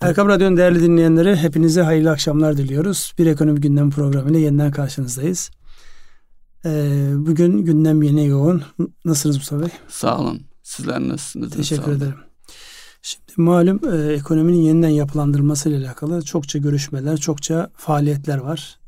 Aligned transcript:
Erkam 0.00 0.28
Radyo'nun 0.28 0.56
değerli 0.56 0.82
dinleyenleri 0.82 1.36
hepinize 1.36 1.82
hayırlı 1.82 2.10
akşamlar 2.10 2.56
diliyoruz. 2.56 3.12
Bir 3.18 3.26
ekonomi 3.26 3.60
gündem 3.60 3.90
programıyla 3.90 4.38
yeniden 4.40 4.70
karşınızdayız. 4.70 5.50
Ee, 6.64 7.10
bugün 7.14 7.58
gündem 7.58 8.02
yine 8.02 8.22
yoğun. 8.22 8.62
Nasılsınız 9.04 9.36
Mustafa 9.36 9.62
Bey? 9.62 9.68
Sağ 9.88 10.18
olun. 10.18 10.42
Sizler 10.62 11.00
nasılsınız? 11.00 11.52
Teşekkür 11.52 11.92
ederim. 11.92 12.14
Şimdi 13.02 13.32
malum 13.36 13.80
e, 13.92 14.12
ekonominin 14.12 14.60
yeniden 14.60 14.88
yapılandırılması 14.88 15.68
ile 15.68 15.86
alakalı 15.86 16.22
çokça 16.22 16.58
görüşmeler, 16.58 17.16
çokça 17.16 17.70
faaliyetler 17.76 18.38
var. 18.38 18.78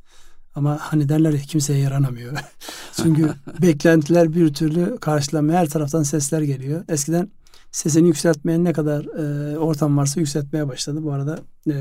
Ama 0.54 0.78
hani 0.80 1.08
derler 1.08 1.32
ya 1.32 1.40
kimseye 1.40 1.78
yaranamıyor. 1.78 2.32
Çünkü 3.02 3.34
beklentiler 3.62 4.34
bir 4.34 4.54
türlü 4.54 4.98
karşılamıyor. 5.00 5.58
Her 5.58 5.68
taraftan 5.68 6.02
sesler 6.02 6.42
geliyor. 6.42 6.84
Eskiden 6.88 7.30
sesini 7.78 8.06
yükseltmeye 8.06 8.64
ne 8.64 8.72
kadar 8.72 9.04
e, 9.04 9.58
ortam 9.58 9.96
varsa 9.96 10.20
yükseltmeye 10.20 10.68
başladı. 10.68 11.02
Bu 11.02 11.12
arada 11.12 11.38
e, 11.70 11.74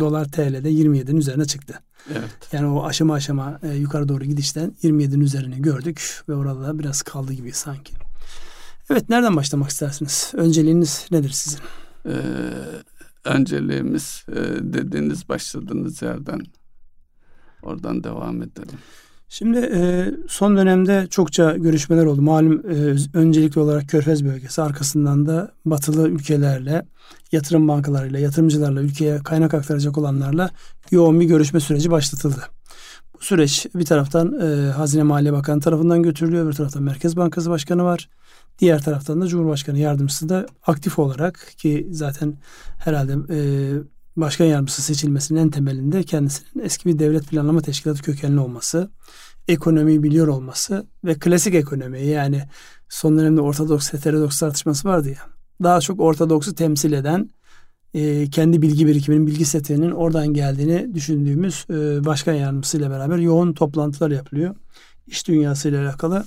dolar 0.00 0.24
TL'de 0.24 0.70
27'nin 0.70 1.16
üzerine 1.16 1.44
çıktı. 1.44 1.80
Evet. 2.10 2.48
Yani 2.52 2.66
o 2.66 2.84
aşama 2.84 3.14
aşama 3.14 3.60
e, 3.62 3.74
yukarı 3.74 4.08
doğru 4.08 4.24
gidişten 4.24 4.76
27'nin 4.82 5.20
üzerini 5.20 5.62
gördük 5.62 6.22
ve 6.28 6.34
orada 6.34 6.78
biraz 6.78 7.02
kaldı 7.02 7.32
gibi 7.32 7.52
sanki. 7.52 7.92
Evet 8.90 9.08
nereden 9.08 9.36
başlamak 9.36 9.70
istersiniz? 9.70 10.32
Önceliğiniz 10.34 11.06
nedir 11.10 11.30
sizin? 11.30 11.60
Ee, 12.06 12.12
önceliğimiz 13.24 14.24
e, 14.28 14.34
dediğiniz 14.60 15.28
başladığınız 15.28 16.02
yerden 16.02 16.40
oradan 17.62 18.04
devam 18.04 18.42
edelim. 18.42 18.78
Şimdi 19.28 19.58
e, 19.58 20.10
son 20.28 20.56
dönemde 20.56 21.06
çokça 21.10 21.56
görüşmeler 21.56 22.04
oldu. 22.04 22.22
Malum 22.22 22.52
e, 22.52 22.96
öncelikli 23.18 23.58
olarak 23.58 23.88
Körfez 23.88 24.24
bölgesi 24.24 24.62
arkasından 24.62 25.26
da 25.26 25.52
batılı 25.64 26.08
ülkelerle, 26.08 26.86
yatırım 27.32 27.68
bankalarıyla, 27.68 28.18
yatırımcılarla, 28.18 28.80
ülkeye 28.80 29.18
kaynak 29.18 29.54
aktaracak 29.54 29.98
olanlarla 29.98 30.50
yoğun 30.90 31.20
bir 31.20 31.24
görüşme 31.24 31.60
süreci 31.60 31.90
başlatıldı. 31.90 32.42
Bu 33.14 33.24
süreç 33.24 33.66
bir 33.74 33.84
taraftan 33.84 34.40
e, 34.40 34.70
Hazine 34.70 35.02
Maliye 35.02 35.32
Bakanı 35.32 35.60
tarafından 35.60 36.02
götürülüyor, 36.02 36.48
bir 36.48 36.52
taraftan 36.52 36.82
Merkez 36.82 37.16
Bankası 37.16 37.50
Başkanı 37.50 37.84
var. 37.84 38.08
Diğer 38.58 38.82
taraftan 38.82 39.20
da 39.20 39.26
Cumhurbaşkanı 39.26 39.78
Yardımcısı 39.78 40.28
da 40.28 40.46
aktif 40.66 40.98
olarak 40.98 41.52
ki 41.56 41.88
zaten 41.90 42.34
herhalde 42.78 43.12
e, 43.12 43.38
başkan 44.16 44.44
yardımcısı 44.44 44.82
seçilmesinin 44.82 45.40
en 45.40 45.50
temelinde 45.50 46.02
kendisinin 46.02 46.64
eski 46.64 46.88
bir 46.88 46.98
devlet 46.98 47.26
planlama 47.26 47.60
teşkilatı 47.60 48.02
kökenli 48.02 48.40
olması, 48.40 48.90
ekonomiyi 49.48 50.02
biliyor 50.02 50.28
olması 50.28 50.86
ve 51.04 51.14
klasik 51.14 51.54
ekonomi 51.54 52.06
yani 52.06 52.42
son 52.88 53.18
dönemde 53.18 53.40
ortodoks 53.40 53.92
heterodoks 53.92 54.38
tartışması 54.38 54.88
vardı 54.88 55.08
ya. 55.08 55.20
Daha 55.62 55.80
çok 55.80 56.00
ortodoksu 56.00 56.54
temsil 56.54 56.92
eden 56.92 57.30
e, 57.94 58.30
kendi 58.30 58.62
bilgi 58.62 58.86
birikiminin, 58.86 59.26
bilgi 59.26 59.44
setinin 59.44 59.90
oradan 59.90 60.26
geldiğini 60.26 60.94
düşündüğümüz 60.94 61.66
e, 61.70 62.04
başkan 62.04 62.34
yardımcısıyla 62.34 62.90
beraber 62.90 63.18
yoğun 63.18 63.52
toplantılar 63.52 64.10
yapılıyor. 64.10 64.54
İş 65.06 65.28
dünyasıyla 65.28 65.82
alakalı. 65.82 66.24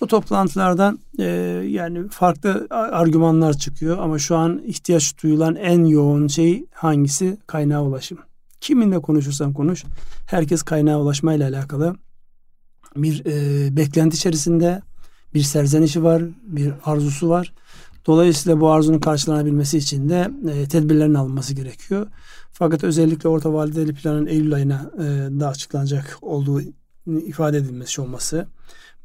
Bu 0.00 0.06
toplantılardan 0.06 0.98
e, 1.18 1.24
yani 1.68 2.08
farklı 2.08 2.66
argümanlar 2.70 3.52
çıkıyor 3.52 3.98
ama 3.98 4.18
şu 4.18 4.36
an 4.36 4.62
ihtiyaç 4.66 5.22
duyulan 5.22 5.56
en 5.56 5.84
yoğun 5.84 6.26
şey 6.28 6.66
hangisi? 6.72 7.36
Kaynağa 7.46 7.82
ulaşım. 7.82 8.18
Kiminle 8.60 8.98
konuşursan 8.98 9.52
konuş 9.52 9.84
herkes 10.26 10.62
kaynağa 10.62 10.98
ulaşmayla 10.98 11.48
alakalı 11.48 11.96
bir 12.96 13.22
e, 13.26 13.76
beklenti 13.76 14.16
içerisinde 14.16 14.82
bir 15.34 15.42
serzenişi 15.42 16.02
var, 16.02 16.22
bir 16.42 16.72
arzusu 16.84 17.28
var. 17.28 17.52
Dolayısıyla 18.06 18.60
bu 18.60 18.70
arzunun 18.70 18.98
karşılanabilmesi 18.98 19.78
için 19.78 20.08
de 20.08 20.30
e, 20.50 20.68
tedbirlerin 20.68 21.14
alınması 21.14 21.54
gerekiyor. 21.54 22.06
Fakat 22.52 22.84
özellikle 22.84 23.28
orta 23.28 23.52
vadeli 23.52 23.94
planın 23.94 24.26
Eylül 24.26 24.54
ayına 24.54 24.90
e, 24.98 25.02
da 25.40 25.48
açıklanacak 25.48 26.18
olduğu 26.22 26.62
ifade 27.06 27.58
edilmesi 27.58 28.00
olması 28.00 28.46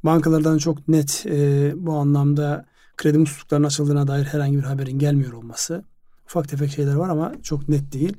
bankalardan 0.03 0.57
çok 0.57 0.87
net 0.87 1.25
e, 1.25 1.71
bu 1.75 1.93
anlamda 1.93 2.65
kredi 2.97 3.17
musluklarının 3.17 3.67
açıldığına 3.67 4.07
dair 4.07 4.25
herhangi 4.25 4.57
bir 4.57 4.63
haberin 4.63 4.99
gelmiyor 4.99 5.33
olması. 5.33 5.83
Ufak 6.25 6.49
tefek 6.49 6.71
şeyler 6.71 6.95
var 6.95 7.09
ama 7.09 7.33
çok 7.43 7.69
net 7.69 7.93
değil. 7.93 8.17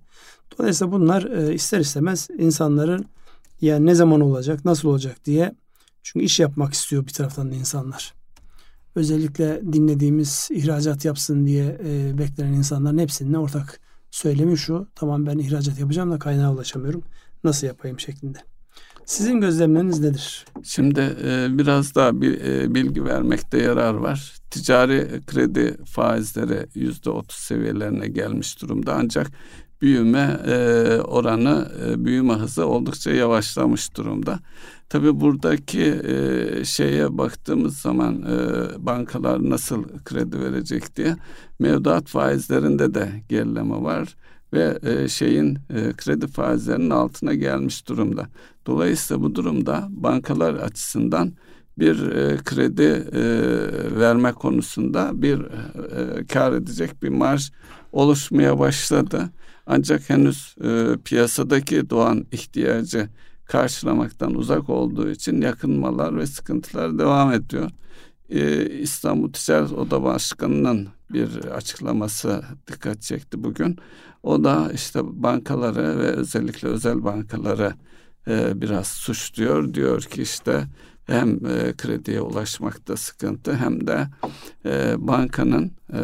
Dolayısıyla 0.59 0.93
bunlar 0.93 1.23
e, 1.23 1.55
ister 1.55 1.81
istemez 1.81 2.29
insanların 2.39 3.07
yani 3.61 3.87
ne 3.87 3.95
zaman 3.95 4.21
olacak, 4.21 4.65
nasıl 4.65 4.89
olacak 4.89 5.25
diye 5.25 5.55
çünkü 6.03 6.27
iş 6.27 6.41
yapmak 6.41 6.73
istiyor 6.73 7.07
bir 7.07 7.13
taraftan 7.13 7.51
da 7.51 7.55
insanlar. 7.55 8.15
Özellikle 8.95 9.73
dinlediğimiz 9.73 10.49
ihracat 10.51 11.05
yapsın 11.05 11.47
diye 11.47 11.79
e, 11.85 12.19
beklenen 12.19 12.53
insanların 12.53 12.99
hepsinin 12.99 13.35
ortak 13.35 13.81
söylemi 14.11 14.59
şu. 14.59 14.89
Tamam 14.95 15.27
ben 15.27 15.39
ihracat 15.39 15.79
yapacağım 15.79 16.11
da 16.11 16.19
kaynağa 16.19 16.53
ulaşamıyorum. 16.53 17.03
Nasıl 17.45 17.67
yapayım 17.67 18.01
şeklinde. 18.01 18.39
Sizin 19.11 19.41
gözlemleriniz 19.41 20.01
nedir? 20.01 20.45
Şimdi 20.63 21.17
e, 21.25 21.59
biraz 21.59 21.95
daha 21.95 22.21
bir 22.21 22.41
e, 22.41 22.75
bilgi 22.75 23.05
vermekte 23.05 23.59
yarar 23.63 23.95
var. 23.95 24.35
Ticari 24.51 25.21
kredi 25.27 25.85
faizleri 25.85 26.67
yüzde 26.75 27.11
otuz 27.11 27.39
seviyelerine 27.39 28.09
gelmiş 28.09 28.63
durumda 28.63 28.95
ancak 28.95 29.31
büyüme 29.83 30.41
e, 30.47 30.55
oranı, 31.01 31.69
e, 31.87 32.05
büyüme 32.05 32.35
hızı 32.35 32.67
oldukça 32.67 33.11
yavaşlamış 33.11 33.97
durumda. 33.97 34.39
Tabii 34.89 35.21
buradaki 35.21 35.83
e, 35.83 36.65
şeye 36.65 37.19
baktığımız 37.19 37.79
zaman 37.79 38.23
e, 38.23 38.87
bankalar 38.87 39.51
nasıl 39.51 39.85
kredi 40.05 40.41
verecek 40.41 40.97
diye 40.97 41.17
mevduat 41.59 42.07
faizlerinde 42.09 42.95
de 42.95 43.09
gerileme 43.29 43.83
var 43.83 44.17
ve 44.53 44.79
e, 44.83 45.09
şeyin 45.09 45.55
e, 45.55 45.93
kredi 45.93 46.27
faizlerinin 46.27 46.91
altına 46.91 47.35
gelmiş 47.35 47.89
durumda. 47.89 48.27
Dolayısıyla 48.67 49.23
bu 49.23 49.35
durumda 49.35 49.87
bankalar 49.91 50.55
açısından 50.55 51.33
bir 51.79 52.07
e, 52.13 52.37
kredi 52.37 53.07
e, 53.13 53.23
verme 54.01 54.33
konusunda 54.33 55.11
bir 55.15 55.41
e, 55.41 56.27
kar 56.27 56.53
edecek 56.53 57.03
bir 57.03 57.09
marj 57.09 57.51
oluşmaya 57.93 58.59
başladı. 58.59 59.31
Ancak 59.67 60.11
henüz 60.11 60.55
e, 60.65 60.97
piyasadaki 61.05 61.91
doğan 61.91 62.27
ihtiyacı 62.33 63.09
karşılamaktan 63.45 64.35
uzak 64.35 64.71
olduğu 64.71 65.11
için 65.11 65.41
yakınmalar 65.41 66.17
ve 66.17 66.27
sıkıntılar 66.27 66.99
devam 66.99 67.33
ediyor. 67.33 67.71
Ee, 68.31 68.67
İstanbul 68.67 69.33
Ticaret 69.33 69.73
Oda 69.73 70.03
Başkanı'nın 70.03 70.89
bir 71.13 71.45
açıklaması 71.45 72.43
dikkat 72.67 73.03
çekti 73.03 73.45
bugün. 73.45 73.79
O 74.23 74.45
da 74.45 74.71
işte 74.75 75.01
bankaları 75.05 75.99
ve 75.99 76.07
özellikle 76.07 76.69
özel 76.69 77.05
bankaları 77.05 77.75
e, 78.29 78.61
biraz 78.61 78.87
suçluyor. 78.87 79.75
Diyor 79.75 80.03
ki 80.03 80.23
işte 80.23 80.67
hem 81.05 81.47
e, 81.47 81.73
krediye 81.77 82.21
ulaşmakta 82.21 82.97
sıkıntı 82.97 83.55
hem 83.57 83.87
de 83.87 84.07
e, 84.65 84.95
bankanın 84.99 85.73
e, 85.93 86.01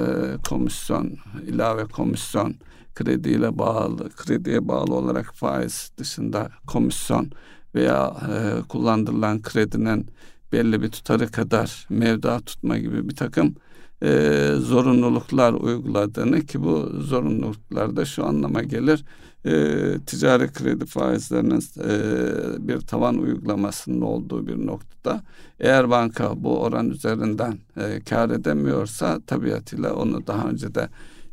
komisyon 0.49 1.17
ilave 1.47 1.85
komisyon 1.85 2.55
krediyle 2.95 3.59
bağlı 3.59 4.11
krediye 4.11 4.69
bağlı 4.69 4.95
olarak 4.95 5.35
faiz 5.35 5.91
dışında 5.99 6.51
komisyon 6.67 7.31
veya 7.75 8.17
e, 8.31 8.63
kullandırılan 8.69 9.43
kredinin 9.43 10.11
belli 10.53 10.83
bir 10.83 10.89
tutarı 10.89 11.31
kadar 11.31 11.87
mevduat 11.91 12.47
tutma 12.47 12.79
gibi 12.79 13.09
bir 13.09 13.17
takım 13.17 13.55
e, 14.03 14.51
zorunluluklar 14.59 15.53
uyguladığını 15.53 16.41
ki 16.41 16.63
bu 16.63 16.91
zorunluluklar 17.01 17.97
da 17.97 18.05
şu 18.05 18.27
anlama 18.27 18.63
gelir 18.63 19.05
e, 19.47 19.99
ticari 20.07 20.53
kredi 20.53 20.87
faizlerinin 20.87 21.63
e, 21.79 22.69
bir 22.69 22.81
tavan 22.81 23.19
uygulamasının 23.19 24.01
olduğu 24.01 24.47
bir 24.47 24.67
noktada 24.67 25.23
eğer 25.61 25.91
banka 25.91 26.45
bu 26.45 26.63
oran 26.63 26.91
üzerinden 26.91 27.59
e, 27.77 28.01
kar 28.01 28.31
edemiyorsa 28.31 29.21
tabiatıyla 29.27 29.95
onu 29.95 30.27
daha 30.27 30.49
önce 30.49 30.75
de 30.75 30.89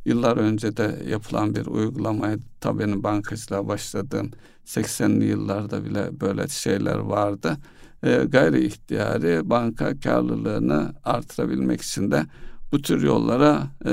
yıllar 0.05 0.37
önce 0.37 0.77
de 0.77 0.99
yapılan 1.07 1.55
bir 1.55 1.65
uygulamaya 1.65 2.37
tabii 2.59 2.79
benim 2.79 3.03
bankacılığa 3.03 3.67
başladığım 3.67 4.31
80'li 4.65 5.25
yıllarda 5.25 5.85
bile 5.85 6.21
böyle 6.21 6.47
şeyler 6.47 6.97
vardı. 6.97 7.57
E, 8.03 8.23
gayri 8.27 8.65
ihtiyari 8.65 9.49
banka 9.49 9.99
karlılığını 9.99 10.93
artırabilmek 11.03 11.81
için 11.81 12.11
de 12.11 12.25
bu 12.73 12.81
tür 12.81 13.03
yollara 13.03 13.67
e, 13.85 13.91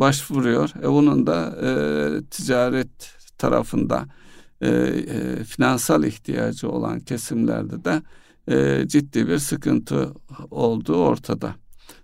başvuruyor. 0.00 0.70
E, 0.82 0.88
bunun 0.88 1.26
da 1.26 1.56
e, 1.62 1.70
ticaret 2.30 3.14
tarafında 3.38 4.06
e, 4.60 4.68
e, 4.68 5.44
finansal 5.44 6.04
ihtiyacı 6.04 6.70
olan 6.70 7.00
kesimlerde 7.00 7.84
de 7.84 8.02
e, 8.48 8.88
ciddi 8.88 9.28
bir 9.28 9.38
sıkıntı 9.38 10.12
olduğu 10.50 10.96
ortada. 10.96 11.54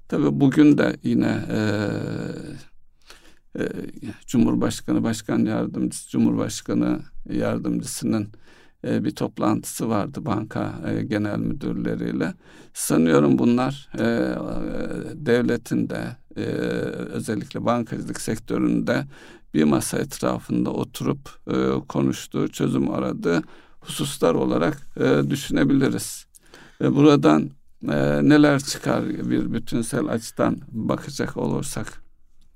Tabii 0.09 0.41
bugün 0.41 0.79
de 0.79 0.97
yine 1.03 1.45
e, 1.51 1.61
e, 3.61 3.69
Cumhurbaşkanı, 4.27 5.03
Başkan 5.03 5.39
Yardımcısı, 5.39 6.11
Cumhurbaşkanı 6.11 7.01
Yardımcısının 7.31 8.29
e, 8.85 9.05
bir 9.05 9.11
toplantısı 9.11 9.89
vardı 9.89 10.27
banka 10.27 10.75
e, 10.87 11.03
genel 11.03 11.39
müdürleriyle. 11.39 12.35
Sanıyorum 12.75 13.39
bunlar 13.39 13.89
e, 13.99 14.05
e, 14.05 15.27
devletin 15.27 15.91
de 15.91 16.17
e, 16.37 16.43
özellikle 17.13 17.65
bankacılık 17.65 18.21
sektöründe 18.21 19.05
bir 19.55 19.65
masa 19.65 19.99
etrafında 19.99 20.71
oturup 20.71 21.31
e, 21.51 21.87
konuştuğu, 21.89 22.49
çözüm 22.49 22.91
aradığı 22.91 23.43
hususlar 23.81 24.35
olarak 24.35 24.87
e, 24.97 25.31
düşünebiliriz. 25.31 26.27
Ve 26.81 26.95
buradan 26.95 27.51
e, 27.83 28.29
neler 28.29 28.61
çıkar 28.61 29.09
bir 29.09 29.53
bütünsel 29.53 30.07
açıdan 30.07 30.59
bakacak 30.69 31.37
olursak? 31.37 32.03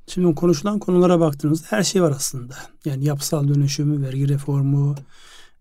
Şimdi 0.06 0.34
konuşulan 0.34 0.78
konulara 0.78 1.20
baktığınızda 1.20 1.66
her 1.70 1.82
şey 1.82 2.02
var 2.02 2.10
aslında. 2.10 2.54
Yani 2.84 3.04
yapısal 3.04 3.48
dönüşümü, 3.48 4.06
vergi 4.06 4.28
reformu, 4.28 4.94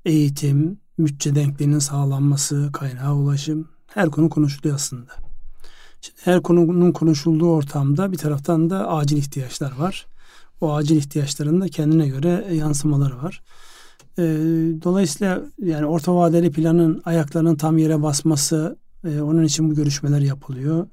eğitim, 0.06 0.80
bütçe 1.00 1.36
denkliğinin 1.36 1.80
sağlanması, 1.80 2.70
kaynağa 2.74 3.16
ulaşım 3.16 3.68
her 3.88 4.10
konu 4.10 4.30
konuşuluyor 4.30 4.76
aslında. 4.76 5.12
Şimdi 6.02 6.20
her 6.24 6.42
konunun 6.42 6.92
konuşulduğu 6.92 7.50
ortamda 7.50 8.12
bir 8.12 8.18
taraftan 8.18 8.70
da 8.70 8.88
acil 8.88 9.18
ihtiyaçlar 9.18 9.78
var. 9.78 10.06
O 10.62 10.74
acil 10.74 10.98
ihtiyaçların 10.98 11.62
da 11.62 11.68
kendine 11.68 12.08
göre 12.08 12.48
yansımaları 12.54 13.18
var. 13.24 13.42
E, 14.18 14.24
dolayısıyla 14.84 15.42
yani 15.58 15.86
orta 15.86 16.16
vadeli 16.16 16.52
planın 16.52 17.02
ayaklarının 17.06 17.56
tam 17.56 17.78
yere 17.78 18.02
basması, 18.02 18.78
e, 19.04 19.22
onun 19.22 19.44
için 19.44 19.70
bu 19.70 19.76
görüşmeler 19.76 20.20
yapılıyor. 20.20 20.88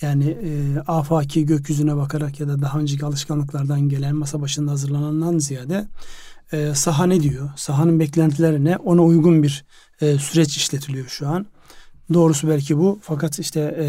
Yani 0.00 0.30
e, 0.42 0.78
afaki 0.86 1.46
gökyüzüne 1.46 1.96
bakarak 1.96 2.40
ya 2.40 2.48
da 2.48 2.62
daha 2.62 2.78
önceki 2.78 3.06
alışkanlıklardan 3.06 3.80
gelen 3.80 4.16
masa 4.16 4.40
başında 4.40 4.70
hazırlanandan 4.70 5.38
ziyade 5.38 5.86
e, 6.52 6.74
saha 6.74 7.06
ne 7.06 7.22
diyor? 7.22 7.50
Sahanın 7.56 8.00
beklentilerine 8.00 8.76
ona 8.76 9.02
uygun 9.02 9.42
bir 9.42 9.64
e, 10.00 10.18
süreç 10.18 10.56
işletiliyor 10.56 11.06
şu 11.08 11.28
an. 11.28 11.46
Doğrusu 12.12 12.48
belki 12.48 12.78
bu. 12.78 12.98
Fakat 13.02 13.38
işte 13.38 13.76
e, 13.78 13.86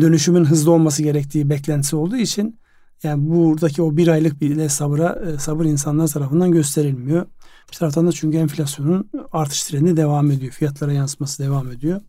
dönüşümün 0.00 0.44
hızlı 0.44 0.70
olması 0.70 1.02
gerektiği 1.02 1.50
beklentisi 1.50 1.96
olduğu 1.96 2.16
için 2.16 2.58
yani 3.02 3.30
buradaki 3.30 3.82
o 3.82 3.96
bir 3.96 4.08
aylık 4.08 4.40
bile 4.40 4.68
sabıra 4.68 5.22
e, 5.26 5.38
sabır 5.38 5.64
insanlar 5.64 6.08
tarafından 6.08 6.50
gösterilmiyor. 6.50 7.26
Bir 7.72 7.76
taraftan 7.76 8.06
da 8.06 8.12
çünkü 8.12 8.38
enflasyonun 8.38 9.10
artış 9.32 9.62
trendi 9.62 9.96
devam 9.96 10.30
ediyor. 10.30 10.52
Fiyatlara 10.52 10.92
yansıması 10.92 11.42
devam 11.42 11.70
ediyor. 11.72 12.00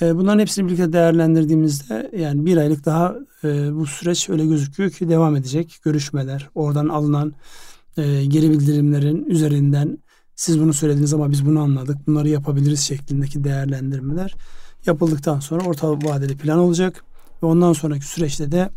E, 0.00 0.16
bunların 0.16 0.38
hepsini 0.38 0.66
birlikte 0.66 0.92
değerlendirdiğimizde 0.92 2.10
yani 2.16 2.46
bir 2.46 2.56
aylık 2.56 2.84
daha 2.84 3.16
e, 3.44 3.74
bu 3.74 3.86
süreç 3.86 4.28
öyle 4.28 4.46
gözüküyor 4.46 4.90
ki 4.90 5.08
devam 5.08 5.36
edecek. 5.36 5.78
Görüşmeler, 5.84 6.48
oradan 6.54 6.88
alınan 6.88 7.34
geri 8.02 8.50
bildirimlerin 8.50 9.24
üzerinden 9.24 9.98
siz 10.36 10.60
bunu 10.60 10.72
söylediniz 10.72 11.14
ama 11.14 11.30
biz 11.30 11.46
bunu 11.46 11.60
anladık. 11.60 12.06
Bunları 12.06 12.28
yapabiliriz 12.28 12.80
şeklindeki 12.80 13.44
değerlendirmeler 13.44 14.34
yapıldıktan 14.86 15.40
sonra 15.40 15.64
orta 15.64 15.92
vadeli 15.92 16.36
plan 16.36 16.58
olacak. 16.58 17.04
Ve 17.42 17.46
ondan 17.46 17.72
sonraki 17.72 18.04
süreçte 18.06 18.52
de 18.52 18.70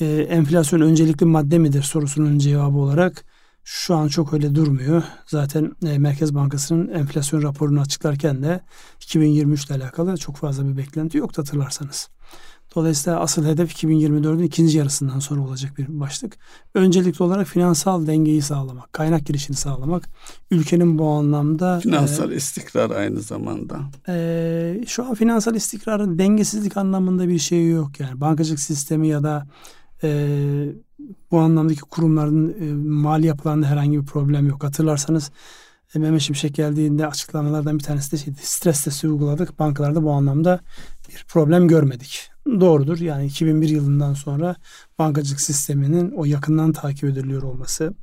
e, 0.00 0.06
enflasyon 0.06 0.80
öncelikli 0.80 1.24
madde 1.24 1.58
midir 1.58 1.82
sorusunun 1.82 2.38
cevabı 2.38 2.78
olarak 2.78 3.24
şu 3.64 3.94
an 3.94 4.08
çok 4.08 4.32
öyle 4.32 4.54
durmuyor. 4.54 5.02
Zaten 5.26 5.72
e, 5.86 5.98
Merkez 5.98 6.34
Bankası'nın 6.34 6.88
enflasyon 6.88 7.42
raporunu 7.42 7.80
açıklarken 7.80 8.42
de 8.42 8.60
2023 9.00 9.66
ile 9.66 9.74
alakalı 9.74 10.16
çok 10.16 10.36
fazla 10.36 10.68
bir 10.68 10.76
beklenti 10.76 11.18
yok 11.18 11.38
hatırlarsanız. 11.38 12.08
Dolayısıyla 12.74 13.20
asıl 13.20 13.44
hedef 13.44 13.72
2024'ün 13.82 14.42
ikinci 14.42 14.78
yarısından 14.78 15.18
sonra 15.18 15.40
olacak 15.40 15.78
bir 15.78 16.00
başlık. 16.00 16.36
Öncelikli 16.74 17.22
olarak 17.22 17.46
finansal 17.46 18.06
dengeyi 18.06 18.42
sağlamak, 18.42 18.92
kaynak 18.92 19.26
girişini 19.26 19.56
sağlamak. 19.56 20.08
Ülkenin 20.50 20.98
bu 20.98 21.08
anlamda... 21.08 21.80
Finansal 21.80 22.32
e, 22.32 22.36
istikrar 22.36 22.90
aynı 22.90 23.20
zamanda. 23.20 23.80
E, 24.08 24.84
şu 24.86 25.04
an 25.04 25.14
finansal 25.14 25.54
istikrarın 25.54 26.18
dengesizlik 26.18 26.76
anlamında 26.76 27.28
bir 27.28 27.38
şey 27.38 27.70
yok. 27.70 28.00
Yani 28.00 28.20
bankacılık 28.20 28.60
sistemi 28.60 29.08
ya 29.08 29.22
da 29.22 29.46
e, 30.02 30.28
bu 31.30 31.38
anlamdaki 31.38 31.80
kurumların 31.80 32.54
e, 32.60 32.72
mali 32.88 33.26
yapılarında 33.26 33.66
herhangi 33.66 34.00
bir 34.00 34.06
problem 34.06 34.48
yok. 34.48 34.64
Hatırlarsanız 34.64 35.30
e, 35.94 35.98
Mehmet 35.98 36.20
Şimşek 36.20 36.54
geldiğinde 36.54 37.06
açıklamalardan 37.06 37.78
bir 37.78 37.84
tanesi 37.84 38.12
de 38.12 38.16
şeydi. 38.16 38.38
Stres 38.42 38.84
testi 38.84 39.08
uyguladık. 39.08 39.58
Bankalarda 39.58 40.02
bu 40.02 40.12
anlamda 40.12 40.60
bir 41.08 41.24
problem 41.28 41.68
görmedik. 41.68 42.29
Doğrudur. 42.46 42.98
Yani 42.98 43.26
2001 43.26 43.68
yılından 43.68 44.14
sonra 44.14 44.56
bankacılık 44.98 45.40
sisteminin 45.40 46.10
o 46.10 46.24
yakından 46.24 46.72
takip 46.72 47.04
ediliyor 47.04 47.42
olması, 47.42 47.94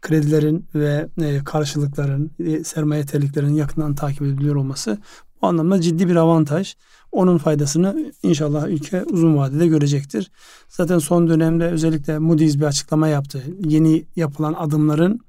kredilerin 0.00 0.66
ve 0.74 1.08
e, 1.22 1.44
karşılıkların, 1.44 2.30
e, 2.38 2.64
sermaye 2.64 3.06
teliklerinin 3.06 3.54
yakından 3.54 3.94
takip 3.94 4.22
ediliyor 4.22 4.54
olması 4.56 4.98
bu 5.42 5.46
anlamda 5.46 5.80
ciddi 5.80 6.08
bir 6.08 6.16
avantaj. 6.16 6.74
Onun 7.12 7.38
faydasını 7.38 8.12
inşallah 8.22 8.68
ülke 8.68 9.04
uzun 9.04 9.36
vadede 9.36 9.66
görecektir. 9.66 10.30
Zaten 10.68 10.98
son 10.98 11.28
dönemde 11.28 11.64
özellikle 11.64 12.18
Moody's 12.18 12.56
bir 12.56 12.64
açıklama 12.64 13.08
yaptı. 13.08 13.42
Yeni 13.64 14.06
yapılan 14.16 14.52
adımların 14.52 15.20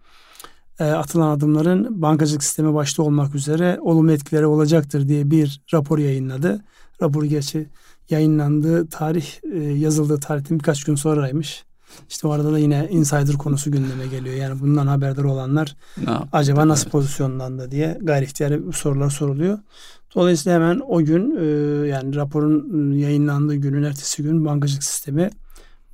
e, 0.79 0.83
atılan 0.83 1.29
adımların 1.29 2.01
bankacılık 2.01 2.43
sistemi 2.43 2.73
başta 2.73 3.03
olmak 3.03 3.35
üzere 3.35 3.77
olumlu 3.81 4.11
etkileri 4.11 4.45
olacaktır 4.45 5.07
diye 5.07 5.31
bir 5.31 5.61
rapor 5.73 5.97
yayınladı. 5.97 6.63
Rapor 7.01 7.23
gerçi 7.23 7.69
yayınlandığı 8.13 8.87
tarih 8.87 9.25
e, 9.53 9.59
yazıldığı 9.59 10.19
tarihten 10.19 10.59
birkaç 10.59 10.83
gün 10.83 10.95
sonraymış. 10.95 11.63
İşte 12.09 12.27
o 12.27 12.31
arada 12.31 12.51
da 12.53 12.59
yine 12.59 12.87
insider 12.91 13.35
konusu 13.37 13.71
gündeme 13.71 14.07
geliyor. 14.07 14.35
Yani 14.35 14.59
bundan 14.59 14.87
haberdar 14.87 15.23
olanlar 15.23 15.75
ne 15.97 16.09
acaba 16.31 16.67
nasıl 16.67 16.83
evet. 16.83 16.91
pozisyonlandı 16.91 17.71
diye 17.71 17.97
gayri 18.01 18.25
ihtiyari 18.25 18.61
sorular 18.73 19.09
soruluyor. 19.09 19.59
Dolayısıyla 20.15 20.55
hemen 20.55 20.81
o 20.87 21.03
gün 21.03 21.35
e, 21.37 21.45
yani 21.87 22.15
raporun 22.15 22.91
yayınlandığı 22.91 23.55
günün 23.55 23.83
ertesi 23.83 24.23
gün 24.23 24.45
bankacılık 24.45 24.83
sistemi 24.83 25.29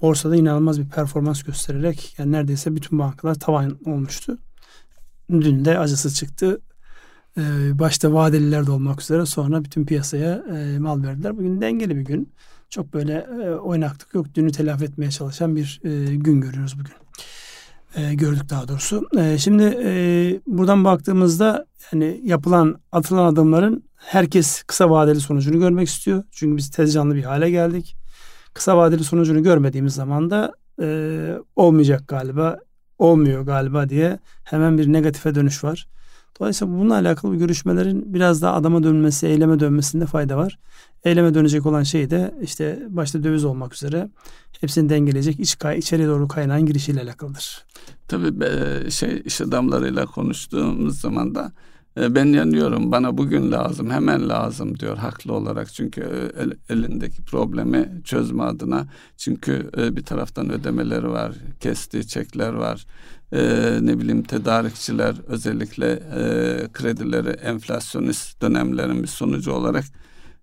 borsada 0.01 0.35
inanılmaz 0.35 0.79
bir 0.79 0.89
performans 0.89 1.43
göstererek 1.43 2.15
yani 2.17 2.31
neredeyse 2.31 2.75
bütün 2.75 2.99
bankalar 2.99 3.35
tavan 3.35 3.77
olmuştu. 3.85 4.37
Dün 5.29 5.65
de 5.65 5.79
acısı 5.79 6.13
çıktı. 6.13 6.59
Ee, 7.37 7.79
başta 7.79 8.13
vadeliler 8.13 8.67
de 8.67 8.71
olmak 8.71 9.01
üzere 9.01 9.25
sonra 9.25 9.63
bütün 9.63 9.85
piyasaya 9.85 10.33
e, 10.35 10.79
mal 10.79 11.03
verdiler. 11.03 11.37
Bugün 11.37 11.61
dengeli 11.61 11.95
bir 11.95 12.01
gün. 12.01 12.33
Çok 12.69 12.93
böyle 12.93 13.13
e, 13.13 13.49
oynaklık 13.49 14.13
yok. 14.13 14.35
Dünü 14.35 14.51
telafi 14.51 14.83
etmeye 14.85 15.11
çalışan 15.11 15.55
bir 15.55 15.81
e, 15.83 16.15
gün 16.15 16.41
görüyoruz 16.41 16.75
bugün. 16.79 16.93
gördük 18.17 18.49
daha 18.49 18.67
doğrusu. 18.67 19.07
şimdi 19.37 19.63
buradan 20.47 20.83
baktığımızda 20.85 21.65
yani 21.91 22.21
yapılan 22.23 22.79
atılan 22.91 23.33
adımların 23.33 23.83
herkes 23.95 24.63
kısa 24.63 24.89
vadeli 24.89 25.19
sonucunu 25.19 25.59
görmek 25.59 25.87
istiyor. 25.87 26.23
Çünkü 26.31 26.57
biz 26.57 26.69
tez 26.69 26.93
canlı 26.93 27.15
bir 27.15 27.23
hale 27.23 27.49
geldik. 27.49 27.95
Kısa 28.53 28.77
vadeli 28.77 29.03
sonucunu 29.03 29.43
görmediğimiz 29.43 29.93
zaman 29.93 30.29
da 30.29 30.53
olmayacak 31.55 32.07
galiba, 32.07 32.59
olmuyor 32.97 33.41
galiba 33.41 33.89
diye 33.89 34.19
hemen 34.43 34.77
bir 34.77 34.93
negatife 34.93 35.35
dönüş 35.35 35.63
var. 35.63 35.87
Dolayısıyla 36.39 36.73
bununla 36.73 36.93
alakalı 36.93 37.35
görüşmelerin 37.35 38.13
biraz 38.13 38.41
daha 38.41 38.53
adama 38.53 38.83
dönmesi, 38.83 39.27
eyleme 39.27 39.59
dönmesinde 39.59 40.05
fayda 40.05 40.37
var. 40.37 40.59
Eyleme 41.03 41.33
dönecek 41.33 41.65
olan 41.65 41.83
şey 41.83 42.09
de 42.09 42.35
işte 42.41 42.87
başta 42.89 43.23
döviz 43.23 43.45
olmak 43.45 43.73
üzere 43.73 44.09
hepsini 44.61 44.89
dengeleyecek 44.89 45.39
iç 45.39 45.57
kay 45.57 45.79
içeriye 45.79 46.07
doğru 46.07 46.27
kaynağın 46.27 46.65
girişiyle 46.65 47.01
alakalıdır. 47.01 47.65
Tabii 48.07 48.91
şey 48.91 49.21
iş 49.25 49.41
adamlarıyla 49.41 50.05
konuştuğumuz 50.05 51.01
zaman 51.01 51.35
da 51.35 51.51
ben 51.97 52.25
yanıyorum 52.25 52.91
bana 52.91 53.17
bugün 53.17 53.51
lazım 53.51 53.89
hemen 53.89 54.29
lazım 54.29 54.79
diyor 54.79 54.97
haklı 54.97 55.33
olarak 55.33 55.73
çünkü 55.73 56.01
e, 56.01 56.41
el, 56.41 56.51
elindeki 56.69 57.21
problemi 57.21 58.01
çözme 58.03 58.43
adına 58.43 58.87
çünkü 59.17 59.69
e, 59.77 59.95
bir 59.95 60.03
taraftan 60.03 60.49
ödemeleri 60.49 61.09
var 61.09 61.33
kestiği 61.59 62.07
çekler 62.07 62.53
var 62.53 62.85
e, 63.31 63.39
ne 63.81 63.99
bileyim 63.99 64.23
tedarikçiler 64.23 65.15
özellikle 65.27 65.91
e, 65.91 66.21
kredileri 66.73 67.29
enflasyonist 67.29 68.41
dönemlerin 68.41 69.03
bir 69.03 69.07
sonucu 69.07 69.51
olarak 69.51 69.85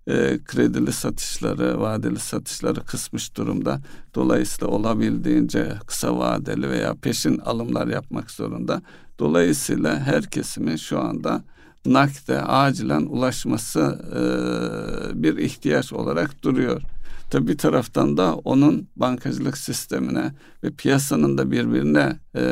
e, 0.09 0.38
kredili 0.45 0.93
satışları, 0.93 1.81
vadeli 1.81 2.19
satışları 2.19 2.85
kısmış 2.85 3.37
durumda. 3.37 3.81
Dolayısıyla 4.15 4.67
olabildiğince 4.75 5.73
kısa 5.87 6.19
vadeli 6.19 6.71
veya 6.71 6.95
peşin 6.95 7.38
alımlar 7.38 7.87
yapmak 7.87 8.31
zorunda. 8.31 8.83
Dolayısıyla 9.18 10.00
her 10.00 10.25
kesimin 10.25 10.76
şu 10.76 11.00
anda 11.00 11.44
nakde 11.87 12.42
acilen 12.42 13.02
ulaşması 13.02 13.99
e, 14.12 15.23
bir 15.23 15.37
ihtiyaç 15.37 15.92
olarak 15.92 16.42
duruyor. 16.42 16.82
Tabi 17.30 17.49
bir 17.49 17.58
taraftan 17.58 18.16
da 18.16 18.35
onun 18.35 18.88
bankacılık 18.96 19.58
sistemine 19.58 20.32
ve 20.64 20.70
piyasanın 20.70 21.38
da 21.38 21.50
birbirine 21.50 22.16
e, 22.37 22.44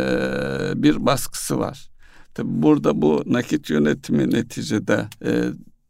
bir 0.76 1.06
baskısı 1.06 1.58
var. 1.58 1.90
Tabi 2.34 2.48
burada 2.50 3.02
bu 3.02 3.22
nakit 3.26 3.70
yönetimi 3.70 4.30
neticede 4.30 5.08
e, 5.24 5.44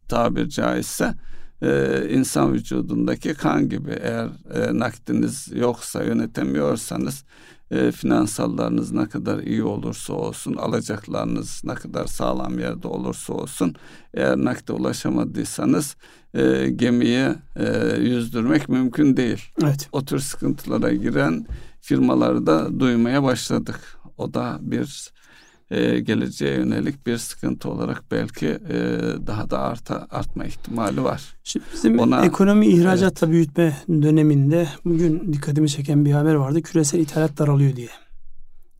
tabir 0.08 0.48
caizse 0.48 1.14
e, 1.62 2.02
insan 2.10 2.52
vücudundaki 2.52 3.34
kan 3.34 3.68
gibi 3.68 3.90
eğer 4.02 4.28
e, 4.54 4.78
nakdiniz 4.78 5.48
yoksa 5.54 6.02
yönetemiyorsanız 6.02 7.24
e, 7.74 7.92
finansallarınız 7.92 8.92
ne 8.92 9.08
kadar 9.08 9.38
iyi 9.38 9.62
olursa 9.62 10.12
olsun, 10.12 10.54
alacaklarınız 10.54 11.62
ne 11.64 11.74
kadar 11.74 12.06
sağlam 12.06 12.58
yerde 12.58 12.88
olursa 12.88 13.32
olsun, 13.32 13.74
eğer 14.14 14.36
nakde 14.36 14.72
ulaşamadıysanız 14.72 15.96
e, 16.34 16.70
gemiyi 16.76 17.28
e, 17.56 17.96
yüzdürmek 18.00 18.68
mümkün 18.68 19.16
değil. 19.16 19.42
Evet. 19.62 19.88
O 19.92 20.04
tür 20.04 20.18
sıkıntılara 20.18 20.92
giren 20.92 21.46
firmaları 21.80 22.46
da 22.46 22.80
duymaya 22.80 23.22
başladık. 23.22 23.80
o 24.18 24.34
da 24.34 24.58
bir 24.60 25.13
e, 25.70 26.00
geleceğe 26.00 26.54
yönelik 26.54 27.06
bir 27.06 27.18
sıkıntı 27.18 27.70
olarak 27.70 28.04
belki 28.10 28.46
e, 28.46 28.78
daha 29.26 29.50
da 29.50 29.58
arta 29.58 30.06
artma 30.10 30.44
ihtimali 30.44 31.04
var. 31.04 31.36
Şimdi 31.44 31.64
bizim 31.74 31.98
Ona, 31.98 32.24
ekonomi 32.24 32.66
ihracatla 32.66 33.26
evet. 33.26 33.32
büyütme 33.34 33.76
döneminde 33.88 34.68
bugün 34.84 35.32
dikkatimi 35.32 35.68
çeken 35.68 36.04
bir 36.04 36.12
haber 36.12 36.34
vardı. 36.34 36.62
Küresel 36.62 36.98
ithalat 36.98 37.38
daralıyor 37.38 37.76
diye. 37.76 37.88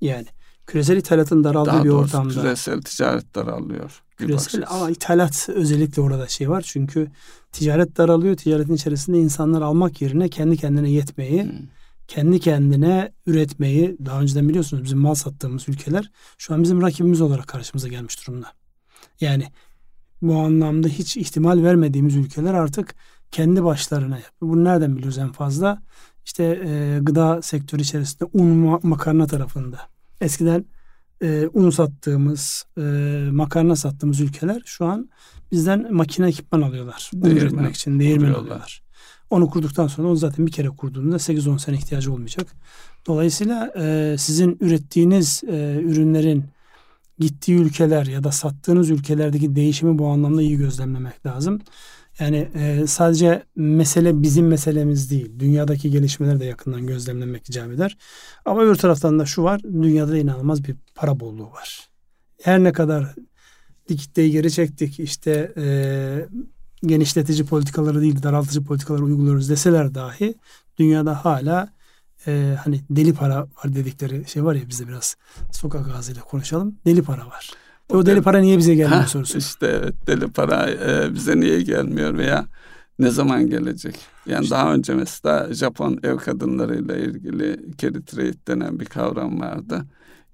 Yani 0.01 0.27
küresel 0.67 0.97
ithalatın 0.97 1.45
daraldığı 1.45 1.71
daha 1.71 1.85
bir 1.85 1.89
doğrusu, 1.89 2.05
ortamda. 2.05 2.35
Küresel 2.35 2.83
ticaret 2.83 3.35
daralıyor. 3.35 4.03
Küresel 4.17 4.65
ama 4.69 4.91
ithalat 4.91 5.49
özellikle 5.49 6.03
orada 6.03 6.29
şey 6.29 6.51
var. 6.51 6.65
Çünkü 6.67 7.11
ticaret 7.53 7.97
daralıyor. 7.97 8.37
Ticaretin 8.37 8.75
içerisinde 8.75 9.19
insanlar 9.19 9.63
almak 9.63 10.03
yerine 10.03 10.29
kendi 10.29 10.57
kendine 10.57 10.91
yetmeyi 10.91 11.43
hmm 11.43 11.51
kendi 12.09 12.41
kendine 12.41 13.13
üretmeyi 13.27 13.97
daha 14.05 14.21
önceden 14.21 14.49
biliyorsunuz 14.49 14.85
bizim 14.85 14.99
mal 14.99 15.15
sattığımız 15.15 15.69
ülkeler 15.69 16.11
şu 16.39 16.55
an 16.55 16.63
bizim 16.63 16.83
rakibimiz 16.83 17.21
olarak 17.21 17.49
karşımıza 17.49 17.89
gelmiş 17.89 18.27
durumda. 18.27 18.47
Yani 19.21 19.47
bu 20.23 20.35
anlamda 20.39 20.89
hiç 20.89 21.17
ihtimal 21.17 21.63
vermediğimiz 21.63 22.17
ülkeler 22.17 22.55
artık 22.55 22.95
kendi 23.31 23.65
başlarına 23.65 24.15
yapıyor. 24.15 24.53
Bunu 24.53 24.65
nereden 24.65 24.97
biliyoruz 24.97 25.19
en 25.19 25.33
fazla? 25.33 25.83
İşte 26.25 26.45
e, 26.45 26.99
gıda 27.03 27.43
sektörü 27.43 27.83
içerisinde 27.83 28.31
un 28.33 28.79
makarna 28.83 29.27
tarafında. 29.27 29.81
Eskiden 30.21 30.65
e, 31.23 31.49
un 31.53 31.71
sattığımız, 31.71 32.67
e, 32.79 32.83
makarna 33.33 33.77
sattığımız 33.77 34.21
ülkeler 34.21 34.63
şu 34.65 34.85
an 34.87 35.11
bizden 35.53 35.95
makine 35.95 36.29
ekipman 36.29 36.63
alıyorlar. 36.63 37.11
Un 37.15 37.31
üretmek 37.31 37.75
için 37.75 38.01
değirmen 38.01 38.33
alıyorlar. 38.33 38.84
Onu 39.31 39.51
kurduktan 39.51 39.87
sonra 39.87 40.09
onu 40.09 40.17
zaten 40.17 40.47
bir 40.47 40.53
kere 40.53 40.69
kurduğunda 40.69 41.17
8-10 41.17 41.59
sene 41.59 41.77
ihtiyacı 41.77 42.13
olmayacak. 42.13 42.47
Dolayısıyla 43.07 43.73
e, 43.77 44.17
sizin 44.19 44.57
ürettiğiniz 44.61 45.43
e, 45.47 45.81
ürünlerin 45.83 46.45
gittiği 47.19 47.59
ülkeler 47.59 48.07
ya 48.07 48.25
da 48.25 48.33
sattığınız 48.33 48.91
ülkelerdeki 48.91 49.57
değişimi 49.57 49.99
bu 49.99 50.07
anlamda 50.07 50.43
iyi 50.43 50.57
gözlemlemek 50.57 51.27
lazım. 51.27 51.61
Yani 52.19 52.49
e, 52.55 52.87
sadece 52.87 53.43
mesele 53.57 54.23
bizim 54.23 54.49
meselemiz 54.49 55.11
değil. 55.11 55.39
Dünyadaki 55.39 55.91
gelişmeleri 55.91 56.41
de 56.41 56.45
yakından 56.45 56.87
gözlemlemek 56.87 57.49
icap 57.49 57.73
eder. 57.73 57.97
Ama 58.45 58.63
öbür 58.63 58.75
taraftan 58.75 59.19
da 59.19 59.27
şu 59.27 59.43
var. 59.43 59.63
Dünyada 59.63 60.13
da 60.13 60.19
inanılmaz 60.19 60.65
bir 60.65 60.77
para 60.95 61.21
bolluğu 61.21 61.51
var. 61.51 61.89
Her 62.43 62.65
ne 62.65 62.73
kadar 62.73 63.15
dikitteyi 63.89 64.31
geri 64.31 64.53
çektik. 64.53 65.01
işte 65.01 65.53
e, 65.57 65.65
genişletici 66.87 67.47
politikaları 67.47 68.01
değil 68.01 68.23
daraltıcı 68.23 68.65
politikaları 68.65 69.05
uyguluyoruz 69.05 69.51
deseler 69.51 69.95
dahi 69.95 70.35
dünyada 70.79 71.25
hala 71.25 71.69
e, 72.27 72.57
hani 72.65 72.81
deli 72.91 73.15
para 73.15 73.37
var 73.41 73.75
dedikleri 73.75 74.29
şey 74.29 74.45
var 74.45 74.55
ya 74.55 74.69
bizde 74.69 74.89
biraz 74.89 75.17
sokak 75.53 75.89
ağzıyla 75.97 76.23
konuşalım. 76.23 76.75
Deli 76.87 77.03
para 77.03 77.27
var. 77.27 77.51
O, 77.89 77.97
o 77.97 78.07
deli 78.07 78.23
para 78.23 78.39
niye 78.39 78.59
bize 78.59 78.75
gelmiyor 78.75 79.01
ha, 79.01 79.07
sorusu. 79.07 79.39
İşte 79.39 79.67
evet 79.67 79.95
deli 80.07 80.29
para 80.29 80.71
e, 80.71 81.15
bize 81.15 81.41
niye 81.41 81.63
gelmiyor 81.63 82.19
veya 82.19 82.47
ne 82.99 83.11
zaman 83.11 83.51
gelecek? 83.51 83.97
Yani 84.27 84.43
işte, 84.43 84.57
daha 84.57 84.75
önce 84.75 84.95
mesela 84.95 85.55
Japon 85.55 85.99
ev 86.03 86.17
kadınlarıyla 86.17 86.97
ilgili 86.97 87.61
carry 87.79 88.05
trade 88.05 88.47
denen 88.49 88.81
bir 88.81 88.85
kavram 88.85 89.41
vardı. 89.41 89.85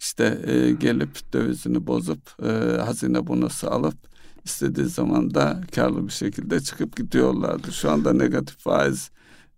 İşte 0.01 0.39
e, 0.47 0.71
gelip 0.71 1.33
dövizini 1.33 1.87
bozup 1.87 2.21
e, 2.43 2.81
hazine 2.81 3.27
bonosu 3.27 3.71
alıp 3.71 4.10
istediği 4.45 4.87
zaman 4.87 5.35
da 5.35 5.61
karlı 5.75 6.07
bir 6.07 6.13
şekilde 6.13 6.61
çıkıp 6.61 6.97
gidiyorlardı. 6.97 7.73
Şu 7.73 7.91
anda 7.91 8.13
negatif 8.13 8.59
faiz 8.59 9.11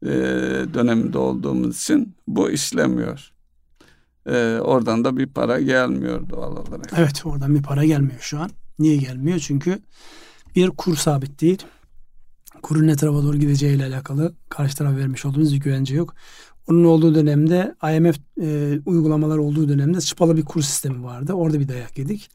e, 0.03 0.09
döneminde 0.75 1.19
olduğumuz 1.19 1.77
için 1.77 2.15
bu 2.29 2.51
işlemiyor. 2.51 3.33
E, 4.27 4.59
oradan 4.61 5.05
da 5.05 5.17
bir 5.17 5.27
para 5.27 5.61
gelmiyor 5.61 6.31
doğal 6.31 6.53
olarak. 6.53 6.93
Evet 6.97 7.27
oradan 7.27 7.55
bir 7.55 7.63
para 7.63 7.85
gelmiyor 7.85 8.21
şu 8.21 8.39
an. 8.41 8.51
Niye 8.79 8.97
gelmiyor? 8.97 9.39
Çünkü 9.39 9.79
bir 10.57 10.71
kur 10.71 10.97
sabit 10.97 11.41
değil. 11.41 11.63
Kurun 12.63 12.87
ne 12.87 12.97
tarafa 12.97 13.23
doğru 13.23 13.37
gideceğiyle 13.37 13.87
alakalı 13.87 14.35
karşı 14.49 14.77
taraf 14.77 14.97
vermiş 14.97 15.25
olduğumuz 15.25 15.55
bir 15.55 15.61
güvence 15.61 15.95
yok. 15.95 16.15
Onun 16.69 16.85
olduğu 16.85 17.15
dönemde 17.15 17.75
IMF 17.97 18.19
e, 18.43 18.79
uygulamalar 18.87 19.39
olduğu 19.39 19.69
dönemde 19.69 20.01
çıpalı 20.01 20.37
bir 20.37 20.45
kur 20.45 20.63
sistemi 20.63 21.05
vardı. 21.05 21.33
Orada 21.33 21.61
bir 21.61 21.69
dayak 21.69 21.99
yedik. 21.99 22.31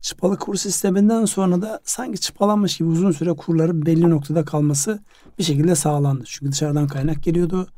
Çıpalı 0.00 0.38
kur 0.38 0.54
sisteminden 0.54 1.24
sonra 1.24 1.62
da 1.62 1.80
sanki 1.84 2.20
çıpalanmış 2.20 2.76
gibi 2.76 2.88
uzun 2.88 3.12
süre 3.12 3.32
kurların 3.32 3.86
belli 3.86 4.10
noktada 4.10 4.44
kalması 4.44 5.00
bir 5.38 5.44
şekilde 5.44 5.74
sağlandı. 5.74 6.24
Çünkü 6.26 6.52
dışarıdan 6.52 6.86
kaynak 6.86 7.22
geliyordu. 7.22 7.68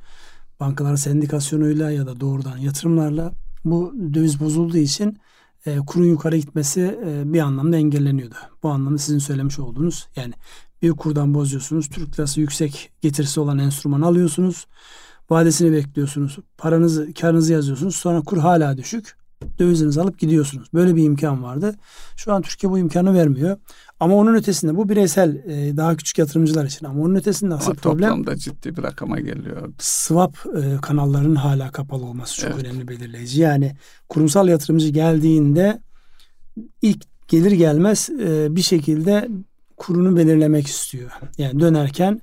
Bankalar 0.61 0.97
sendikasyonuyla 0.97 1.91
ya 1.91 2.07
da 2.07 2.21
doğrudan 2.21 2.57
yatırımlarla 2.57 3.33
bu 3.65 3.95
döviz 4.15 4.41
bozulduğu 4.41 4.77
için 4.77 5.19
e, 5.67 5.79
kurun 5.79 6.05
yukarı 6.05 6.37
gitmesi 6.37 6.99
e, 7.07 7.33
bir 7.33 7.41
anlamda 7.41 7.77
engelleniyordu. 7.77 8.35
Bu 8.63 8.69
anlamda 8.69 8.99
sizin 8.99 9.19
söylemiş 9.19 9.59
olduğunuz 9.59 10.09
yani 10.17 10.35
bir 10.83 10.91
kurdan 10.91 11.35
bozuyorsunuz. 11.35 11.89
Türk 11.89 12.19
lirası 12.19 12.41
yüksek 12.41 12.93
getirisi 13.01 13.41
olan 13.41 13.59
enstrüman 13.59 14.01
alıyorsunuz. 14.01 14.67
Vadesini 15.31 15.73
bekliyorsunuz. 15.73 16.39
Paranızı, 16.59 17.15
karınızı 17.15 17.53
yazıyorsunuz. 17.53 17.97
Sonra 17.97 18.21
kur 18.21 18.39
hala 18.39 18.77
düşük 18.77 19.20
dövizinizi 19.59 20.01
alıp 20.01 20.19
gidiyorsunuz. 20.19 20.69
Böyle 20.75 20.97
bir 20.97 21.05
imkan 21.05 21.43
vardı. 21.43 21.75
Şu 22.17 22.33
an 22.33 22.43
Türkiye 22.43 22.73
bu 22.73 22.79
imkanı 22.79 23.15
vermiyor. 23.15 23.57
Ama 24.01 24.15
onun 24.15 24.35
ötesinde 24.35 24.77
bu 24.77 24.89
bireysel 24.89 25.37
e, 25.37 25.77
daha 25.77 25.97
küçük 25.97 26.19
yatırımcılar 26.19 26.65
için 26.65 26.87
ama 26.87 27.03
onun 27.03 27.15
ötesinde 27.15 27.55
asıl 27.55 27.71
ama 27.71 27.81
problem 27.81 28.09
toplamda 28.09 28.37
ciddi 28.37 28.77
bir 28.77 28.83
rakama 28.83 29.21
geliyor. 29.21 29.73
Swap 29.79 30.37
e, 30.57 30.77
kanallarının 30.83 31.35
hala 31.35 31.71
kapalı 31.71 32.05
olması 32.05 32.37
çok 32.37 32.51
evet. 32.51 32.65
önemli 32.65 32.89
belirleyici. 32.89 33.41
Yani 33.41 33.77
kurumsal 34.09 34.49
yatırımcı 34.49 34.89
geldiğinde 34.89 35.81
ilk 36.83 37.29
gelir 37.29 37.53
gelmez 37.53 38.11
e, 38.11 38.57
bir 38.57 38.63
şekilde 38.63 39.29
kurunu 39.77 40.17
belirlemek 40.17 40.67
istiyor. 40.67 41.11
Yani 41.39 41.61
dönerken 41.61 42.21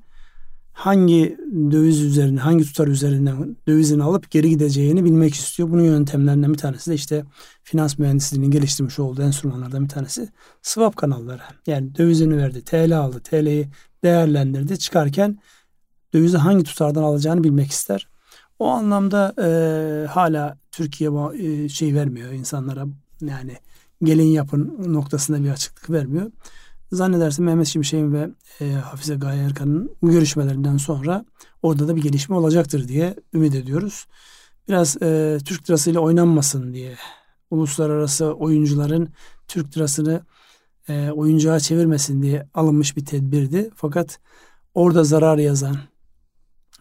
hangi 0.78 1.38
döviz 1.72 2.02
üzerine, 2.02 2.40
hangi 2.40 2.64
tutar 2.64 2.88
üzerinden 2.88 3.58
dövizini 3.68 4.04
alıp 4.04 4.32
geri 4.32 4.50
gideceğini 4.50 5.06
bilmek 5.06 5.34
istiyor. 5.34 5.70
Bunun 5.70 5.84
yöntemlerinden 5.84 6.54
bir 6.54 6.58
tanesi 6.58 6.92
de 6.92 6.96
işte 6.96 7.26
finans 7.64 7.98
mühendisliğinin 7.98 8.52
geliştirmiş 8.52 9.00
olduğu 9.00 9.22
enstrümanlardan 9.22 9.84
bir 9.84 9.90
tanesi 9.90 10.30
swap 10.62 10.96
kanalları. 10.96 11.42
Yani 11.68 11.96
dövizini 11.96 12.38
verdi, 12.38 12.64
TL 12.64 12.98
aldı, 12.98 13.20
TL'yi 13.20 13.68
değerlendirdi. 14.04 14.80
Çıkarken 14.80 15.40
dövizi 16.14 16.38
hangi 16.38 16.64
tutardan 16.64 17.04
alacağını 17.04 17.44
bilmek 17.44 17.72
ister. 17.72 18.08
O 18.60 18.68
anlamda 18.68 19.34
e, 19.42 20.08
hala 20.08 20.58
Türkiye 20.72 21.10
e, 21.40 21.70
şey 21.70 21.96
vermiyor 21.96 22.32
insanlara 22.32 22.86
yani 23.22 23.58
gelin 24.04 24.24
yapın 24.24 24.94
noktasında 24.94 25.44
bir 25.44 25.50
açıklık 25.50 25.90
vermiyor. 25.90 26.32
Zannedersem 26.92 27.46
Mehmet 27.46 27.68
Şimşek'in 27.68 28.14
ve 28.14 28.30
e, 28.62 28.72
Hafize 28.72 29.16
Gaye 29.16 29.44
Erkan'ın 29.44 29.96
görüşmelerinden 30.02 30.78
sonra 30.78 31.26
orada 31.62 31.88
da 31.88 31.96
bir 31.96 32.02
gelişme 32.02 32.36
olacaktır 32.36 32.88
diye 32.88 33.16
ümit 33.34 33.56
ediyoruz. 33.56 34.08
Biraz 34.68 35.02
e, 35.02 35.38
Türk 35.46 35.70
lirasıyla 35.70 36.02
oynanmasın 36.02 36.74
diye 36.74 36.96
uluslararası 37.52 38.26
oyuncuların 38.34 39.10
Türk 39.48 39.78
lirasını 39.78 40.22
e, 40.90 41.12
oyuncağa 41.12 41.60
çevirmesin 41.60 42.22
diye 42.22 42.48
alınmış 42.54 42.98
bir 42.98 43.06
tedbirdi. 43.06 43.70
Fakat 43.76 44.20
orada 44.76 45.04
zarar 45.04 45.38
yazan 45.38 45.78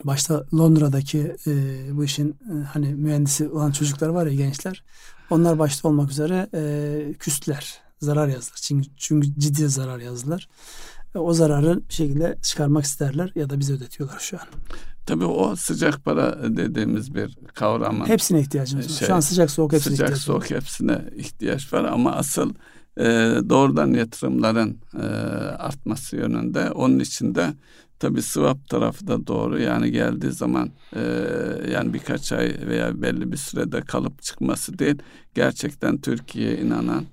başta 0.04 0.46
Londra'daki 0.54 1.36
e, 1.46 1.52
bu 1.96 2.04
işin 2.04 2.30
e, 2.30 2.64
hani 2.72 2.94
mühendisi 2.94 3.48
olan 3.48 3.72
çocuklar 3.72 4.08
var 4.08 4.26
ya 4.26 4.34
gençler 4.34 4.84
onlar 5.30 5.58
başta 5.58 5.88
olmak 5.88 6.10
üzere 6.10 6.48
e, 6.54 7.12
küstler 7.18 7.85
zarar 8.00 8.28
yazdılar. 8.28 8.58
Çünkü, 8.62 8.88
çünkü 8.96 9.28
ciddi 9.38 9.68
zarar 9.68 9.98
yazdılar. 9.98 10.48
O 11.14 11.32
zararı 11.32 11.80
bir 11.88 11.94
şekilde 11.94 12.38
çıkarmak 12.42 12.84
isterler 12.84 13.32
ya 13.34 13.50
da 13.50 13.60
bize 13.60 13.72
ödetiyorlar 13.72 14.18
şu 14.18 14.36
an. 14.36 14.46
Tabii 15.06 15.24
o 15.24 15.56
sıcak 15.56 16.04
para 16.04 16.56
dediğimiz 16.56 17.14
bir 17.14 17.38
kavramın. 17.54 18.06
Hepsine 18.06 18.40
ihtiyacımız 18.40 18.86
var. 18.86 18.92
Şey, 18.92 19.08
şu 19.08 19.14
an 19.14 19.20
sıcak 19.20 19.50
soğuk 19.50 19.72
hepsine 19.72 19.96
sıcak, 19.96 20.08
ihtiyaç 20.08 20.22
soğuk 20.22 20.42
var. 20.42 20.50
hepsine 20.50 21.04
ihtiyaç 21.16 21.72
var 21.72 21.84
ama 21.84 22.12
asıl 22.12 22.54
e, 22.98 23.04
doğrudan 23.48 23.94
yatırımların 23.94 24.78
e, 24.94 25.06
artması 25.56 26.16
yönünde. 26.16 26.70
Onun 26.70 26.98
için 26.98 27.34
de 27.34 27.54
tabii 27.98 28.22
swap 28.22 28.68
tarafı 28.68 29.06
da 29.06 29.26
doğru. 29.26 29.60
Yani 29.60 29.90
geldiği 29.90 30.32
zaman 30.32 30.70
e, 30.96 31.02
yani 31.72 31.94
birkaç 31.94 32.32
ay 32.32 32.56
veya 32.66 33.02
belli 33.02 33.32
bir 33.32 33.36
sürede 33.36 33.80
kalıp 33.80 34.22
çıkması 34.22 34.78
değil. 34.78 34.98
Gerçekten 35.34 36.00
Türkiye'ye 36.00 36.58
inanan 36.58 37.04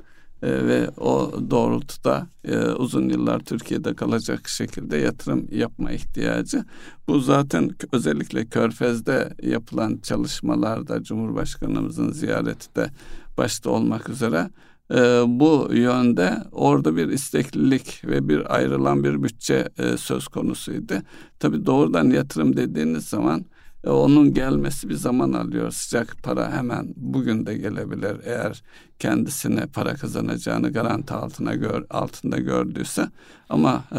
e, 0.44 0.68
ve 0.68 0.90
o 0.90 1.32
doğrultuda 1.50 2.28
e, 2.44 2.58
uzun 2.58 3.10
yıllar 3.10 3.40
Türkiye'de 3.40 3.94
kalacak 3.94 4.50
şekilde 4.50 4.98
yatırım 4.98 5.48
yapma 5.52 5.92
ihtiyacı. 5.92 6.66
Bu 7.08 7.20
zaten 7.20 7.70
özellikle 7.92 8.46
Körfez'de 8.46 9.34
yapılan 9.42 9.98
çalışmalarda 9.98 11.04
Cumhurbaşkanımızın 11.04 12.12
ziyareti 12.12 12.76
de 12.76 12.90
başta 13.38 13.70
olmak 13.70 14.10
üzere 14.10 14.50
e, 14.92 14.98
bu 15.28 15.70
yönde 15.74 16.38
orada 16.52 16.96
bir 16.96 17.08
isteklilik 17.08 18.02
ve 18.06 18.30
bir 18.30 18.56
ayrılan 18.56 19.04
bir 19.04 19.24
bütçe 19.24 19.70
söz 19.98 20.28
konusuydu. 20.28 20.94
Tabi 21.40 21.66
doğrudan 21.66 22.10
yatırım 22.10 22.58
dediğiniz 22.58 23.06
zaman 23.06 23.46
E, 23.84 23.90
onun 23.90 24.34
gelmesi 24.34 24.90
bir 24.90 24.94
zaman 24.94 25.34
alıyor. 25.34 25.72
Sıcak 25.72 26.24
para 26.24 26.52
hemen 26.52 26.94
bugün 26.96 27.46
de 27.46 27.58
gelebilir. 27.58 28.18
Eğer 28.26 28.64
kendisine 29.00 29.66
para 29.66 29.94
kazanacağını 29.94 30.74
garanti 30.74 31.14
altına 31.14 31.56
gör, 31.56 31.86
altında 31.90 32.38
gördüyse. 32.38 33.08
Ama 33.50 33.84
e, 33.92 33.98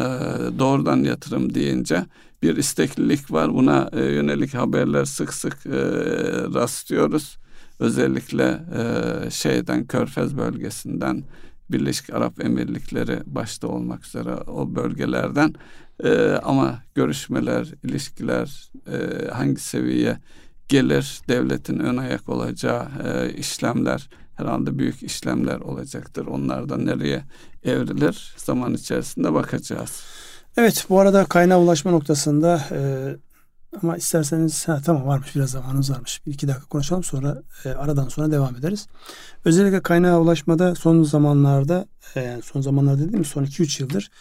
doğrudan 0.59 0.97
yatırım 0.97 1.53
deyince 1.53 2.05
bir 2.43 2.57
isteklilik 2.57 3.31
var. 3.31 3.53
Buna 3.53 3.89
e, 3.93 4.03
yönelik 4.03 4.53
haberler 4.53 5.05
sık 5.05 5.33
sık 5.33 5.65
e, 5.65 5.79
rastlıyoruz. 6.53 7.37
Özellikle 7.79 8.61
e, 8.77 9.29
şeyden 9.29 9.87
Körfez 9.87 10.37
bölgesinden 10.37 11.23
Birleşik 11.71 12.13
Arap 12.13 12.45
Emirlikleri 12.45 13.19
başta 13.25 13.67
olmak 13.67 14.05
üzere 14.05 14.35
o 14.35 14.75
bölgelerden 14.75 15.53
e, 16.03 16.39
ama 16.43 16.83
görüşmeler, 16.95 17.73
ilişkiler 17.83 18.71
e, 18.87 19.27
hangi 19.27 19.61
seviyeye 19.61 20.17
gelir 20.67 21.19
devletin 21.27 21.79
ön 21.79 21.97
ayak 21.97 22.29
olacağı 22.29 22.87
e, 23.05 23.33
işlemler 23.33 24.09
herhalde 24.35 24.79
büyük 24.79 25.03
işlemler 25.03 25.59
olacaktır. 25.59 26.25
Onlar 26.25 26.69
da 26.69 26.77
nereye 26.77 27.23
evrilir 27.63 28.35
zaman 28.37 28.73
içerisinde 28.73 29.33
bakacağız. 29.33 30.03
Evet 30.57 30.85
bu 30.89 30.99
arada 30.99 31.25
kaynağa 31.25 31.59
ulaşma 31.59 31.91
noktasında 31.91 32.61
e, 32.71 32.79
ama 33.83 33.97
isterseniz 33.97 34.67
ha, 34.67 34.81
tamam 34.85 35.07
varmış 35.07 35.35
biraz 35.35 35.49
zamanımız 35.49 35.91
varmış. 35.91 36.21
Bir 36.25 36.33
iki 36.33 36.47
dakika 36.47 36.65
konuşalım 36.65 37.03
sonra 37.03 37.41
e, 37.65 37.69
aradan 37.69 38.07
sonra 38.07 38.31
devam 38.31 38.55
ederiz. 38.55 38.87
Özellikle 39.45 39.81
kaynağa 39.81 40.19
ulaşmada 40.19 40.75
son 40.75 41.03
zamanlarda 41.03 41.85
e, 42.15 42.21
yani 42.21 42.41
son 42.41 42.61
zamanlarda 42.61 43.17
mi 43.17 43.25
son 43.25 43.45
2-3 43.45 43.81
yıldır 43.81 44.11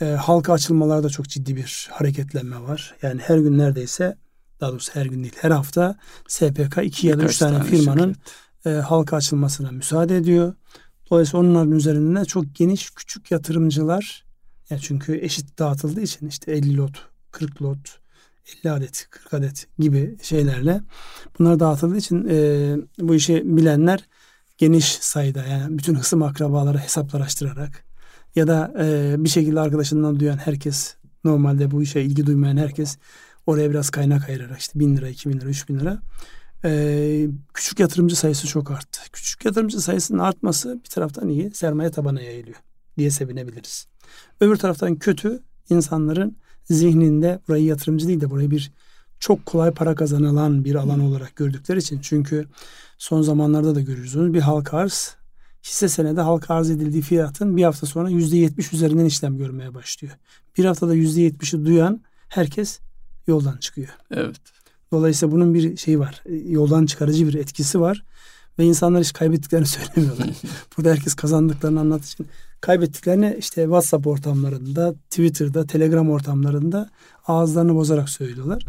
e, 0.00 0.04
halka 0.04 0.52
açılmalarda 0.52 1.08
çok 1.08 1.28
ciddi 1.28 1.56
bir 1.56 1.88
hareketlenme 1.92 2.62
var. 2.62 2.94
Yani 3.02 3.20
her 3.24 3.38
gün 3.38 3.58
neredeyse 3.58 4.16
daha 4.60 4.70
doğrusu 4.70 4.94
her 4.94 5.06
gün 5.06 5.22
değil 5.22 5.34
her 5.40 5.50
hafta 5.50 5.96
SPK 6.28 6.78
2 6.82 7.06
ya 7.06 7.18
da 7.18 7.24
3 7.24 7.38
tane, 7.38 7.58
tane 7.58 7.70
firmanın 7.70 8.16
e, 8.66 8.70
halka 8.70 9.16
açılmasına 9.16 9.70
müsaade 9.70 10.16
ediyor. 10.16 10.54
Dolayısıyla 11.10 11.46
onların 11.46 11.72
üzerinde 11.72 12.24
çok 12.24 12.54
geniş 12.54 12.90
küçük 12.90 13.30
yatırımcılar 13.30 14.24
yani 14.70 14.80
çünkü 14.80 15.18
eşit 15.22 15.58
dağıtıldığı 15.58 16.00
için 16.00 16.28
işte 16.28 16.52
50 16.52 16.76
lot, 16.76 17.08
40 17.30 17.62
lot, 17.62 18.00
50 18.64 18.72
adet, 18.72 19.06
40 19.10 19.34
adet 19.34 19.66
gibi 19.78 20.16
şeylerle 20.22 20.80
bunlar 21.38 21.60
dağıtıldığı 21.60 21.96
için 21.96 22.28
e, 22.30 22.76
bu 22.98 23.14
işi 23.14 23.42
bilenler 23.44 24.04
geniş 24.58 24.84
sayıda 24.84 25.46
yani 25.46 25.78
bütün 25.78 25.94
hısım 25.94 26.22
akrabaları 26.22 26.78
hesaplaştırarak 26.78 27.87
ya 28.34 28.46
da 28.46 28.74
e, 28.80 29.14
bir 29.18 29.28
şekilde 29.28 29.60
arkadaşından 29.60 30.20
duyan 30.20 30.36
herkes 30.36 30.96
normalde 31.24 31.70
bu 31.70 31.82
işe 31.82 32.00
ilgi 32.00 32.26
duymayan 32.26 32.56
herkes 32.56 32.98
oraya 33.46 33.70
biraz 33.70 33.90
kaynak 33.90 34.28
ayırarak 34.28 34.58
işte 34.58 34.78
bin 34.78 34.96
lira, 34.96 35.08
iki 35.08 35.28
bin 35.28 35.40
lira, 35.40 35.48
üç 35.48 35.68
bin 35.68 35.80
lira 35.80 35.98
e, 36.64 37.28
küçük 37.54 37.80
yatırımcı 37.80 38.16
sayısı 38.16 38.46
çok 38.46 38.70
arttı. 38.70 39.00
Küçük 39.12 39.44
yatırımcı 39.44 39.80
sayısının 39.80 40.18
artması 40.18 40.80
bir 40.84 40.90
taraftan 40.90 41.28
iyi 41.28 41.50
sermaye 41.50 41.90
tabana 41.90 42.20
yayılıyor 42.20 42.56
diye 42.98 43.10
sevinebiliriz. 43.10 43.86
Öbür 44.40 44.56
taraftan 44.56 44.96
kötü 44.96 45.42
insanların 45.70 46.36
zihninde 46.64 47.40
burayı 47.48 47.64
yatırımcı 47.64 48.08
değil 48.08 48.20
de 48.20 48.30
burayı 48.30 48.50
bir 48.50 48.72
çok 49.20 49.46
kolay 49.46 49.70
para 49.70 49.94
kazanılan 49.94 50.64
bir 50.64 50.74
alan 50.74 51.00
olarak 51.00 51.36
gördükleri 51.36 51.78
için. 51.78 52.00
Çünkü 52.00 52.46
son 52.98 53.22
zamanlarda 53.22 53.74
da 53.74 53.80
görüyorsunuz 53.80 54.34
bir 54.34 54.40
halka 54.40 54.76
arz 54.76 55.16
hisse 55.64 55.88
senede 55.88 56.20
halka 56.20 56.54
arz 56.54 56.70
edildiği 56.70 57.02
fiyatın 57.02 57.56
bir 57.56 57.64
hafta 57.64 57.86
sonra 57.86 58.10
yüzde 58.10 58.36
yetmiş 58.36 58.72
üzerinden 58.72 59.04
işlem 59.04 59.38
görmeye 59.38 59.74
başlıyor. 59.74 60.14
Bir 60.58 60.64
haftada 60.64 60.94
yüzde 60.94 61.20
yetmişi 61.20 61.64
duyan 61.64 62.00
herkes 62.28 62.80
yoldan 63.26 63.56
çıkıyor. 63.56 63.88
Evet. 64.10 64.36
Dolayısıyla 64.92 65.34
bunun 65.34 65.54
bir 65.54 65.76
şeyi 65.76 65.98
var. 65.98 66.22
Yoldan 66.48 66.86
çıkarıcı 66.86 67.28
bir 67.28 67.34
etkisi 67.34 67.80
var. 67.80 68.04
Ve 68.58 68.64
insanlar 68.64 69.02
hiç 69.02 69.12
kaybettiklerini 69.12 69.66
söylemiyorlar. 69.66 70.28
Burada 70.76 70.90
herkes 70.90 71.14
kazandıklarını 71.14 71.80
anlattığı 71.80 72.06
için 72.06 72.26
kaybettiklerini 72.60 73.36
işte 73.38 73.62
WhatsApp 73.62 74.06
ortamlarında, 74.06 74.94
Twitter'da, 75.10 75.66
Telegram 75.66 76.10
ortamlarında 76.10 76.90
ağızlarını 77.26 77.74
bozarak 77.74 78.08
söylüyorlar. 78.08 78.62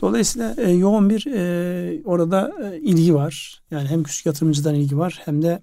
Dolayısıyla 0.00 0.54
e, 0.58 0.70
yoğun 0.70 1.10
bir 1.10 1.26
e, 1.26 2.02
orada 2.04 2.52
e, 2.62 2.78
ilgi 2.78 3.14
var. 3.14 3.62
Yani 3.70 3.88
hem 3.88 4.02
küçük 4.02 4.26
yatırımcıdan 4.26 4.74
ilgi 4.74 4.98
var 4.98 5.22
hem 5.24 5.42
de 5.42 5.62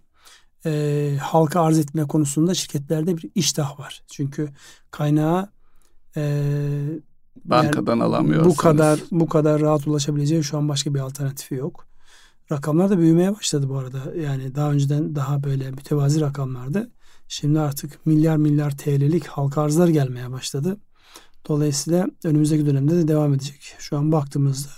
e, 0.65 1.15
halka 1.21 1.61
arz 1.61 1.79
etme 1.79 2.03
konusunda 2.03 2.53
şirketlerde 2.53 3.17
bir 3.17 3.29
iştah 3.35 3.79
var. 3.79 4.03
Çünkü 4.11 4.49
kaynağı 4.91 5.49
e, 6.17 6.43
bankadan 7.45 7.91
yani 7.91 8.03
alamıyorsunuz. 8.03 8.57
Bu 8.57 8.61
kadar 8.61 8.99
bu 9.11 9.29
kadar 9.29 9.61
rahat 9.61 9.87
ulaşabileceği 9.87 10.43
şu 10.43 10.57
an 10.57 10.69
başka 10.69 10.93
bir 10.93 10.99
alternatifi 10.99 11.55
yok. 11.55 11.87
Rakamlar 12.51 12.89
da 12.89 12.99
büyümeye 12.99 13.35
başladı 13.35 13.69
bu 13.69 13.77
arada. 13.77 14.15
Yani 14.15 14.55
daha 14.55 14.71
önceden 14.71 15.15
daha 15.15 15.43
böyle 15.43 15.71
mütevazi 15.71 16.21
rakamlardı. 16.21 16.91
Şimdi 17.27 17.59
artık 17.59 18.05
milyar 18.05 18.37
milyar 18.37 18.77
TL'lik 18.77 19.27
halka 19.27 19.61
arzlar 19.61 19.87
gelmeye 19.87 20.31
başladı. 20.31 20.77
Dolayısıyla 21.47 22.07
önümüzdeki 22.23 22.65
dönemde 22.65 22.95
de 22.95 23.07
devam 23.07 23.33
edecek. 23.33 23.75
Şu 23.79 23.97
an 23.97 24.11
baktığımızda 24.11 24.69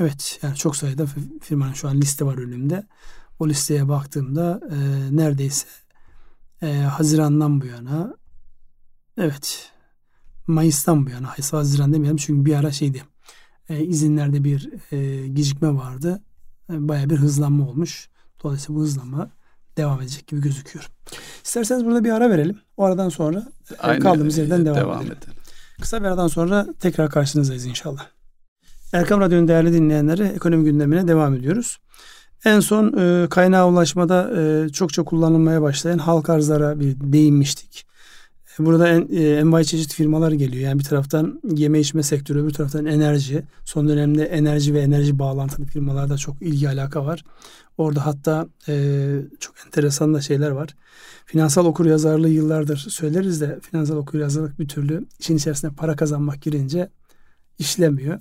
evet 0.00 0.38
yani 0.42 0.56
çok 0.56 0.76
sayıda 0.76 1.06
firmanın 1.40 1.72
şu 1.72 1.88
an 1.88 2.00
liste 2.00 2.24
var 2.24 2.38
önümde. 2.38 2.86
O 3.42 3.48
listeye 3.48 3.88
baktığımda 3.88 4.60
e, 4.70 4.76
neredeyse 5.16 5.66
e, 6.62 6.76
Haziran'dan 6.76 7.60
bu 7.60 7.66
yana 7.66 8.14
evet 9.18 9.70
Mayıs'tan 10.46 11.06
bu 11.06 11.10
yana 11.10 11.34
Haziran 11.50 11.92
demeyelim 11.92 12.16
çünkü 12.16 12.44
bir 12.44 12.54
ara 12.54 12.72
şeydi 12.72 13.02
e, 13.68 13.84
izinlerde 13.84 14.44
bir 14.44 14.70
e, 14.92 15.28
gecikme 15.28 15.74
vardı. 15.74 16.22
E, 16.72 16.88
baya 16.88 17.10
bir 17.10 17.16
hızlanma 17.16 17.68
olmuş. 17.68 18.08
Dolayısıyla 18.42 18.80
bu 18.80 18.84
hızlanma 18.84 19.30
devam 19.76 20.00
edecek 20.02 20.26
gibi 20.26 20.40
gözüküyor. 20.40 20.90
İsterseniz 21.44 21.84
burada 21.84 22.04
bir 22.04 22.10
ara 22.10 22.30
verelim. 22.30 22.58
O 22.76 22.84
aradan 22.84 23.08
sonra 23.08 23.52
e, 23.70 23.76
Aynı 23.76 24.02
kaldığımız 24.02 24.38
yerden 24.38 24.66
devam, 24.66 24.76
devam 24.76 25.02
edelim. 25.02 25.16
edelim. 25.18 25.34
Kısa 25.80 26.00
bir 26.00 26.06
aradan 26.06 26.28
sonra 26.28 26.66
tekrar 26.80 27.10
karşınızdayız 27.10 27.66
inşallah. 27.66 28.06
Erkam 28.92 29.20
Radyo'nun 29.20 29.48
değerli 29.48 29.72
dinleyenleri 29.72 30.22
ekonomi 30.22 30.64
gündemine 30.64 31.08
devam 31.08 31.34
ediyoruz. 31.34 31.78
En 32.44 32.60
son 32.60 32.92
e, 32.98 33.28
kaynağa 33.28 33.68
ulaşmada 33.68 34.30
e, 34.40 34.68
çokça 34.68 35.02
kullanılmaya 35.02 35.62
başlayan 35.62 35.98
halk 35.98 36.30
arzlara 36.30 36.80
bir 36.80 36.96
değinmiştik. 37.00 37.86
Burada 38.58 38.88
en, 38.88 39.08
e, 39.12 39.36
envai 39.36 39.64
çeşit 39.64 39.94
firmalar 39.94 40.32
geliyor. 40.32 40.64
Yani 40.64 40.78
bir 40.78 40.84
taraftan 40.84 41.40
yeme 41.56 41.80
içme 41.80 42.02
sektörü, 42.02 42.46
bir 42.46 42.52
taraftan 42.52 42.86
enerji. 42.86 43.42
Son 43.64 43.88
dönemde 43.88 44.24
enerji 44.24 44.74
ve 44.74 44.80
enerji 44.80 45.18
bağlantılı 45.18 45.66
firmalarda 45.66 46.16
çok 46.16 46.42
ilgi 46.42 46.68
alaka 46.68 47.06
var. 47.06 47.24
Orada 47.78 48.06
hatta 48.06 48.46
e, 48.68 48.74
çok 49.40 49.54
enteresan 49.66 50.14
da 50.14 50.20
şeyler 50.20 50.50
var. 50.50 50.68
Finansal 51.26 51.66
okur 51.66 51.86
yazarlığı 51.86 52.28
yıllardır 52.28 52.76
söyleriz 52.76 53.40
de 53.40 53.60
finansal 53.60 53.96
okur 53.96 54.18
yazarlık 54.18 54.58
bir 54.58 54.68
türlü 54.68 55.06
işin 55.18 55.36
içerisine 55.36 55.70
para 55.70 55.96
kazanmak 55.96 56.42
girince 56.42 56.88
işlemiyor 57.58 58.20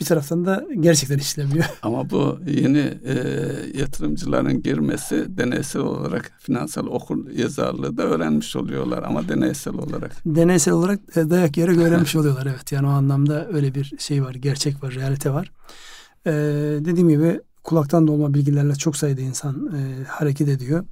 bir 0.00 0.04
taraftan 0.04 0.44
da 0.44 0.66
gerçekten 0.80 1.18
işlemiyor. 1.18 1.64
Ama 1.82 2.10
bu 2.10 2.38
yeni 2.46 2.98
e, 3.04 3.14
yatırımcıların 3.74 4.62
girmesi 4.62 5.38
deneysel 5.38 5.82
olarak 5.82 6.32
finansal 6.38 6.86
okul 6.86 7.30
yazarlığı 7.30 7.96
da 7.96 8.02
öğrenmiş 8.02 8.56
oluyorlar 8.56 9.02
ama 9.02 9.28
deneysel 9.28 9.74
olarak. 9.74 10.16
Deneysel 10.26 10.74
olarak 10.74 11.00
e, 11.16 11.30
dayak 11.30 11.56
yere 11.56 11.78
öğrenmiş 11.80 12.16
oluyorlar 12.20 12.46
evet. 12.46 12.72
Yani 12.72 12.86
o 12.86 12.90
anlamda 12.90 13.48
öyle 13.52 13.74
bir 13.74 13.92
şey 13.98 14.24
var, 14.24 14.34
gerçek 14.34 14.82
var, 14.82 14.94
realite 14.94 15.30
var. 15.30 15.52
Ee, 16.26 16.32
dediğim 16.80 17.08
gibi 17.08 17.40
kulaktan 17.64 18.06
dolma 18.06 18.34
bilgilerle 18.34 18.74
çok 18.74 18.96
sayıda 18.96 19.20
insan 19.20 19.70
e, 19.76 20.04
hareket 20.04 20.48
ediyor. 20.48 20.84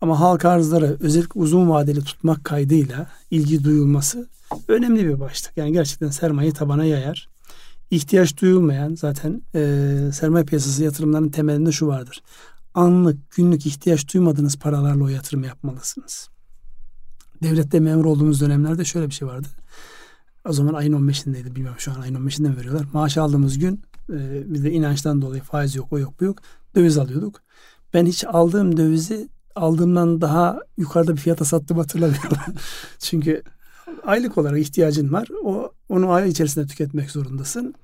Ama 0.00 0.20
halka 0.20 0.50
arzları 0.50 0.96
özellikle 1.00 1.40
uzun 1.40 1.70
vadeli 1.70 2.04
tutmak 2.04 2.44
kaydıyla 2.44 3.06
ilgi 3.30 3.64
duyulması 3.64 4.28
önemli 4.68 5.06
bir 5.06 5.20
başlık. 5.20 5.56
Yani 5.56 5.72
gerçekten 5.72 6.08
sermayeyi 6.08 6.54
tabana 6.54 6.84
yayar 6.84 7.33
ihtiyaç 7.90 8.40
duyulmayan 8.40 8.94
zaten 8.94 9.42
e, 9.54 9.60
sermaye 10.12 10.44
piyasası 10.44 10.84
yatırımlarının 10.84 11.28
temelinde 11.28 11.72
şu 11.72 11.86
vardır. 11.86 12.22
Anlık, 12.74 13.30
günlük 13.30 13.66
ihtiyaç 13.66 14.14
duymadığınız 14.14 14.58
paralarla 14.58 15.04
o 15.04 15.08
yatırım 15.08 15.44
yapmalısınız. 15.44 16.28
Devlette 17.42 17.80
memur 17.80 18.04
olduğumuz 18.04 18.40
dönemlerde 18.40 18.84
şöyle 18.84 19.06
bir 19.06 19.14
şey 19.14 19.28
vardı. 19.28 19.48
O 20.48 20.52
zaman 20.52 20.74
ayın 20.74 20.92
15'indeydi 20.92 21.54
bilmiyorum 21.54 21.80
şu 21.80 21.92
an 21.92 22.00
ayın 22.00 22.14
15'inde 22.14 22.48
mi 22.48 22.56
veriyorlar. 22.56 22.86
Maaş 22.92 23.18
aldığımız 23.18 23.58
gün 23.58 23.82
e, 24.12 24.42
biz 24.46 24.64
de 24.64 24.72
inançtan 24.72 25.22
dolayı 25.22 25.42
faiz 25.42 25.74
yok 25.74 25.92
o 25.92 25.98
yok 25.98 26.20
bu 26.20 26.24
yok 26.24 26.38
döviz 26.74 26.98
alıyorduk. 26.98 27.40
Ben 27.94 28.06
hiç 28.06 28.24
aldığım 28.24 28.76
dövizi 28.76 29.28
aldığımdan 29.54 30.20
daha 30.20 30.60
yukarıda 30.76 31.12
bir 31.12 31.20
fiyata 31.20 31.44
sattım 31.44 31.78
hatırlamıyorum. 31.78 32.38
Çünkü 32.98 33.42
aylık 34.04 34.38
olarak 34.38 34.58
ihtiyacın 34.58 35.12
var. 35.12 35.28
O 35.44 35.72
onu 35.88 36.10
ay 36.10 36.30
içerisinde 36.30 36.66
tüketmek 36.66 37.10
zorundasın. 37.10 37.74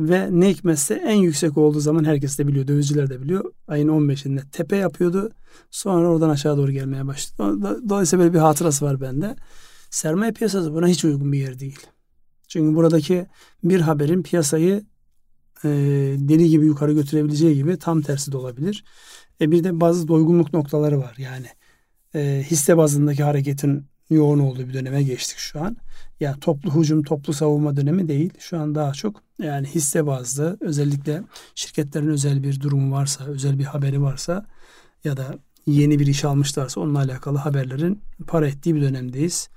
Ve 0.00 0.28
ne 0.30 0.48
hikmetse 0.50 0.94
en 0.94 1.14
yüksek 1.14 1.58
olduğu 1.58 1.80
zaman 1.80 2.04
herkes 2.04 2.38
de 2.38 2.46
biliyor. 2.46 2.66
Dövizciler 2.66 3.10
de 3.10 3.22
biliyor. 3.22 3.44
Ayın 3.68 3.88
15'inde 3.88 4.50
tepe 4.50 4.76
yapıyordu. 4.76 5.30
Sonra 5.70 6.08
oradan 6.08 6.30
aşağı 6.30 6.56
doğru 6.56 6.72
gelmeye 6.72 7.06
başladı. 7.06 7.80
Dolayısıyla 7.88 8.24
böyle 8.24 8.34
bir 8.34 8.38
hatırası 8.38 8.84
var 8.84 9.00
bende. 9.00 9.36
Sermaye 9.90 10.32
piyasası 10.32 10.74
buna 10.74 10.86
hiç 10.86 11.04
uygun 11.04 11.32
bir 11.32 11.38
yer 11.38 11.58
değil. 11.58 11.80
Çünkü 12.48 12.76
buradaki 12.76 13.26
bir 13.64 13.80
haberin 13.80 14.22
piyasayı 14.22 14.84
e, 15.64 15.68
deli 16.18 16.48
gibi 16.48 16.66
yukarı 16.66 16.92
götürebileceği 16.92 17.54
gibi 17.54 17.78
tam 17.78 18.02
tersi 18.02 18.32
de 18.32 18.36
olabilir. 18.36 18.84
E 19.40 19.50
bir 19.50 19.64
de 19.64 19.80
bazı 19.80 20.08
doygunluk 20.08 20.52
noktaları 20.52 20.98
var. 20.98 21.14
Yani 21.18 21.46
e, 22.14 22.44
hisse 22.50 22.76
bazındaki 22.76 23.22
hareketin 23.22 23.89
yoğun 24.10 24.38
olduğu 24.38 24.68
bir 24.68 24.74
döneme 24.74 25.02
geçtik 25.02 25.38
şu 25.38 25.60
an. 25.60 25.76
Yani 26.20 26.40
toplu 26.40 26.74
hücum, 26.74 27.02
toplu 27.02 27.32
savunma 27.32 27.76
dönemi 27.76 28.08
değil. 28.08 28.30
Şu 28.38 28.58
an 28.58 28.74
daha 28.74 28.92
çok 28.92 29.22
yani 29.42 29.66
hisse 29.66 30.06
bazlı 30.06 30.56
özellikle 30.60 31.22
şirketlerin 31.54 32.08
özel 32.08 32.42
bir 32.42 32.60
durumu 32.60 32.94
varsa, 32.94 33.24
özel 33.24 33.58
bir 33.58 33.64
haberi 33.64 34.02
varsa 34.02 34.46
ya 35.04 35.16
da 35.16 35.38
yeni 35.66 35.98
bir 35.98 36.06
iş 36.06 36.24
almışlarsa 36.24 36.80
onunla 36.80 36.98
alakalı 36.98 37.38
haberlerin 37.38 38.02
para 38.26 38.48
ettiği 38.48 38.74
bir 38.74 38.82
dönemdeyiz. 38.82 39.48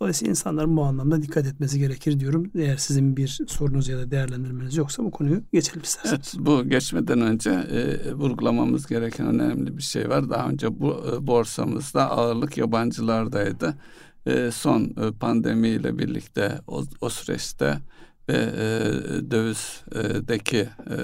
Dolayısıyla 0.00 0.30
insanların 0.30 0.76
bu 0.76 0.84
anlamda 0.84 1.22
dikkat 1.22 1.46
etmesi 1.46 1.78
gerekir 1.78 2.20
diyorum. 2.20 2.50
Eğer 2.54 2.76
sizin 2.76 3.16
bir 3.16 3.40
sorunuz 3.48 3.88
ya 3.88 3.98
da 3.98 4.10
değerlendirmeniz 4.10 4.76
yoksa 4.76 5.04
bu 5.04 5.10
konuyu 5.10 5.42
geçelim 5.52 5.82
isterseniz. 5.82 6.32
Evet, 6.36 6.46
bu 6.46 6.64
geçmeden 6.68 7.20
önce 7.20 7.50
e, 7.50 8.12
vurgulamamız 8.12 8.86
gereken 8.86 9.26
önemli 9.26 9.76
bir 9.76 9.82
şey 9.82 10.08
var. 10.08 10.30
Daha 10.30 10.48
önce 10.48 10.80
bu 10.80 11.04
e, 11.12 11.26
borsamızda 11.26 12.10
ağırlık 12.10 12.58
yabancılardaydı. 12.58 13.74
E, 14.26 14.50
son 14.50 14.82
e, 14.82 15.12
pandemiyle 15.20 15.98
birlikte 15.98 16.58
o, 16.66 16.84
o 17.00 17.08
süreçte 17.08 17.78
e, 18.28 18.34
dövizdeki 19.30 20.68
e, 20.90 20.96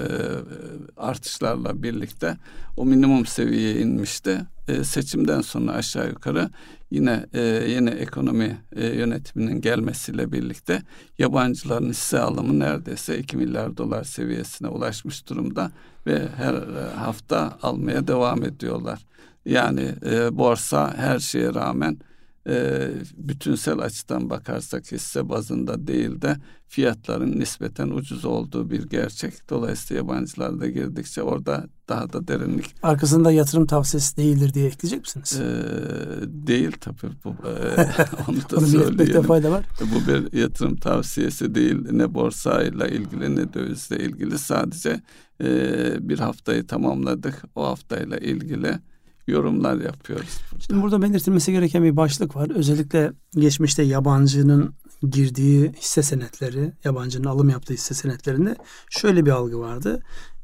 artışlarla 0.97 1.83
birlikte 1.83 2.37
o 2.77 2.85
minimum 2.85 3.25
seviyeye 3.25 3.79
inmişti. 3.79 4.41
E, 4.67 4.83
seçimden 4.83 5.41
sonra 5.41 5.71
aşağı 5.71 6.09
yukarı 6.09 6.49
yine 6.91 7.25
e, 7.33 7.41
yeni 7.41 7.89
ekonomi 7.89 8.57
e, 8.75 8.85
yönetiminin 8.85 9.61
gelmesiyle 9.61 10.31
birlikte 10.31 10.81
yabancıların 11.19 11.89
hisse 11.89 12.19
alımı 12.19 12.59
neredeyse 12.59 13.19
2 13.19 13.37
milyar 13.37 13.77
dolar 13.77 14.03
seviyesine 14.03 14.67
ulaşmış 14.67 15.29
durumda 15.29 15.71
ve 16.07 16.27
her 16.37 16.53
e, 16.53 16.95
hafta 16.95 17.57
almaya 17.61 18.07
devam 18.07 18.43
ediyorlar. 18.43 19.05
Yani 19.45 19.95
e, 20.05 20.37
borsa 20.37 20.93
her 20.97 21.19
şeye 21.19 21.53
rağmen 21.53 21.97
e, 22.47 22.89
bütünsel 23.17 23.79
açıdan 23.79 24.29
bakarsak 24.29 24.91
hisse 24.91 25.29
bazında 25.29 25.87
değil 25.87 26.21
de 26.21 26.37
fiyatların 26.67 27.39
nispeten 27.39 27.89
ucuz 27.89 28.25
olduğu 28.25 28.69
bir 28.69 28.83
gerçek. 28.83 29.49
Dolayısıyla 29.49 30.03
yabancılar 30.03 30.59
da 30.59 30.67
girdikçe 30.67 31.21
orada 31.21 31.67
daha 31.89 32.13
da 32.13 32.27
derinlik. 32.27 32.75
Arkasında 32.83 33.31
yatırım 33.31 33.65
tavsiyesi 33.65 34.17
değildir 34.17 34.53
diye 34.53 34.67
ekleyecek 34.67 35.01
misiniz? 35.01 35.39
Ee, 35.41 36.47
değil 36.47 36.71
tabii. 36.81 37.13
Bu, 37.23 37.29
e, 37.29 37.51
onu 38.27 38.37
da 38.37 38.57
onu 38.57 38.67
söyleyelim. 38.67 39.23
fayda 39.23 39.51
var. 39.51 39.65
Bu 39.81 40.11
bir 40.11 40.39
yatırım 40.39 40.75
tavsiyesi 40.75 41.55
değil. 41.55 41.91
Ne 41.91 42.13
borsayla 42.13 42.87
ilgili 42.87 43.35
ne 43.35 43.53
dövizle 43.53 43.99
ilgili. 43.99 44.37
Sadece 44.37 45.01
e, 45.43 46.09
bir 46.09 46.19
haftayı 46.19 46.67
tamamladık. 46.67 47.43
O 47.55 47.67
haftayla 47.67 48.17
ilgili 48.17 48.79
yorumlar 49.27 49.81
yapıyoruz. 49.81 50.39
Burada. 50.51 50.63
Şimdi 50.63 50.81
burada 50.81 51.01
belirtilmesi 51.01 51.51
gereken 51.51 51.83
bir 51.83 51.97
başlık 51.97 52.35
var. 52.35 52.49
Özellikle 52.49 53.11
geçmişte 53.35 53.83
yabancının 53.83 54.73
girdiği 55.09 55.71
hisse 55.77 56.03
senetleri, 56.03 56.73
yabancının 56.83 57.27
alım 57.27 57.49
yaptığı 57.49 57.73
hisse 57.73 57.93
senetlerinde 57.93 58.55
şöyle 58.89 59.25
bir 59.25 59.31
algı 59.31 59.59
vardı. 59.59 59.99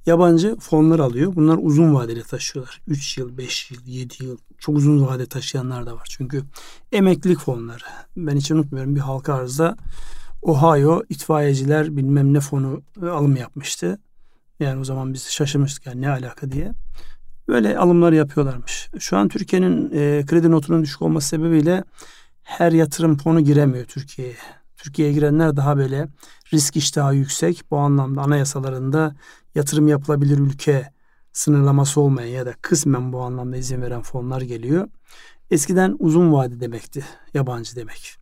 Yabancı 0.06 0.58
fonlar 0.60 1.00
alıyor. 1.00 1.36
Bunlar 1.36 1.60
uzun 1.62 1.94
vadeli 1.94 2.24
taşıyorlar. 2.24 2.82
3 2.88 3.18
yıl, 3.18 3.38
5 3.38 3.72
yıl, 3.72 3.82
7 3.86 4.24
yıl 4.24 4.38
çok 4.58 4.78
uzun 4.78 5.08
vade 5.08 5.26
taşıyanlar 5.26 5.86
da 5.86 5.96
var. 5.96 6.08
Çünkü 6.10 6.44
emeklilik 6.92 7.40
fonları. 7.40 7.84
Ben 8.18 8.36
hiç 8.36 8.52
unutmuyorum 8.52 8.96
bir 8.96 9.00
halka 9.00 9.34
arzda 9.34 9.78
Ohio 10.42 11.04
itfaiyeciler 11.10 11.98
bilmem 11.98 12.34
ne 12.34 12.40
fonu 12.40 12.82
alım 13.02 13.36
yapmıştı. 13.36 14.00
Yani 14.60 14.80
o 14.80 14.84
zaman 14.84 15.13
biz 15.13 15.30
şaşırmıştık 15.30 15.86
yani 15.86 16.02
ne 16.02 16.10
alaka 16.10 16.52
diye. 16.52 16.72
Böyle 17.47 17.77
alımlar 17.77 18.13
yapıyorlarmış. 18.13 18.89
Şu 18.99 19.17
an 19.17 19.27
Türkiye'nin 19.27 19.91
e, 19.93 20.25
kredi 20.25 20.51
notunun 20.51 20.83
düşük 20.83 21.01
olması 21.01 21.27
sebebiyle 21.27 21.83
her 22.43 22.71
yatırım 22.71 23.17
fonu 23.17 23.41
giremiyor 23.41 23.86
Türkiye'ye. 23.86 24.36
Türkiye'ye 24.77 25.13
girenler 25.13 25.55
daha 25.55 25.77
böyle 25.77 26.07
risk 26.53 26.75
iştahı 26.77 27.15
yüksek. 27.15 27.63
Bu 27.71 27.77
anlamda 27.77 28.21
anayasalarında 28.21 29.15
yatırım 29.55 29.88
yapılabilir 29.88 30.38
ülke 30.38 30.91
sınırlaması 31.33 32.01
olmayan 32.01 32.27
ya 32.27 32.45
da 32.45 32.53
kısmen 32.62 33.13
bu 33.13 33.21
anlamda 33.21 33.57
izin 33.57 33.81
veren 33.81 34.01
fonlar 34.01 34.41
geliyor. 34.41 34.88
Eskiden 35.51 35.95
uzun 35.99 36.33
vade 36.33 36.60
demekti. 36.60 37.05
Yabancı 37.33 37.75
demek. 37.75 38.17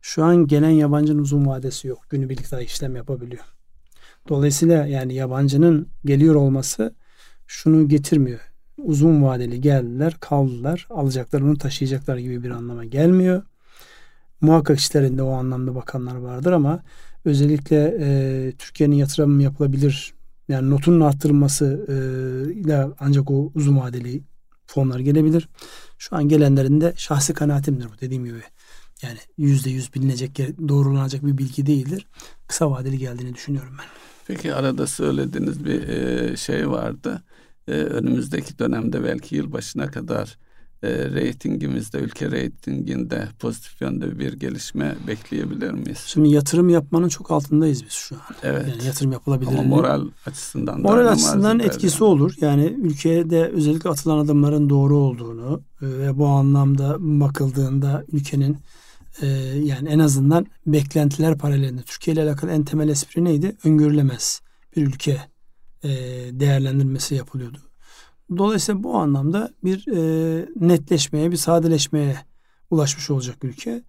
Şu 0.00 0.24
an 0.24 0.46
gelen 0.46 0.70
yabancının 0.70 1.22
uzun 1.22 1.46
vadesi 1.46 1.88
yok. 1.88 1.98
Günübirlik 2.10 2.52
daha 2.52 2.60
işlem 2.60 2.96
yapabiliyor. 2.96 3.44
Dolayısıyla 4.28 4.86
yani 4.86 5.14
yabancının 5.14 5.88
geliyor 6.04 6.34
olması 6.34 6.94
şunu 7.48 7.88
getirmiyor. 7.88 8.40
Uzun 8.78 9.22
vadeli 9.22 9.60
geldiler, 9.60 10.16
kaldılar, 10.20 10.86
alacaklarını 10.90 11.58
taşıyacaklar 11.58 12.16
gibi 12.16 12.42
bir 12.42 12.50
anlama 12.50 12.84
gelmiyor. 12.84 13.42
Muhakkak 14.40 14.78
işlerinde 14.78 15.22
o 15.22 15.30
anlamda 15.30 15.74
bakanlar 15.74 16.16
vardır 16.16 16.52
ama 16.52 16.82
özellikle 17.24 17.96
e, 18.00 18.52
Türkiye'nin 18.58 18.96
yatırım 18.96 19.40
yapılabilir 19.40 20.14
yani 20.48 20.70
notunun 20.70 21.00
arttırılması 21.00 21.86
e, 21.88 21.94
ile 22.52 22.86
ancak 23.00 23.30
o 23.30 23.52
uzun 23.54 23.78
vadeli 23.78 24.22
fonlar 24.66 24.98
gelebilir. 24.98 25.48
Şu 25.98 26.16
an 26.16 26.28
gelenlerin 26.28 26.80
de 26.80 26.92
şahsi 26.96 27.34
kanaatimdir 27.34 27.86
bu 27.86 28.00
dediğim 28.00 28.24
gibi. 28.24 28.42
Yani 29.02 29.18
yüzde 29.38 29.70
yüz 29.70 29.94
bilinecek, 29.94 30.38
doğrulanacak 30.68 31.26
bir 31.26 31.38
bilgi 31.38 31.66
değildir. 31.66 32.06
Kısa 32.48 32.70
vadeli 32.70 32.98
geldiğini 32.98 33.34
düşünüyorum 33.34 33.72
ben. 33.78 33.86
Peki 34.26 34.54
arada 34.54 34.86
söylediğiniz 34.86 35.64
bir 35.64 35.88
e, 35.88 36.36
şey 36.36 36.70
vardı. 36.70 37.22
E, 37.68 37.72
önümüzdeki 37.72 38.58
dönemde 38.58 39.04
belki 39.04 39.36
yılbaşına 39.36 39.90
kadar 39.90 40.38
e, 40.82 40.88
reytingimizde, 40.88 41.98
ülke 41.98 42.30
reytinginde 42.30 43.28
pozitif 43.38 43.80
yönde 43.80 44.18
bir 44.18 44.32
gelişme 44.32 44.96
bekleyebilir 45.06 45.70
miyiz? 45.70 46.04
Şimdi 46.06 46.28
yatırım 46.28 46.68
yapmanın 46.68 47.08
çok 47.08 47.30
altındayız 47.30 47.84
biz 47.84 47.92
şu 47.92 48.14
an. 48.14 48.20
Evet. 48.42 48.66
Yani 48.68 48.86
yatırım 48.86 49.12
yapılabilir. 49.12 49.50
Ama 49.50 49.62
moral 49.62 50.08
açısından 50.26 50.80
Moral 50.80 51.08
açısından 51.08 51.60
etkisi 51.60 52.04
yani. 52.04 52.12
olur. 52.12 52.34
Yani 52.40 52.64
ülkede 52.64 53.48
özellikle 53.48 53.90
atılan 53.90 54.18
adımların 54.18 54.70
doğru 54.70 54.96
olduğunu 54.96 55.62
e, 55.82 55.86
ve 55.86 56.18
bu 56.18 56.26
anlamda 56.26 56.96
bakıldığında 56.98 58.04
ülkenin 58.12 58.56
e, 59.22 59.26
yani 59.64 59.88
en 59.88 59.98
azından 59.98 60.46
beklentiler 60.66 61.38
paralelinde 61.38 61.82
Türkiye 61.82 62.14
ile 62.14 62.22
alakalı 62.22 62.50
en 62.50 62.64
temel 62.64 62.88
espri 62.88 63.24
neydi? 63.24 63.56
Öngörülemez 63.64 64.40
bir 64.76 64.86
ülke 64.86 65.20
e, 65.84 65.88
değerlendirmesi 66.32 67.14
yapılıyordu. 67.14 67.58
Dolayısıyla 68.36 68.82
bu 68.82 68.96
anlamda 68.96 69.50
bir 69.64 69.88
e, 69.88 70.46
netleşmeye, 70.60 71.30
bir 71.30 71.36
sadeleşmeye 71.36 72.16
ulaşmış 72.70 73.10
olacak 73.10 73.44
ülke. 73.44 73.82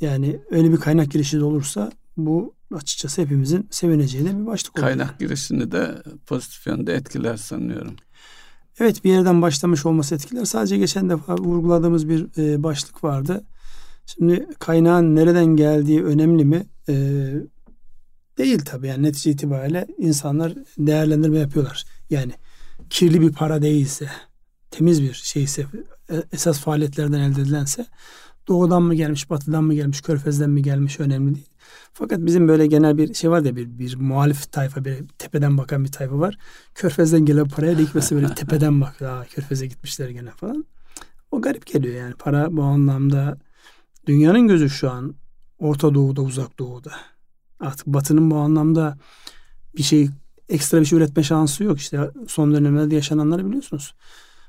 Yani 0.00 0.40
öyle 0.50 0.72
bir 0.72 0.76
kaynak 0.76 1.10
girişi 1.10 1.40
de 1.40 1.44
olursa 1.44 1.92
bu 2.16 2.54
açıkçası 2.74 3.22
hepimizin 3.22 3.68
sevineceği 3.70 4.24
de 4.24 4.38
bir 4.40 4.46
başlık 4.46 4.78
olur. 4.78 4.86
Kaynak 4.86 5.18
girişini 5.18 5.72
de 5.72 6.02
pozitif 6.26 6.66
yönde 6.66 6.94
etkiler 6.94 7.36
sanıyorum. 7.36 7.96
Evet 8.80 9.04
bir 9.04 9.10
yerden 9.10 9.42
başlamış 9.42 9.86
olması 9.86 10.14
etkiler. 10.14 10.44
Sadece 10.44 10.78
geçen 10.78 11.10
defa 11.10 11.36
vurguladığımız 11.36 12.08
bir 12.08 12.26
e, 12.38 12.62
başlık 12.62 13.04
vardı. 13.04 13.44
Şimdi 14.06 14.46
kaynağın 14.58 15.16
nereden 15.16 15.46
geldiği 15.46 16.04
önemli 16.04 16.44
mi? 16.44 16.66
E, 16.88 16.94
değil 18.38 18.58
tabii 18.58 18.86
yani 18.86 19.02
netice 19.02 19.30
itibariyle 19.30 19.86
insanlar 19.98 20.54
değerlendirme 20.78 21.38
yapıyorlar. 21.38 21.84
Yani 22.10 22.32
kirli 22.90 23.20
bir 23.20 23.32
para 23.32 23.62
değilse, 23.62 24.08
temiz 24.70 25.02
bir 25.02 25.14
şeyse, 25.14 25.66
e, 26.10 26.22
esas 26.32 26.60
faaliyetlerden 26.60 27.20
elde 27.20 27.42
edilense 27.42 27.86
doğudan 28.48 28.82
mı 28.82 28.94
gelmiş, 28.94 29.30
batıdan 29.30 29.64
mı 29.64 29.74
gelmiş, 29.74 30.00
körfezden 30.00 30.50
mi 30.50 30.62
gelmiş 30.62 31.00
önemli 31.00 31.34
değil. 31.34 31.48
Fakat 31.92 32.18
bizim 32.18 32.48
böyle 32.48 32.66
genel 32.66 32.98
bir 32.98 33.14
şey 33.14 33.30
var 33.30 33.44
da 33.44 33.56
bir, 33.56 33.78
bir 33.78 33.96
muhalif 33.96 34.52
tayfa, 34.52 34.84
bir 34.84 35.04
tepeden 35.18 35.58
bakan 35.58 35.84
bir 35.84 35.92
tayfa 35.92 36.18
var. 36.18 36.38
Körfezden 36.74 37.24
gelen 37.24 37.48
paraya 37.48 37.78
dikmesi 37.78 38.14
böyle 38.14 38.26
tepeden 38.34 38.80
bak. 38.80 39.02
Aa, 39.02 39.24
körfeze 39.24 39.66
gitmişler 39.66 40.08
gene 40.08 40.30
falan. 40.30 40.64
O 41.30 41.40
garip 41.40 41.66
geliyor 41.66 41.94
yani. 41.94 42.14
Para 42.14 42.56
bu 42.56 42.62
anlamda 42.62 43.38
dünyanın 44.06 44.48
gözü 44.48 44.70
şu 44.70 44.90
an 44.90 45.14
Orta 45.58 45.94
Doğu'da, 45.94 46.22
Uzak 46.22 46.58
Doğu'da. 46.58 46.92
Artık 47.60 47.86
Batı'nın 47.86 48.30
bu 48.30 48.36
anlamda 48.36 48.98
bir 49.76 49.82
şey 49.82 50.08
ekstra 50.48 50.80
bir 50.80 50.84
şey 50.84 50.98
üretme 50.98 51.22
şansı 51.22 51.64
yok. 51.64 51.78
İşte 51.78 52.10
son 52.28 52.54
dönemlerde 52.54 52.94
yaşananları 52.94 53.46
biliyorsunuz. 53.46 53.94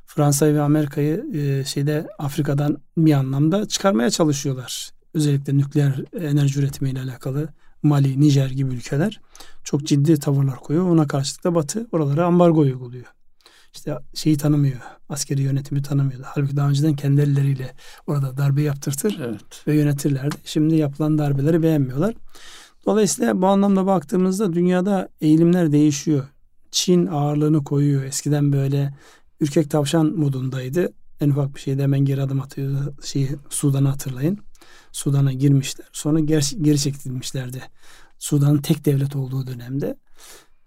Fransa 0.05 0.45
ve 0.53 0.61
Amerika'yı 0.61 1.25
e, 1.33 1.65
şeyde 1.65 2.07
Afrika'dan 2.19 2.77
bir 2.97 3.13
anlamda 3.13 3.67
çıkarmaya 3.67 4.09
çalışıyorlar. 4.09 4.91
Özellikle 5.13 5.57
nükleer 5.57 6.03
enerji 6.19 6.59
üretimiyle 6.59 7.01
alakalı 7.01 7.49
Mali, 7.83 8.19
Nijer 8.19 8.49
gibi 8.49 8.73
ülkeler 8.73 9.21
çok 9.63 9.83
ciddi 9.83 10.19
tavırlar 10.19 10.55
koyuyor. 10.55 10.89
Ona 10.89 11.07
karşılık 11.07 11.43
da 11.43 11.55
Batı 11.55 11.87
oralara 11.91 12.25
ambargo 12.25 12.59
uyguluyor. 12.59 13.05
İşte 13.73 13.97
şeyi 14.13 14.37
tanımıyor. 14.37 14.79
Askeri 15.09 15.41
yönetimi 15.41 15.81
tanımıyor. 15.81 16.19
Halbuki 16.25 16.57
daha 16.57 16.69
önceden 16.69 16.95
kendi 16.95 17.21
elleriyle 17.21 17.73
orada 18.07 18.37
darbe 18.37 18.61
yaptırtır 18.61 19.17
evet. 19.21 19.67
ve 19.67 19.75
yönetirlerdi. 19.75 20.35
Şimdi 20.45 20.75
yapılan 20.75 21.17
darbeleri 21.17 21.63
beğenmiyorlar. 21.63 22.13
Dolayısıyla 22.87 23.41
bu 23.41 23.47
anlamda 23.47 23.85
baktığımızda 23.85 24.53
dünyada 24.53 25.09
eğilimler 25.21 25.71
değişiyor. 25.71 26.27
Çin 26.71 27.07
ağırlığını 27.07 27.63
koyuyor. 27.63 28.03
Eskiden 28.03 28.53
böyle 28.53 28.93
ürkek 29.39 29.71
tavşan 29.71 30.05
modundaydı. 30.05 30.93
En 31.21 31.29
ufak 31.29 31.55
bir 31.55 31.59
şeyde 31.59 31.83
hemen 31.83 31.99
geri 31.99 32.21
adım 32.21 32.41
atıyor. 32.41 32.93
Şeyi, 33.03 33.29
Sudan'ı 33.49 33.87
hatırlayın. 33.87 34.39
Sudan'a 34.91 35.33
girmişler. 35.33 35.87
Sonra 35.93 36.19
geri, 36.19 36.63
geri 36.63 36.79
çekilmişlerdi. 36.79 37.61
Sudan'ın 38.19 38.57
tek 38.57 38.85
devlet 38.85 39.15
olduğu 39.15 39.47
dönemde. 39.47 39.97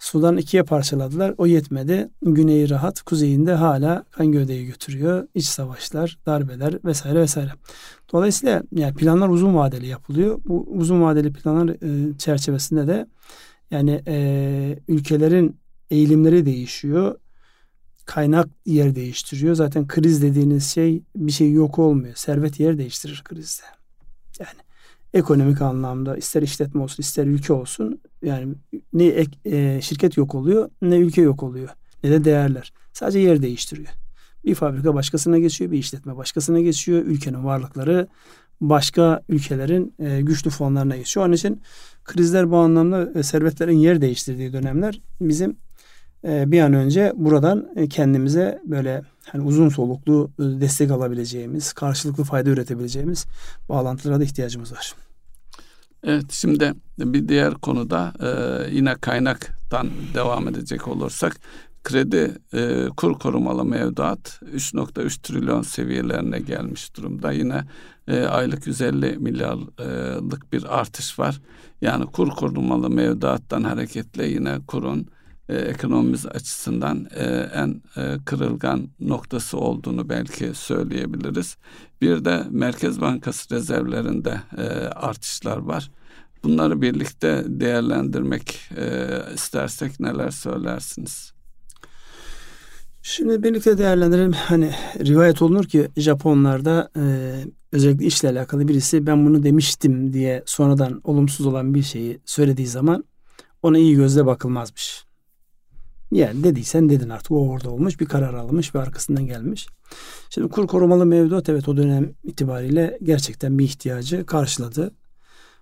Sudan 0.01 0.37
ikiye 0.37 0.63
parçaladılar. 0.63 1.35
O 1.39 1.47
yetmedi. 1.47 2.09
Güneyi 2.23 2.71
rahat, 2.71 3.03
kuzeyinde 3.03 3.55
hala 3.55 4.05
kan 4.11 4.33
gövdeyi 4.33 4.67
götürüyor. 4.67 5.29
İç 5.35 5.45
savaşlar, 5.45 6.19
darbeler 6.27 6.79
vesaire 6.85 7.21
vesaire. 7.21 7.51
Dolayısıyla 8.13 8.63
yani 8.73 8.95
planlar 8.95 9.29
uzun 9.29 9.55
vadeli 9.55 9.87
yapılıyor. 9.87 10.41
Bu 10.45 10.67
uzun 10.71 11.03
vadeli 11.03 11.33
planlar 11.33 11.69
e, 11.69 12.19
çerçevesinde 12.19 12.87
de 12.87 13.07
yani 13.71 14.03
e, 14.07 14.79
ülkelerin 14.89 15.57
eğilimleri 15.91 16.47
değişiyor. 16.47 17.19
Kaynak 18.05 18.49
yer 18.67 18.95
değiştiriyor. 18.95 19.55
Zaten 19.55 19.87
kriz 19.87 20.23
dediğiniz 20.23 20.71
şey 20.71 21.03
bir 21.17 21.33
şey 21.33 21.53
yok 21.53 21.79
olmuyor. 21.79 22.15
Servet 22.15 22.61
yer 22.61 22.79
değiştirir 22.79 23.23
krizde. 23.25 23.80
Ekonomik 25.15 25.63
anlamda 25.63 26.17
ister 26.17 26.43
işletme 26.43 26.83
olsun 26.83 27.03
ister 27.03 27.27
ülke 27.27 27.53
olsun 27.53 28.01
yani 28.23 28.55
ne 28.93 29.07
ek, 29.07 29.31
e, 29.45 29.81
şirket 29.83 30.17
yok 30.17 30.35
oluyor 30.35 30.71
ne 30.83 30.97
ülke 30.97 31.23
yok 31.23 31.43
oluyor 31.43 31.69
ne 32.05 32.11
de 32.11 32.25
değerler. 32.25 32.73
Sadece 32.93 33.19
yer 33.19 33.43
değiştiriyor. 33.43 33.89
Bir 34.45 34.55
fabrika 34.55 34.95
başkasına 34.95 35.39
geçiyor, 35.39 35.71
bir 35.71 35.79
işletme 35.79 36.17
başkasına 36.17 36.61
geçiyor. 36.61 37.03
Ülkenin 37.03 37.45
varlıkları 37.45 38.09
başka 38.61 39.23
ülkelerin 39.29 39.95
e, 39.99 40.21
güçlü 40.21 40.51
fonlarına 40.51 40.97
geçiyor. 40.97 41.27
Onun 41.27 41.35
için 41.35 41.63
krizler 42.05 42.51
bu 42.51 42.57
anlamda 42.57 43.13
e, 43.15 43.23
servetlerin 43.23 43.79
yer 43.79 44.01
değiştirdiği 44.01 44.53
dönemler 44.53 45.01
bizim 45.21 45.57
bir 46.25 46.61
an 46.61 46.73
önce 46.73 47.13
buradan 47.17 47.69
e, 47.77 47.89
kendimize 47.89 48.61
böyle 48.65 49.03
hani 49.25 49.43
uzun 49.43 49.69
soluklu 49.69 50.31
e, 50.39 50.43
destek 50.43 50.91
alabileceğimiz, 50.91 51.73
karşılıklı 51.73 52.25
fayda 52.25 52.51
üretebileceğimiz 52.51 53.27
bağlantılara 53.69 54.21
da 54.21 54.25
ihtiyacımız 54.25 54.73
var. 54.73 54.95
Evet 56.05 56.33
şimdi 56.33 56.73
bir 56.99 57.29
diğer 57.29 57.55
konuda 57.55 58.13
e, 58.21 58.31
yine 58.75 58.95
kaynaktan 58.95 59.91
devam 60.15 60.49
edecek 60.49 60.89
olursak 60.89 61.37
kredi 61.85 62.35
kur 62.97 63.19
korumalı 63.19 63.65
mevduat 63.65 64.41
3.3 64.55 65.23
trilyon 65.23 65.63
seviyelerine 65.63 66.39
gelmiş 66.39 66.97
durumda. 66.97 67.33
Yine 67.33 67.65
aylık 68.09 68.67
150 68.67 69.19
milyarlık 69.19 70.53
bir 70.53 70.79
artış 70.79 71.19
var. 71.19 71.41
Yani 71.81 72.07
kur 72.07 72.31
korumalı 72.31 72.91
mevduattan 72.91 73.63
hareketle 73.65 74.27
yine 74.27 74.59
kurun 74.67 75.07
e, 75.51 75.57
ekonomimiz 75.57 76.27
açısından 76.27 77.07
e, 77.15 77.25
en 77.55 77.83
e, 77.97 78.17
kırılgan 78.25 78.89
noktası 79.01 79.59
olduğunu 79.59 80.09
belki 80.09 80.55
söyleyebiliriz. 80.55 81.57
Bir 82.01 82.25
de 82.25 82.45
Merkez 82.51 83.01
Bankası 83.01 83.55
rezervlerinde 83.55 84.41
e, 84.57 84.63
artışlar 84.89 85.57
var. 85.57 85.91
Bunları 86.45 86.83
birlikte 86.83 87.45
değerlendirmek 87.47 88.61
e, 88.77 89.09
istersek 89.35 90.01
neler 90.01 90.31
söylersiniz? 90.31 91.33
Şimdi 93.03 93.43
birlikte 93.43 93.79
değerlendirelim. 93.79 94.33
Hani 94.33 94.71
rivayet 94.99 95.43
olunur 95.43 95.65
ki 95.65 95.89
Japonlarda 95.97 96.91
e, 96.97 97.35
özellikle 97.73 98.07
işle 98.07 98.29
alakalı 98.29 98.69
birisi 98.69 99.07
ben 99.07 99.27
bunu 99.27 99.43
demiştim 99.43 100.13
diye 100.13 100.43
sonradan 100.47 101.01
olumsuz 101.05 101.47
olan 101.47 101.75
bir 101.75 101.83
şeyi 101.83 102.21
söylediği 102.25 102.67
zaman 102.67 103.05
ona 103.63 103.79
iyi 103.79 103.97
gözle 103.97 104.27
bakılmazmış. 104.27 105.10
Yani 106.11 106.45
dediysen 106.45 106.89
dedin 106.89 107.09
artık 107.09 107.31
o 107.31 107.49
orada 107.49 107.71
olmuş 107.71 108.01
bir 108.01 108.07
karar 108.07 108.35
alınmış 108.35 108.75
ve 108.75 108.79
arkasından 108.79 109.27
gelmiş. 109.27 109.67
Şimdi 110.31 110.49
kur 110.49 110.67
korumalı 110.67 111.07
mevduat 111.07 111.49
evet 111.49 111.69
o 111.69 111.77
dönem 111.77 112.13
itibariyle 112.25 112.99
gerçekten 113.03 113.59
bir 113.59 113.65
ihtiyacı 113.65 114.27
karşıladı. 114.27 114.95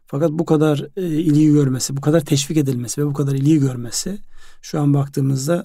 Fakat 0.07 0.31
bu 0.31 0.45
kadar 0.45 0.87
e, 0.97 1.07
ilgi 1.07 1.47
görmesi, 1.47 1.97
bu 1.97 2.01
kadar 2.01 2.21
teşvik 2.21 2.57
edilmesi 2.57 3.03
ve 3.03 3.07
bu 3.07 3.13
kadar 3.13 3.33
ilgi 3.33 3.59
görmesi 3.59 4.19
şu 4.63 4.81
an 4.81 4.95
baktığımızda 4.95 5.65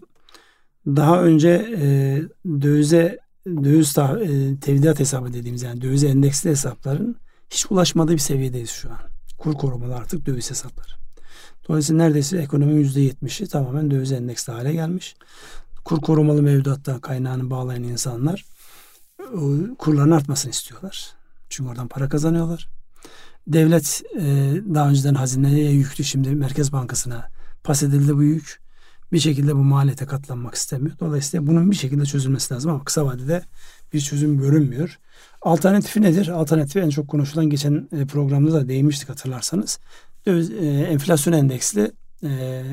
daha 0.85 1.23
önce 1.23 1.49
e, 1.77 2.21
dövize 2.61 3.19
döviz 3.47 3.93
ta, 3.93 4.19
e, 4.19 4.59
tevdiat 4.59 4.99
hesabı 4.99 5.33
dediğimiz 5.33 5.61
yani 5.61 5.81
dövize 5.81 6.07
endeksli 6.07 6.49
hesapların 6.49 7.15
hiç 7.49 7.65
ulaşmadığı 7.69 8.13
bir 8.13 8.17
seviyedeyiz 8.17 8.69
şu 8.69 8.89
an. 8.89 8.99
Kur 9.37 9.53
korumalı 9.53 9.95
artık 9.95 10.25
döviz 10.25 10.49
hesapları. 10.49 11.02
Dolayısıyla 11.67 12.03
neredeyse 12.03 12.37
ekonominin 12.37 12.79
yüzde 12.79 13.01
yetmişi 13.01 13.47
tamamen 13.47 13.91
döviz 13.91 14.11
endeksli 14.11 14.53
hale 14.53 14.73
gelmiş. 14.73 15.15
Kur 15.85 16.01
korumalı 16.01 16.41
mevduatta 16.41 17.01
kaynağını 17.01 17.49
bağlayan 17.49 17.83
insanlar 17.83 18.45
kurların 19.79 20.11
artmasını 20.11 20.51
istiyorlar. 20.51 21.13
Çünkü 21.49 21.69
oradan 21.69 21.87
para 21.87 22.09
kazanıyorlar. 22.09 22.69
Devlet 23.47 24.03
e, 24.15 24.21
daha 24.73 24.89
önceden 24.89 25.13
hazineye 25.13 25.71
yüklü 25.71 26.03
şimdi 26.03 26.29
Merkez 26.29 26.71
Bankası'na 26.71 27.29
pas 27.63 27.83
edildi 27.83 28.15
bu 28.15 28.23
yük. 28.23 28.63
Bir 29.11 29.19
şekilde 29.19 29.55
bu 29.55 29.63
maliyete 29.63 30.05
katlanmak 30.05 30.55
istemiyor. 30.55 30.99
Dolayısıyla 30.99 31.47
bunun 31.47 31.71
bir 31.71 31.75
şekilde 31.75 32.05
çözülmesi 32.05 32.53
lazım 32.53 32.71
ama 32.71 32.83
kısa 32.83 33.05
vadede 33.05 33.43
bir 33.93 34.01
çözüm 34.01 34.39
görünmüyor. 34.39 34.99
Alternatifi 35.41 36.01
nedir? 36.01 36.27
Alternatifi 36.27 36.79
en 36.79 36.89
çok 36.89 37.07
konuşulan 37.07 37.49
geçen 37.49 37.89
e, 37.91 38.05
programda 38.05 38.53
da 38.53 38.67
değinmiştik 38.67 39.09
hatırlarsanız 39.09 39.79
döviz, 40.25 40.51
e, 40.51 40.65
enflasyon 40.65 41.33
endeksli 41.33 41.91
e, 42.23 42.63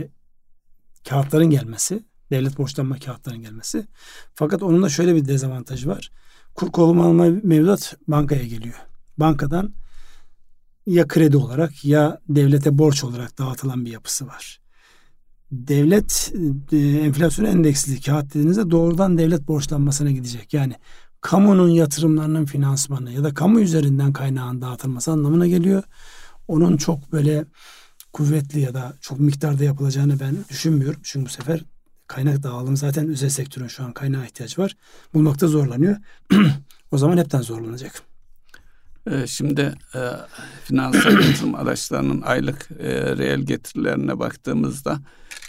kağıtların 1.08 1.50
gelmesi, 1.50 2.04
devlet 2.30 2.58
borçlanma 2.58 2.98
kağıtlarının 2.98 3.42
gelmesi. 3.42 3.86
Fakat 4.34 4.62
onun 4.62 4.82
da 4.82 4.88
şöyle 4.88 5.14
bir 5.14 5.28
dezavantajı 5.28 5.88
var. 5.88 6.10
Kur 6.54 6.72
korumalı 6.72 7.40
mevduat 7.42 7.96
bankaya 8.08 8.46
geliyor. 8.46 8.74
Bankadan 9.18 9.72
ya 10.86 11.08
kredi 11.08 11.36
olarak 11.36 11.84
ya 11.84 12.18
devlete 12.28 12.78
borç 12.78 13.04
olarak 13.04 13.38
dağıtılan 13.38 13.84
bir 13.84 13.90
yapısı 13.90 14.26
var. 14.26 14.60
Devlet 15.52 16.32
e, 16.72 16.76
enflasyon 16.76 17.46
endeksli 17.46 18.00
kağıt 18.00 18.28
dediğinizde 18.28 18.70
doğrudan 18.70 19.18
devlet 19.18 19.48
borçlanmasına 19.48 20.10
gidecek. 20.10 20.54
Yani 20.54 20.74
kamunun 21.20 21.68
yatırımlarının 21.68 22.44
finansmanı 22.44 23.12
ya 23.12 23.24
da 23.24 23.34
kamu 23.34 23.60
üzerinden 23.60 24.12
kaynağın 24.12 24.62
dağıtılması 24.62 25.10
anlamına 25.10 25.46
geliyor 25.46 25.82
onun 26.50 26.76
çok 26.76 27.12
böyle 27.12 27.44
kuvvetli 28.12 28.60
ya 28.60 28.74
da 28.74 28.92
çok 29.00 29.20
miktarda 29.20 29.64
yapılacağını 29.64 30.20
ben 30.20 30.36
düşünmüyorum. 30.48 31.00
Çünkü 31.02 31.26
bu 31.26 31.30
sefer 31.30 31.64
kaynak 32.06 32.42
dağılımı 32.42 32.76
zaten 32.76 33.08
özel 33.08 33.28
sektörün 33.28 33.68
şu 33.68 33.84
an 33.84 33.92
kaynağa 33.92 34.24
ihtiyacı 34.24 34.62
var. 34.62 34.76
Bulmakta 35.14 35.48
zorlanıyor. 35.48 35.96
o 36.90 36.98
zaman 36.98 37.18
hepten 37.18 37.40
zorlanacak. 37.40 38.02
Ee, 39.10 39.26
şimdi 39.26 39.74
e, 39.94 40.00
finansal 40.64 41.12
yatırım 41.26 41.54
araçlarının 41.54 42.22
aylık 42.22 42.68
e, 42.78 43.16
reel 43.16 43.40
getirilerine 43.40 44.18
baktığımızda 44.18 45.00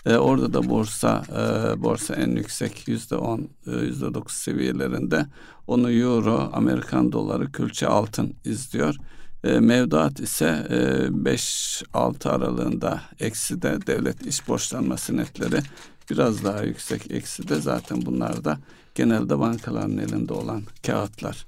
e, 0.05 0.15
orada 0.15 0.53
da 0.53 0.69
borsa 0.69 1.23
e, 1.29 1.83
borsa 1.83 2.15
en 2.15 2.35
yüksek 2.35 2.87
yüzde 2.87 3.15
on 3.15 3.49
e, 3.67 3.71
yüzde 3.71 4.13
dokuz 4.13 4.35
seviyelerinde 4.35 5.25
onu 5.67 5.91
euro, 5.91 6.49
Amerikan 6.53 7.11
doları, 7.11 7.51
külçe 7.51 7.87
altın 7.87 8.33
izliyor. 8.45 8.95
E, 9.43 9.59
mevduat 9.59 10.19
ise 10.19 10.67
5-6 10.69 12.27
e, 12.27 12.29
aralığında 12.29 13.01
eksi 13.19 13.61
de 13.61 13.87
devlet 13.87 14.27
iş 14.27 14.47
borçlanma 14.47 14.95
netleri 15.09 15.61
biraz 16.09 16.43
daha 16.43 16.63
yüksek 16.63 17.11
eksi 17.11 17.47
de 17.49 17.61
zaten 17.61 18.05
bunlar 18.05 18.43
da 18.43 18.57
genelde 18.95 19.39
bankaların 19.39 19.97
elinde 19.97 20.33
olan 20.33 20.63
kağıtlar. 20.85 21.45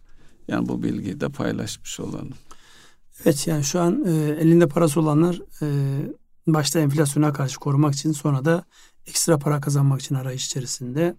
Yani 0.47 0.67
bu 0.67 0.83
bilgiyi 0.83 1.21
de 1.21 1.29
paylaşmış 1.29 1.99
olalım. 1.99 2.29
Evet 3.25 3.47
yani 3.47 3.63
şu 3.63 3.81
an 3.81 4.03
e, 4.05 4.11
elinde 4.39 4.67
parası 4.67 4.99
olanlar 4.99 5.41
e, 5.61 5.67
başta 6.47 6.79
enflasyona 6.79 7.33
karşı 7.33 7.59
korumak 7.59 7.93
için 7.95 8.11
sonra 8.11 8.45
da 8.45 8.63
ekstra 9.07 9.37
para 9.37 9.61
kazanmak 9.61 10.01
için 10.01 10.15
arayış 10.15 10.45
içerisinde. 10.45 11.15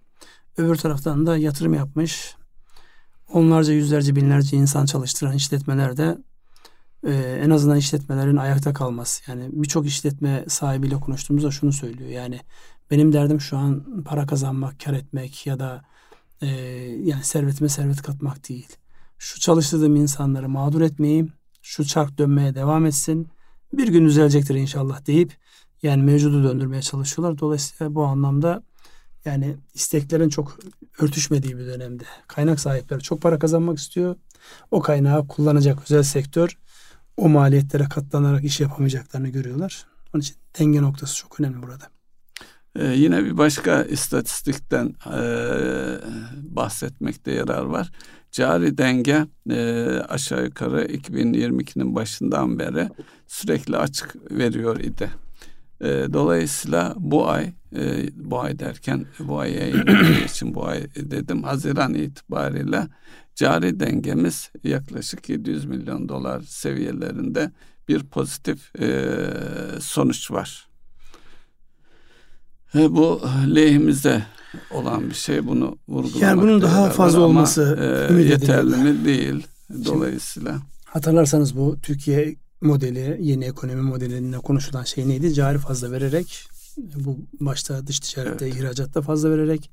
Öbür 0.56 0.76
taraftan 0.76 1.26
da 1.26 1.36
yatırım 1.36 1.74
yapmış 1.74 2.36
onlarca 3.28 3.72
yüzlerce 3.72 4.16
binlerce 4.16 4.56
insan 4.56 4.86
çalıştıran 4.86 5.34
işletmeler 5.34 5.96
de 5.96 6.18
e, 7.06 7.12
en 7.44 7.50
azından 7.50 7.76
işletmelerin 7.76 8.36
ayakta 8.36 8.72
kalması. 8.72 9.30
Yani 9.30 9.48
birçok 9.52 9.86
işletme 9.86 10.44
sahibiyle 10.48 10.94
konuştuğumuzda 10.94 11.50
şunu 11.50 11.72
söylüyor. 11.72 12.10
Yani 12.10 12.40
benim 12.90 13.12
derdim 13.12 13.40
şu 13.40 13.56
an 13.56 14.02
para 14.04 14.26
kazanmak, 14.26 14.80
kar 14.80 14.92
etmek 14.92 15.46
ya 15.46 15.58
da 15.58 15.84
e, 16.40 16.46
yani 17.02 17.24
servetime 17.24 17.68
servet 17.68 18.02
katmak 18.02 18.48
değil. 18.48 18.68
Şu 19.18 19.40
çalıştırdığım 19.40 19.96
insanları 19.96 20.48
mağdur 20.48 20.80
etmeyeyim. 20.80 21.32
Şu 21.62 21.84
çark 21.84 22.18
dönmeye 22.18 22.54
devam 22.54 22.86
etsin. 22.86 23.28
Bir 23.72 23.88
gün 23.88 24.06
düzelecektir 24.06 24.54
inşallah 24.54 25.06
deyip 25.06 25.32
yani 25.82 26.02
mevcudu 26.02 26.44
döndürmeye 26.44 26.82
çalışıyorlar. 26.82 27.38
Dolayısıyla 27.38 27.94
bu 27.94 28.04
anlamda 28.04 28.62
yani 29.24 29.56
isteklerin 29.74 30.28
çok 30.28 30.58
örtüşmediği 30.98 31.58
bir 31.58 31.66
dönemde. 31.66 32.04
Kaynak 32.26 32.60
sahipleri 32.60 33.00
çok 33.00 33.22
para 33.22 33.38
kazanmak 33.38 33.78
istiyor. 33.78 34.16
O 34.70 34.80
kaynağı 34.80 35.28
kullanacak 35.28 35.78
özel 35.82 36.02
sektör 36.02 36.58
o 37.16 37.28
maliyetlere 37.28 37.84
katlanarak 37.84 38.44
iş 38.44 38.60
yapamayacaklarını 38.60 39.28
görüyorlar. 39.28 39.86
Onun 40.14 40.20
için 40.20 40.36
denge 40.58 40.82
noktası 40.82 41.16
çok 41.16 41.40
önemli 41.40 41.62
burada. 41.62 41.84
Ee, 42.76 42.86
yine 42.86 43.24
bir 43.24 43.38
başka 43.38 43.82
istatistikten 43.82 44.94
e, 45.06 45.20
bahsetmekte 46.42 47.32
yarar 47.32 47.64
var. 47.64 47.90
Cari 48.32 48.78
denge 48.78 49.26
e, 49.50 49.84
aşağı 50.08 50.44
yukarı 50.44 50.84
2022'nin 50.84 51.94
başından 51.94 52.58
beri 52.58 52.88
sürekli 53.26 53.76
açık 53.76 54.32
veriyor 54.32 54.80
idi. 54.80 55.10
E, 55.80 55.86
dolayısıyla 56.12 56.94
bu 56.96 57.28
ay, 57.28 57.52
e, 57.76 58.08
bu 58.14 58.40
ay 58.40 58.58
derken 58.58 59.06
bu 59.18 59.38
ay 59.38 59.72
için 60.24 60.54
bu 60.54 60.66
ay 60.66 60.82
dedim 60.96 61.42
Haziran 61.42 61.94
itibariyle 61.94 62.86
cari 63.34 63.80
dengemiz 63.80 64.50
yaklaşık 64.64 65.28
700 65.28 65.64
milyon 65.64 66.08
dolar 66.08 66.42
seviyelerinde 66.42 67.52
bir 67.88 68.04
pozitif 68.04 68.80
e, 68.80 69.16
sonuç 69.80 70.30
var. 70.30 70.68
E, 72.74 72.96
bu 72.96 73.20
lehimize 73.54 74.22
olan 74.70 75.10
bir 75.10 75.14
şey 75.14 75.46
bunu 75.46 75.78
vurgulamak. 75.88 76.22
Yani 76.22 76.42
bunun 76.42 76.62
daha 76.62 76.90
fazla 76.90 77.20
var 77.20 77.24
olması 77.24 77.78
ama, 78.08 78.20
e, 78.20 78.22
yeterli 78.22 78.76
mi 78.76 79.04
değil. 79.04 79.46
Dolayısıyla. 79.84 80.52
Şimdi, 80.52 80.64
hatırlarsanız 80.84 81.56
bu 81.56 81.76
Türkiye 81.82 82.36
modeli, 82.60 83.18
yeni 83.20 83.44
ekonomi 83.44 83.82
modelinde 83.82 84.38
konuşulan 84.38 84.84
şey 84.84 85.08
neydi? 85.08 85.34
Cari 85.34 85.58
fazla 85.58 85.92
vererek, 85.92 86.48
bu 86.76 87.18
başta 87.40 87.86
dış 87.86 88.00
ticarette, 88.00 88.44
evet. 88.46 88.56
ihracatta 88.56 89.02
fazla 89.02 89.30
vererek, 89.30 89.70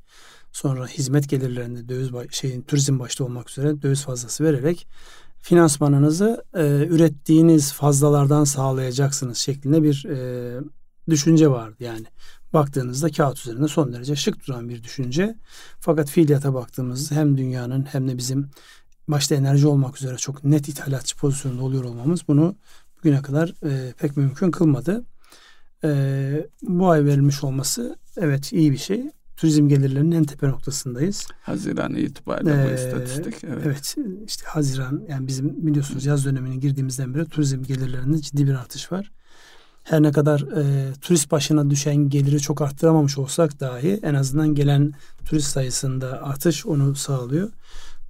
sonra 0.52 0.88
hizmet 0.88 1.30
gelirlerinde 1.30 1.90
döviz 1.90 2.10
şeyin 2.32 2.62
turizm 2.62 3.00
başta 3.00 3.24
olmak 3.24 3.50
üzere 3.50 3.82
döviz 3.82 4.04
fazlası 4.04 4.44
vererek 4.44 4.88
finansmanınızı 5.42 6.44
e, 6.54 6.86
ürettiğiniz 6.90 7.74
fazlalardan 7.74 8.44
sağlayacaksınız 8.44 9.38
şeklinde 9.38 9.84
bir 9.84 10.06
e, 10.06 10.60
düşünce 11.10 11.52
vardı 11.52 11.76
yani. 11.84 12.06
Baktığınızda 12.54 13.12
kağıt 13.12 13.40
üzerinde 13.40 13.68
son 13.68 13.94
derece 13.94 14.16
şık 14.16 14.48
duran 14.48 14.70
bir 14.70 14.84
düşünce. 14.84 15.36
Fakat 15.80 16.10
fiiliyata 16.10 16.54
baktığımızda 16.54 17.16
hem 17.16 17.38
dünyanın 17.38 17.84
hem 17.84 18.08
de 18.08 18.18
bizim 18.18 18.50
başta 19.08 19.36
enerji 19.36 19.68
olmak 19.68 19.98
üzere 19.98 20.18
çok 20.18 20.44
net 20.44 20.70
ithalatçı 20.70 21.18
pozisyonunda 21.18 21.64
oluyor 21.64 21.84
olmamız 21.84 22.28
bunu 22.28 22.56
bugüne 22.98 23.22
kadar 23.22 23.54
e, 23.66 23.94
pek 23.94 24.18
mümkün 24.18 24.52
kılmadı. 24.52 25.06
E, 25.84 26.50
bu 26.62 26.90
ay 26.90 27.06
verilmiş 27.06 27.44
olması 27.44 27.96
evet 28.18 28.54
iyi 28.54 28.72
bir 28.72 28.78
şey. 28.78 29.12
Turizm 29.42 29.68
gelirlerinin 29.68 30.12
en 30.12 30.24
tepe 30.24 30.48
noktasındayız. 30.48 31.28
Haziran 31.42 31.96
itibariyle 31.96 32.52
ee, 32.52 32.70
bu 32.70 32.76
istatistik. 32.76 33.44
Evet. 33.44 33.64
evet 33.66 33.96
işte 34.28 34.46
Haziran 34.46 35.04
yani 35.10 35.28
bizim 35.28 35.68
biliyorsunuz 35.68 36.06
yaz 36.06 36.26
dönemine 36.26 36.56
girdiğimizden 36.56 37.16
beri 37.16 37.26
turizm 37.26 37.64
gelirlerinde 37.64 38.22
ciddi 38.22 38.48
bir 38.48 38.54
artış 38.54 38.92
var. 38.92 39.12
Her 39.84 40.04
ne 40.04 40.12
kadar 40.12 40.42
e, 40.42 40.94
turist 40.94 41.32
başına 41.32 41.70
düşen 41.70 41.96
geliri 41.96 42.40
çok 42.40 42.62
arttıramamış 42.62 43.18
olsak 43.18 43.60
dahi 43.60 44.00
en 44.04 44.14
azından 44.14 44.56
gelen 44.56 44.94
turist 45.26 45.48
sayısında 45.48 46.24
artış 46.24 46.66
onu 46.66 46.96
sağlıyor. 46.96 47.50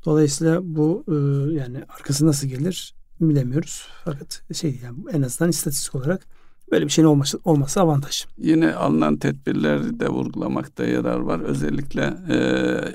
Dolayısıyla 0.06 0.60
bu 0.64 1.06
e, 1.08 1.14
yani 1.54 1.84
arkası 1.90 2.26
nasıl 2.26 2.48
gelir 2.48 2.96
bilemiyoruz. 3.22 3.88
Fakat 4.06 4.42
şey 4.54 4.80
yani 4.84 4.98
en 5.12 5.22
azından 5.22 5.50
istatistik 5.50 5.96
olarak 5.96 6.28
böyle 6.72 6.86
bir 6.86 6.92
şeyin 6.92 7.08
olması, 7.08 7.40
olması 7.46 7.82
avantaj. 7.82 8.26
Yine 8.38 8.74
alınan 8.74 9.18
tedbirleri 9.18 10.00
de 10.00 10.10
vurgulamakta 10.10 10.86
yarar 10.86 11.20
var. 11.20 11.40
Özellikle 11.40 12.14
e, 12.30 12.36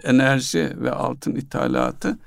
enerji 0.09 0.73
ve 0.81 0.91
altın 0.91 1.35
ithalatı 1.35 2.19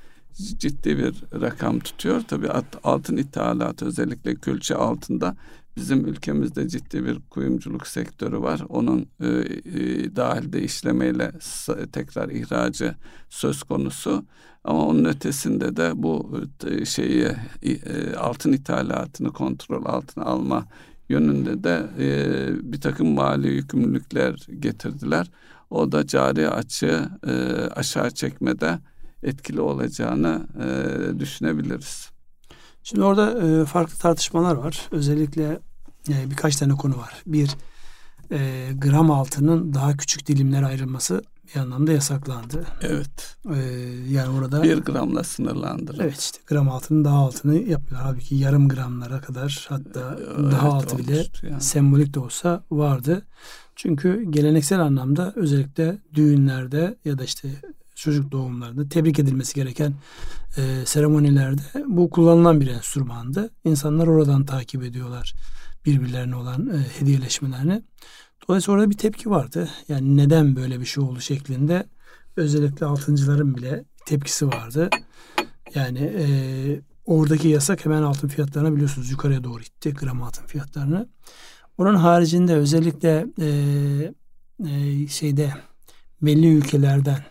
ciddi 0.58 0.98
bir 0.98 1.42
rakam 1.42 1.80
tutuyor. 1.80 2.22
Tabii 2.28 2.50
altın 2.84 3.18
ithalatı 3.18 3.86
özellikle 3.86 4.36
külçe 4.36 4.76
altında 4.76 5.36
bizim 5.76 6.06
ülkemizde 6.06 6.70
ciddi 6.70 7.06
bir 7.06 7.20
kuyumculuk 7.30 7.88
sektörü 7.88 8.40
var. 8.42 8.62
Onun 8.70 9.08
e, 9.22 9.28
e, 9.28 10.16
dahilde 10.16 10.62
işlemeyle 10.62 11.32
tekrar 11.92 12.30
ihracı 12.30 12.96
söz 13.30 13.64
konusu. 13.64 14.26
Ama 14.64 14.86
onun 14.86 15.06
ötesinde 15.06 15.76
de 15.76 15.92
bu 15.96 16.42
e, 16.68 16.86
şeyi 16.86 17.28
e, 17.64 18.16
altın 18.16 18.54
ithalatını 18.54 19.34
kontrol 19.34 19.86
altına 19.86 20.26
alma 20.26 20.66
yönünde 21.10 21.63
de 21.63 21.86
e, 22.00 22.72
bir 22.74 22.82
takım 22.82 23.13
mali 23.13 23.48
yükümlülükler 23.48 24.48
getirdiler. 24.60 25.32
O 25.69 25.91
da 25.91 26.08
cari 26.08 26.50
açığı 26.50 27.10
e, 27.28 27.34
aşağı 27.76 28.12
çekmede 28.12 28.80
etkili 29.24 29.62
olacağını 29.62 30.48
e, 30.63 31.19
düşünebiliriz. 31.19 32.10
Şimdi 32.84 33.04
orada 33.04 33.48
e, 33.48 33.65
farklı 33.65 33.98
tartışmalar 33.98 34.56
var. 34.56 34.88
Özellikle 34.91 35.60
e, 36.10 36.30
birkaç 36.30 36.56
tane 36.56 36.74
konu 36.74 36.98
var. 36.98 37.24
Bir, 37.26 37.50
e, 38.32 38.69
gram 38.74 39.12
altının 39.12 39.74
daha 39.74 39.98
küçük 39.98 40.28
dilimlere 40.28 40.65
ayrılması 40.65 41.24
bir 41.56 41.60
anlamda 41.60 41.92
yasaklandı. 41.92 42.66
Evet. 42.82 43.38
Ee, 43.54 43.60
yani 44.10 44.38
orada 44.38 44.64
bir 44.64 44.78
gramla 44.78 45.24
sınırlandırıldı. 45.24 46.04
Evet 46.04 46.20
işte 46.20 46.38
gram 46.48 46.70
altının 46.70 47.06
daha 47.06 47.18
altını 47.18 47.56
yapıyorlar. 47.56 48.02
Halbuki 48.02 48.36
yarım 48.36 48.70
gramlara 48.70 49.22
kadar 49.22 49.66
hatta 49.70 50.18
evet, 50.20 50.52
daha 50.52 50.70
altı 50.70 50.98
bile 50.98 51.26
yani. 51.44 51.62
sembolik 51.62 52.14
de 52.14 52.20
olsa 52.20 52.64
vardı. 52.72 53.26
Çünkü 53.76 54.24
geleneksel 54.30 54.80
anlamda 54.80 55.34
özellikle 55.36 55.98
düğünlerde 56.14 56.98
ya 57.06 57.18
da 57.18 57.24
işte 57.24 57.50
çocuk 57.96 58.32
doğumlarında 58.32 58.90
tebrik 58.90 59.20
edilmesi 59.20 59.56
gereken 59.56 59.94
e, 60.58 60.86
seremonilerde 60.86 61.62
bu 61.88 62.10
kullanılan 62.10 62.62
bir 62.62 62.68
enstrümandı. 62.68 63.50
İnsanlar 63.64 64.08
oradan 64.08 64.46
takip 64.46 64.84
ediyorlar 64.84 65.34
birbirlerine 65.86 66.36
olan 66.36 66.70
e, 66.70 67.00
hediyeleşmelerini. 67.00 67.84
Dolayısıyla 68.47 68.75
orada 68.78 68.89
bir 68.89 68.97
tepki 68.97 69.30
vardı. 69.30 69.69
Yani 69.88 70.17
neden 70.17 70.56
böyle 70.56 70.80
bir 70.80 70.86
şey 70.86 71.04
oldu 71.04 71.21
şeklinde 71.21 71.86
özellikle 72.38 72.86
altıncıların 72.86 73.56
bile 73.56 73.86
tepkisi 74.06 74.47
vardı. 74.47 74.89
Yani 75.75 75.99
e, 75.99 76.25
oradaki 77.06 77.47
yasak 77.47 77.86
hemen 77.86 78.02
altın 78.02 78.28
fiyatlarına 78.28 78.75
biliyorsunuz 78.75 79.12
yukarıya 79.12 79.43
doğru 79.43 79.62
itti 79.62 79.93
gram 79.93 80.21
altın 80.21 80.45
fiyatlarını. 80.45 81.10
Onun 81.78 81.95
haricinde 81.95 82.56
özellikle 82.56 83.28
e, 83.41 83.47
e, 84.69 85.08
şeyde 85.08 85.54
belli 86.21 86.47
ülkelerden 86.47 87.23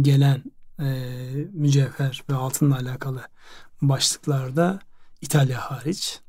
gelen 0.00 0.42
e, 0.80 0.86
mücevher 1.52 2.24
ve 2.30 2.34
altınla 2.34 2.76
alakalı 2.76 3.22
başlıklarda 3.82 4.80
İtalya 5.20 5.58
hariç 5.58 6.20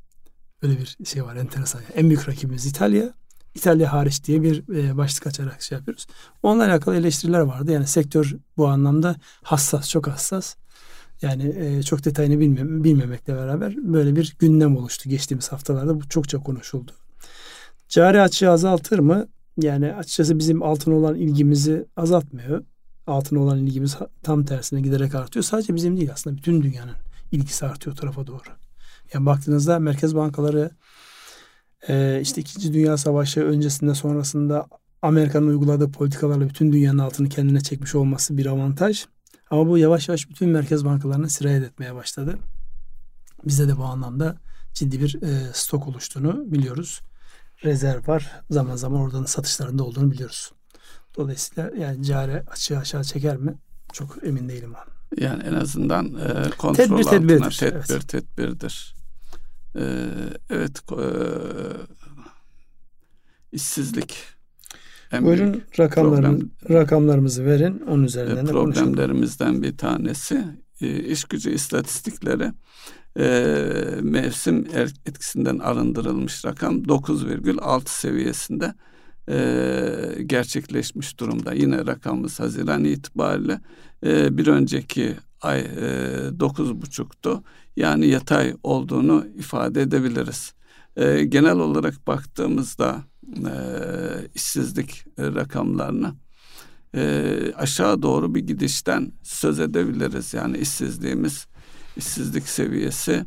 böyle 0.62 0.78
bir 0.78 0.96
şey 1.04 1.24
var 1.24 1.36
enteresan. 1.36 1.82
En 1.94 2.08
büyük 2.08 2.28
rakibimiz 2.28 2.66
İtalya. 2.66 3.14
İtalya 3.54 3.92
hariç 3.92 4.24
diye 4.24 4.42
bir 4.42 4.68
e, 4.76 4.96
başlık 4.96 5.26
açarak 5.26 5.62
şey 5.62 5.78
yapıyoruz. 5.78 6.06
Onunla 6.42 6.64
alakalı 6.64 6.96
eleştiriler 6.96 7.40
vardı. 7.40 7.72
Yani 7.72 7.86
sektör 7.86 8.36
bu 8.56 8.68
anlamda 8.68 9.16
hassas, 9.42 9.88
çok 9.88 10.06
hassas. 10.06 10.56
Yani 11.22 11.54
e, 11.58 11.82
çok 11.82 12.04
detayını 12.04 12.40
bilmem, 12.40 12.84
bilmemekle 12.84 13.36
beraber 13.36 13.76
böyle 13.76 14.16
bir 14.16 14.36
gündem 14.38 14.76
oluştu 14.76 15.08
geçtiğimiz 15.08 15.52
haftalarda. 15.52 16.00
Bu 16.00 16.08
çokça 16.08 16.38
konuşuldu. 16.38 16.92
Cari 17.88 18.20
açığı 18.20 18.50
azaltır 18.50 18.98
mı? 18.98 19.26
Yani 19.56 19.94
açıkçası 19.94 20.38
bizim 20.38 20.62
altın 20.62 20.92
olan 20.92 21.14
ilgimizi 21.14 21.86
azaltmıyor. 21.96 22.64
Altın 23.06 23.36
olan 23.36 23.58
ilgimiz 23.58 23.96
tam 24.22 24.44
tersine 24.44 24.80
giderek 24.80 25.14
artıyor. 25.14 25.42
Sadece 25.42 25.74
bizim 25.74 25.96
değil 25.96 26.12
aslında 26.12 26.36
bütün 26.36 26.62
dünyanın 26.62 26.94
ilgisi 27.32 27.66
artıyor 27.66 27.96
tarafa 27.96 28.26
doğru. 28.26 28.48
Yani 29.14 29.26
baktığınızda 29.26 29.78
merkez 29.78 30.16
bankaları 30.16 30.70
e, 31.88 32.20
işte 32.22 32.40
İkinci 32.40 32.72
Dünya 32.72 32.96
Savaşı 32.96 33.40
öncesinde 33.40 33.94
sonrasında 33.94 34.66
Amerika'nın 35.02 35.46
uyguladığı 35.46 35.90
politikalarla 35.90 36.48
bütün 36.48 36.72
dünyanın 36.72 36.98
altını 36.98 37.28
kendine 37.28 37.60
çekmiş 37.60 37.94
olması 37.94 38.36
bir 38.36 38.46
avantaj. 38.46 39.06
Ama 39.50 39.68
bu 39.68 39.78
yavaş 39.78 40.08
yavaş 40.08 40.30
bütün 40.30 40.48
merkez 40.48 40.84
bankalarına 40.84 41.28
sirayet 41.28 41.64
etmeye 41.64 41.94
başladı. 41.94 42.38
Bizde 43.46 43.68
de 43.68 43.76
bu 43.76 43.84
anlamda 43.84 44.36
ciddi 44.74 45.00
bir 45.00 45.22
e, 45.22 45.50
stok 45.52 45.88
oluştuğunu 45.88 46.52
biliyoruz. 46.52 47.00
Rezerv 47.64 48.08
var. 48.08 48.30
Zaman 48.50 48.76
zaman 48.76 49.00
oradan 49.00 49.24
satışlarında 49.24 49.84
olduğunu 49.84 50.10
biliyoruz. 50.10 50.52
Dolayısıyla 51.16 51.70
yani 51.78 52.04
cari 52.04 52.42
açığı 52.50 52.78
aşağı 52.78 53.04
çeker 53.04 53.36
mi? 53.36 53.54
Çok 53.92 54.16
emin 54.24 54.48
değilim. 54.48 54.72
Yani 55.20 55.42
en 55.42 55.54
azından 55.54 56.06
e, 56.06 56.50
kontrol 56.58 56.84
tedbir, 56.84 56.92
altına 56.92 57.10
tedbirdir. 57.10 57.56
tedbir 57.58 57.94
evet. 57.94 58.08
tedbirdir. 58.08 59.01
Ee, 59.76 60.08
evet 60.50 60.82
e, 60.92 61.06
işsizlik 63.52 64.16
en 65.12 65.24
Buyurun 65.24 65.62
rakamların, 65.78 66.52
rakamlarımızı 66.70 67.44
verin. 67.44 67.82
Onun 67.88 68.04
üzerinden 68.04 68.46
de 68.46 68.50
Problemlerimizden 68.50 69.46
konuşalım. 69.46 69.62
bir 69.62 69.76
tanesi 69.76 70.44
e, 70.80 71.00
iş 71.00 71.24
gücü 71.24 71.50
istatistikleri 71.50 72.52
e, 73.18 73.24
mevsim 74.02 74.66
er, 74.74 74.90
etkisinden 75.06 75.58
arındırılmış 75.58 76.44
rakam 76.44 76.82
9,6 76.82 77.88
seviyesinde 77.88 78.74
e, 79.28 80.22
gerçekleşmiş 80.26 81.20
durumda. 81.20 81.52
Yine 81.52 81.86
rakamımız 81.86 82.40
Haziran 82.40 82.84
itibariyle 82.84 83.60
e, 84.06 84.38
bir 84.38 84.46
önceki 84.46 85.16
ay 85.42 85.60
e, 85.60 85.90
dokuz 86.40 86.82
buçuktu. 86.82 87.42
Yani 87.76 88.06
yatay 88.06 88.54
olduğunu 88.62 89.26
ifade 89.38 89.82
edebiliriz. 89.82 90.54
e, 90.96 91.24
genel 91.24 91.58
olarak 91.58 92.06
baktığımızda 92.06 93.04
e, 93.36 93.54
işsizlik 94.34 95.04
rakamlarına 95.18 96.14
e, 96.94 97.52
aşağı 97.56 98.02
doğru 98.02 98.34
bir 98.34 98.40
gidişten 98.40 99.12
söz 99.22 99.60
edebiliriz. 99.60 100.34
Yani 100.34 100.58
işsizliğimiz, 100.58 101.46
işsizlik 101.96 102.48
seviyesi 102.48 103.24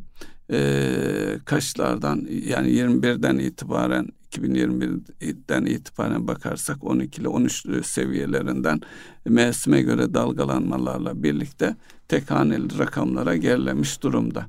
e, 0.52 1.38
kaçlardan 1.44 2.26
yani 2.30 2.68
21'den 2.68 3.38
itibaren 3.38 4.08
2021'den 4.38 5.66
itibaren 5.66 6.28
bakarsak 6.28 6.84
12 6.84 7.20
ile 7.20 7.28
13 7.28 7.66
seviyelerinden 7.86 8.80
mevsime 9.24 9.82
göre 9.82 10.14
dalgalanmalarla 10.14 11.22
birlikte 11.22 11.76
tek 12.08 12.30
haneli 12.30 12.78
rakamlara 12.78 13.36
gerilemiş 13.36 14.02
durumda. 14.02 14.46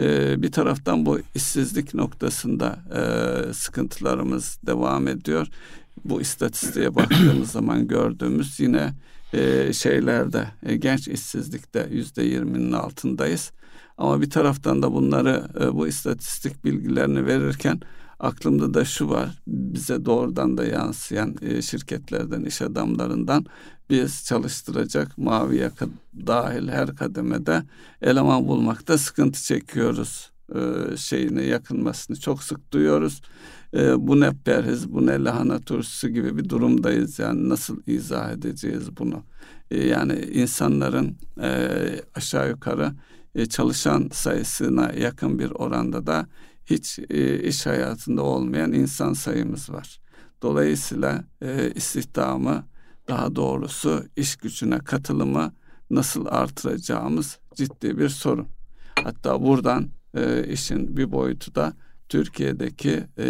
Ee, 0.00 0.42
bir 0.42 0.52
taraftan 0.52 1.06
bu 1.06 1.18
işsizlik 1.34 1.94
noktasında 1.94 2.78
e, 2.94 3.52
sıkıntılarımız 3.52 4.58
devam 4.66 5.08
ediyor. 5.08 5.46
Bu 6.04 6.20
istatistiğe 6.20 6.94
baktığımız 6.94 7.50
zaman 7.50 7.88
gördüğümüz 7.88 8.60
yine 8.60 8.92
e, 9.32 9.72
şeylerde 9.72 10.48
e, 10.66 10.76
genç 10.76 11.08
işsizlikte 11.08 11.88
yüzde 11.90 12.22
yirminin 12.22 12.72
altındayız. 12.72 13.52
Ama 13.98 14.20
bir 14.20 14.30
taraftan 14.30 14.82
da 14.82 14.92
bunları 14.92 15.48
e, 15.60 15.74
bu 15.74 15.88
istatistik 15.88 16.64
bilgilerini 16.64 17.26
verirken 17.26 17.80
aklımda 18.20 18.74
da 18.74 18.84
şu 18.84 19.10
var. 19.10 19.42
Bize 19.46 20.04
doğrudan 20.04 20.58
da 20.58 20.64
yansıyan 20.64 21.36
e, 21.42 21.62
şirketlerden, 21.62 22.44
iş 22.44 22.62
adamlarından 22.62 23.46
biz 23.90 24.24
çalıştıracak 24.24 25.18
mavi 25.18 25.56
yaka 25.56 25.86
dahil 26.26 26.68
her 26.68 26.96
kademede 26.96 27.62
eleman 28.02 28.48
bulmakta 28.48 28.98
sıkıntı 28.98 29.42
çekiyoruz. 29.42 30.30
E, 30.54 30.96
şeyine 30.96 31.42
yakınmasını 31.42 32.20
çok 32.20 32.42
sık 32.42 32.72
duyuyoruz. 32.72 33.22
E, 33.74 34.06
bu 34.06 34.20
ne 34.20 34.32
perhiz, 34.44 34.92
bu 34.92 35.06
ne 35.06 35.24
lahana 35.24 35.58
turşusu 35.58 36.08
gibi 36.08 36.36
bir 36.36 36.48
durumdayız. 36.48 37.18
Yani 37.18 37.48
nasıl 37.48 37.80
izah 37.86 38.32
edeceğiz 38.32 38.96
bunu? 38.96 39.24
E, 39.70 39.86
yani 39.86 40.12
insanların 40.32 41.16
aşağı 42.14 42.48
yukarı 42.48 42.92
çalışan 43.50 44.08
sayısına 44.12 44.92
yakın 44.92 45.38
bir 45.38 45.50
oranda 45.50 46.06
da 46.06 46.26
hiç 46.70 46.98
e, 47.10 47.42
iş 47.42 47.66
hayatında 47.66 48.22
olmayan 48.22 48.72
insan 48.72 49.12
sayımız 49.12 49.70
var. 49.70 50.00
Dolayısıyla 50.42 51.24
e, 51.42 51.70
istihdamı 51.74 52.64
daha 53.08 53.36
doğrusu 53.36 54.04
iş 54.16 54.36
gücüne 54.36 54.78
katılımı 54.78 55.52
nasıl 55.90 56.26
artıracağımız 56.26 57.38
ciddi 57.54 57.98
bir 57.98 58.08
sorun. 58.08 58.46
Hatta 59.04 59.42
buradan 59.42 59.88
e, 60.14 60.46
işin 60.52 60.96
bir 60.96 61.12
boyutu 61.12 61.54
da 61.54 61.72
Türkiye'deki 62.08 63.04
e, 63.18 63.26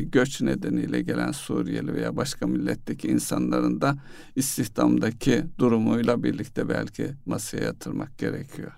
göç 0.00 0.40
nedeniyle 0.40 1.02
gelen 1.02 1.32
Suriyeli 1.32 1.94
veya 1.94 2.16
başka 2.16 2.46
milletteki 2.46 3.08
insanların 3.08 3.80
da 3.80 3.96
istihdamdaki 4.36 5.44
durumuyla 5.58 6.22
birlikte 6.22 6.68
belki 6.68 7.10
masaya 7.26 7.62
yatırmak 7.64 8.18
gerekiyor. 8.18 8.72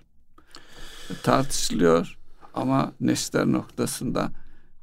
Tartışılıyor 1.23 2.22
ama 2.55 2.93
neşter 3.01 3.47
noktasında 3.47 4.31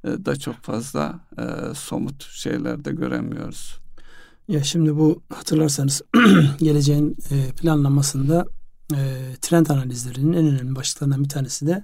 e, 0.04 0.08
da 0.08 0.36
çok 0.36 0.56
fazla 0.56 1.20
e, 1.38 1.44
somut 1.76 2.24
şeyler 2.24 2.86
de 2.86 2.92
göremiyoruz. 2.92 3.80
Ya 4.48 4.64
şimdi 4.64 4.98
bu 4.98 5.22
hatırlarsanız 5.34 6.02
geleceğin 6.60 7.18
e, 7.32 7.52
planlamasında 7.52 8.46
e, 8.94 8.98
trend 9.42 9.68
analizlerinin 9.68 10.34
en 10.34 10.48
önemli 10.48 10.76
başlıklarından 10.76 11.24
bir 11.24 11.30
tanesi 11.30 11.68
de 11.68 11.84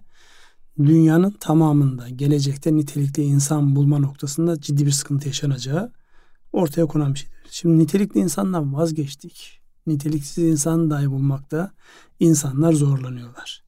dünyanın 0.78 1.32
tamamında 1.32 2.10
gelecekte 2.10 2.76
nitelikli 2.76 3.24
insan 3.24 3.76
bulma 3.76 4.00
noktasında 4.00 4.62
ciddi 4.62 4.86
bir 4.86 4.92
sıkıntı 4.92 5.28
yaşanacağı 5.28 5.92
ortaya 6.54 6.86
konan 6.86 7.14
bir 7.14 7.20
şeydir. 7.20 7.36
Şimdi 7.52 7.80
nitelikli 7.80 8.20
insandan 8.20 8.74
vazgeçtik. 8.74 9.62
Niteliksiz 9.88 10.44
insan 10.44 10.90
dahi 10.90 11.12
bulmakta 11.12 11.72
insanlar 12.20 12.74
zorlanıyorlar. 12.74 13.65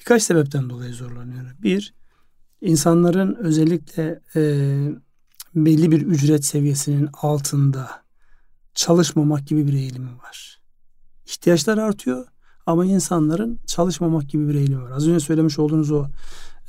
Birkaç 0.00 0.22
sebepten 0.22 0.70
dolayı 0.70 0.94
zorlanıyorlar. 0.94 1.62
Bir, 1.62 1.94
insanların 2.60 3.34
özellikle 3.34 4.20
e, 4.36 4.42
belli 5.54 5.90
bir 5.90 6.02
ücret 6.02 6.44
seviyesinin 6.44 7.08
altında 7.12 7.90
çalışmamak 8.74 9.46
gibi 9.46 9.66
bir 9.66 9.72
eğilimi 9.72 10.18
var. 10.18 10.60
İhtiyaçlar 11.26 11.78
artıyor 11.78 12.26
ama 12.66 12.86
insanların 12.86 13.60
çalışmamak 13.66 14.28
gibi 14.28 14.48
bir 14.48 14.54
eğilimi 14.54 14.82
var. 14.82 14.90
Az 14.90 15.08
önce 15.08 15.20
söylemiş 15.20 15.58
olduğunuz 15.58 15.90
o 15.90 16.06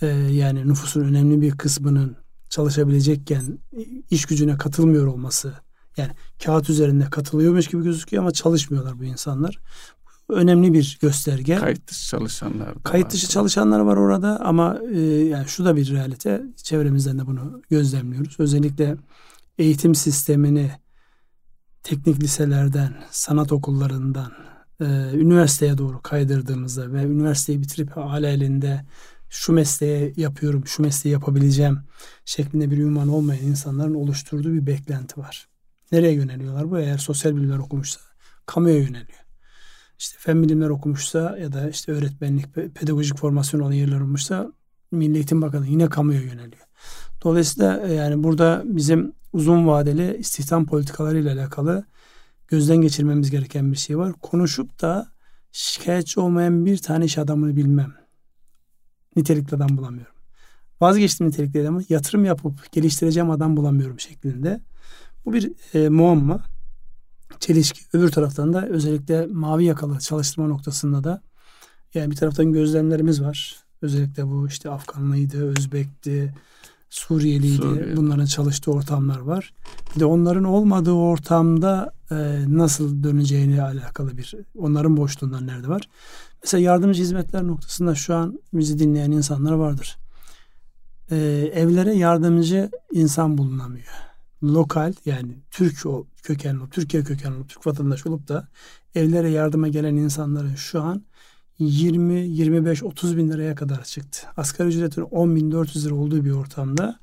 e, 0.01 0.07
yani 0.07 0.67
nüfusun 0.67 1.01
önemli 1.01 1.41
bir 1.41 1.51
kısmının 1.51 2.15
çalışabilecekken 2.49 3.59
iş 4.09 4.25
gücüne 4.25 4.57
katılmıyor 4.57 5.07
olması 5.07 5.53
yani 5.97 6.11
kağıt 6.43 6.69
üzerinde 6.69 7.05
katılıyormuş 7.05 7.67
gibi 7.67 7.84
gözüküyor 7.84 8.23
ama 8.23 8.32
çalışmıyorlar 8.32 8.99
bu 8.99 9.03
insanlar. 9.03 9.59
Önemli 10.30 10.73
bir 10.73 10.97
gösterge. 11.01 11.55
Kayıt 11.55 11.88
dışı 11.88 12.09
çalışanlar 12.09 12.75
da 12.75 12.84
Kayıt 12.84 13.11
dışı 13.11 13.27
var. 13.27 13.32
çalışanlar 13.32 13.80
var 13.80 13.97
orada 13.97 14.39
ama 14.39 14.80
e, 14.93 14.99
yani 15.01 15.47
şu 15.47 15.65
da 15.65 15.75
bir 15.75 15.91
realite. 15.91 16.43
Çevremizden 16.63 17.19
de 17.19 17.27
bunu 17.27 17.61
gözlemliyoruz. 17.69 18.36
Özellikle 18.39 18.97
eğitim 19.57 19.95
sistemini 19.95 20.71
teknik 21.84 22.23
liselerden, 22.23 22.93
sanat 23.11 23.51
okullarından, 23.51 24.32
e, 24.82 24.86
üniversiteye 25.13 25.77
doğru 25.77 26.01
kaydırdığımızda 26.01 26.93
ve 26.93 27.03
üniversiteyi 27.03 27.61
bitirip 27.61 27.97
hala 27.97 28.27
elinde 28.27 28.86
şu 29.30 29.53
mesleği 29.53 30.13
yapıyorum, 30.17 30.67
şu 30.67 30.82
mesleği 30.82 31.13
yapabileceğim 31.13 31.80
şeklinde 32.25 32.71
bir 32.71 32.77
ünvan 32.77 33.07
olmayan 33.07 33.45
insanların 33.45 33.93
oluşturduğu 33.93 34.53
bir 34.53 34.65
beklenti 34.65 35.19
var. 35.19 35.47
Nereye 35.91 36.13
yöneliyorlar 36.13 36.71
bu? 36.71 36.80
Eğer 36.80 36.97
sosyal 36.97 37.36
bilimler 37.36 37.57
okumuşsa 37.57 37.99
kamuya 38.45 38.75
yöneliyor. 38.75 39.28
İşte 40.00 40.18
fen 40.20 40.43
bilimler 40.43 40.70
okumuşsa 40.70 41.38
ya 41.38 41.54
da 41.54 41.70
işte 41.70 41.91
öğretmenlik, 41.91 42.54
pedagojik 42.54 43.18
formasyon 43.18 43.60
olan 43.60 43.72
yerler 43.72 44.00
olmuşsa 44.00 44.52
Milli 44.91 45.16
Eğitim 45.16 45.41
Bakanı 45.41 45.68
yine 45.68 45.89
kamuya 45.89 46.22
yöneliyor. 46.22 46.66
Dolayısıyla 47.24 47.88
e, 47.88 47.93
yani 47.93 48.24
burada 48.24 48.62
bizim 48.66 49.14
uzun 49.34 49.68
vadeli 49.68 50.18
istihdam 50.18 50.66
politikaları 50.66 51.20
ile 51.20 51.32
alakalı 51.32 51.84
gözden 52.47 52.78
geçirmemiz 52.78 53.32
gereken 53.32 53.72
bir 53.72 53.78
şey 53.78 53.97
var. 53.97 54.14
Konuşup 54.22 54.82
da 54.82 55.12
şikayetçi 55.52 56.20
olmayan 56.20 56.66
bir 56.66 56.78
tane 56.78 57.06
iş 57.06 57.18
adamını 57.18 57.56
bilmem. 57.56 57.93
Nitelikli 59.16 59.56
adam 59.56 59.78
bulamıyorum. 59.78 60.14
Vazgeçtim 60.82 61.28
nitelikli 61.28 61.62
adamı. 61.62 61.82
Yatırım 61.89 62.26
yapıp 62.26 62.72
geliştireceğim 62.72 63.30
adam 63.30 63.58
bulamıyorum 63.58 64.00
şeklinde. 64.00 64.62
Bu 65.26 65.34
bir 65.34 65.52
e, 65.74 65.89
muamma. 65.89 66.43
Çelişki. 67.39 67.82
Öbür 67.93 68.11
taraftan 68.11 68.53
da 68.53 68.67
özellikle 68.67 69.25
mavi 69.25 69.65
yakalı 69.65 69.99
çalıştırma 69.99 70.47
noktasında 70.47 71.03
da 71.03 71.21
yani 71.93 72.11
bir 72.11 72.15
taraftan 72.15 72.51
gözlemlerimiz 72.53 73.21
var. 73.23 73.55
Özellikle 73.82 74.27
bu 74.27 74.47
işte 74.47 74.69
Afganlıydı, 74.69 75.49
Özbek'ti, 75.49 76.34
Suriyeliydi. 76.89 77.55
Suriye. 77.55 77.97
Bunların 77.97 78.25
çalıştığı 78.25 78.71
ortamlar 78.71 79.19
var. 79.19 79.53
Bir 79.95 79.99
de 79.99 80.05
onların 80.05 80.43
olmadığı 80.43 80.91
ortamda 80.91 81.93
e, 82.11 82.15
nasıl 82.47 83.03
döneceğine 83.03 83.61
alakalı 83.61 84.17
bir 84.17 84.34
onların 84.57 84.97
boşluğundan 84.97 85.47
nerede 85.47 85.67
var. 85.67 85.89
Mesela 86.43 86.61
yardımcı 86.61 87.01
hizmetler 87.01 87.47
noktasında 87.47 87.95
şu 87.95 88.15
an 88.15 88.39
bizi 88.53 88.80
dinleyen 88.80 89.11
insanlar 89.11 89.53
vardır. 89.53 89.97
E, 91.11 91.17
evlere 91.53 91.93
yardımcı 91.93 92.69
insan 92.91 93.38
bulunamıyor. 93.38 94.09
Lokal 94.44 94.94
yani 95.06 95.38
Türk 95.52 95.86
kökenli, 96.24 96.70
Türkiye 96.72 97.04
kökenli, 97.04 97.48
Türk 97.48 97.68
vatandaşı 97.68 98.10
olup 98.10 98.28
da 98.28 98.48
evlere 98.96 99.30
yardıma 99.30 99.68
gelen 99.68 99.96
insanların 99.96 100.56
şu 100.56 100.82
an 100.82 101.04
20, 101.60 102.14
25, 102.14 102.84
30 102.84 103.18
bin 103.18 103.30
liraya 103.30 103.56
kadar 103.56 103.84
çıktı. 103.84 104.28
Asgari 104.38 104.68
ücretin 104.68 105.02
10 105.02 105.36
bin 105.36 105.52
400 105.52 105.86
lira 105.86 105.96
olduğu 105.96 106.26
bir 106.26 106.32
ortamda 106.32 107.00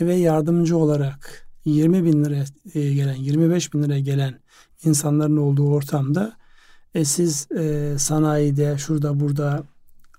eve 0.00 0.14
yardımcı 0.14 0.76
olarak 0.76 1.48
20 1.64 2.04
bin 2.04 2.24
liraya 2.24 2.44
e, 2.74 2.94
gelen, 2.94 3.14
25 3.14 3.74
bin 3.74 3.82
liraya 3.82 4.00
gelen 4.00 4.40
insanların 4.84 5.36
olduğu 5.36 5.70
ortamda 5.70 6.36
e, 6.94 7.04
siz 7.04 7.52
e, 7.52 7.94
sanayide, 7.98 8.78
şurada, 8.78 9.20
burada 9.20 9.64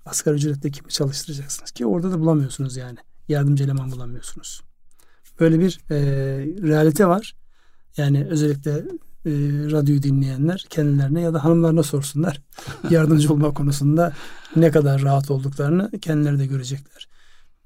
asgari 0.06 0.34
ücretle 0.34 0.70
kimi 0.70 0.88
çalıştıracaksınız 0.88 1.70
ki 1.70 1.86
orada 1.86 2.10
da 2.10 2.20
bulamıyorsunuz 2.20 2.76
yani. 2.76 2.98
Yardımcı 3.28 3.64
eleman 3.64 3.92
bulamıyorsunuz. 3.92 4.65
Böyle 5.40 5.60
bir 5.60 5.80
e, 5.90 5.96
realite 6.68 7.06
var. 7.06 7.36
Yani 7.96 8.26
özellikle 8.30 8.70
e, 9.26 9.30
radyoyu 9.70 10.02
dinleyenler 10.02 10.66
kendilerine 10.70 11.20
ya 11.20 11.34
da 11.34 11.44
hanımlarına 11.44 11.82
sorsunlar. 11.82 12.42
Yardımcı 12.90 13.32
olma 13.32 13.54
konusunda 13.54 14.12
ne 14.56 14.70
kadar 14.70 15.02
rahat 15.02 15.30
olduklarını 15.30 15.90
kendileri 16.00 16.38
de 16.38 16.46
görecekler. 16.46 17.08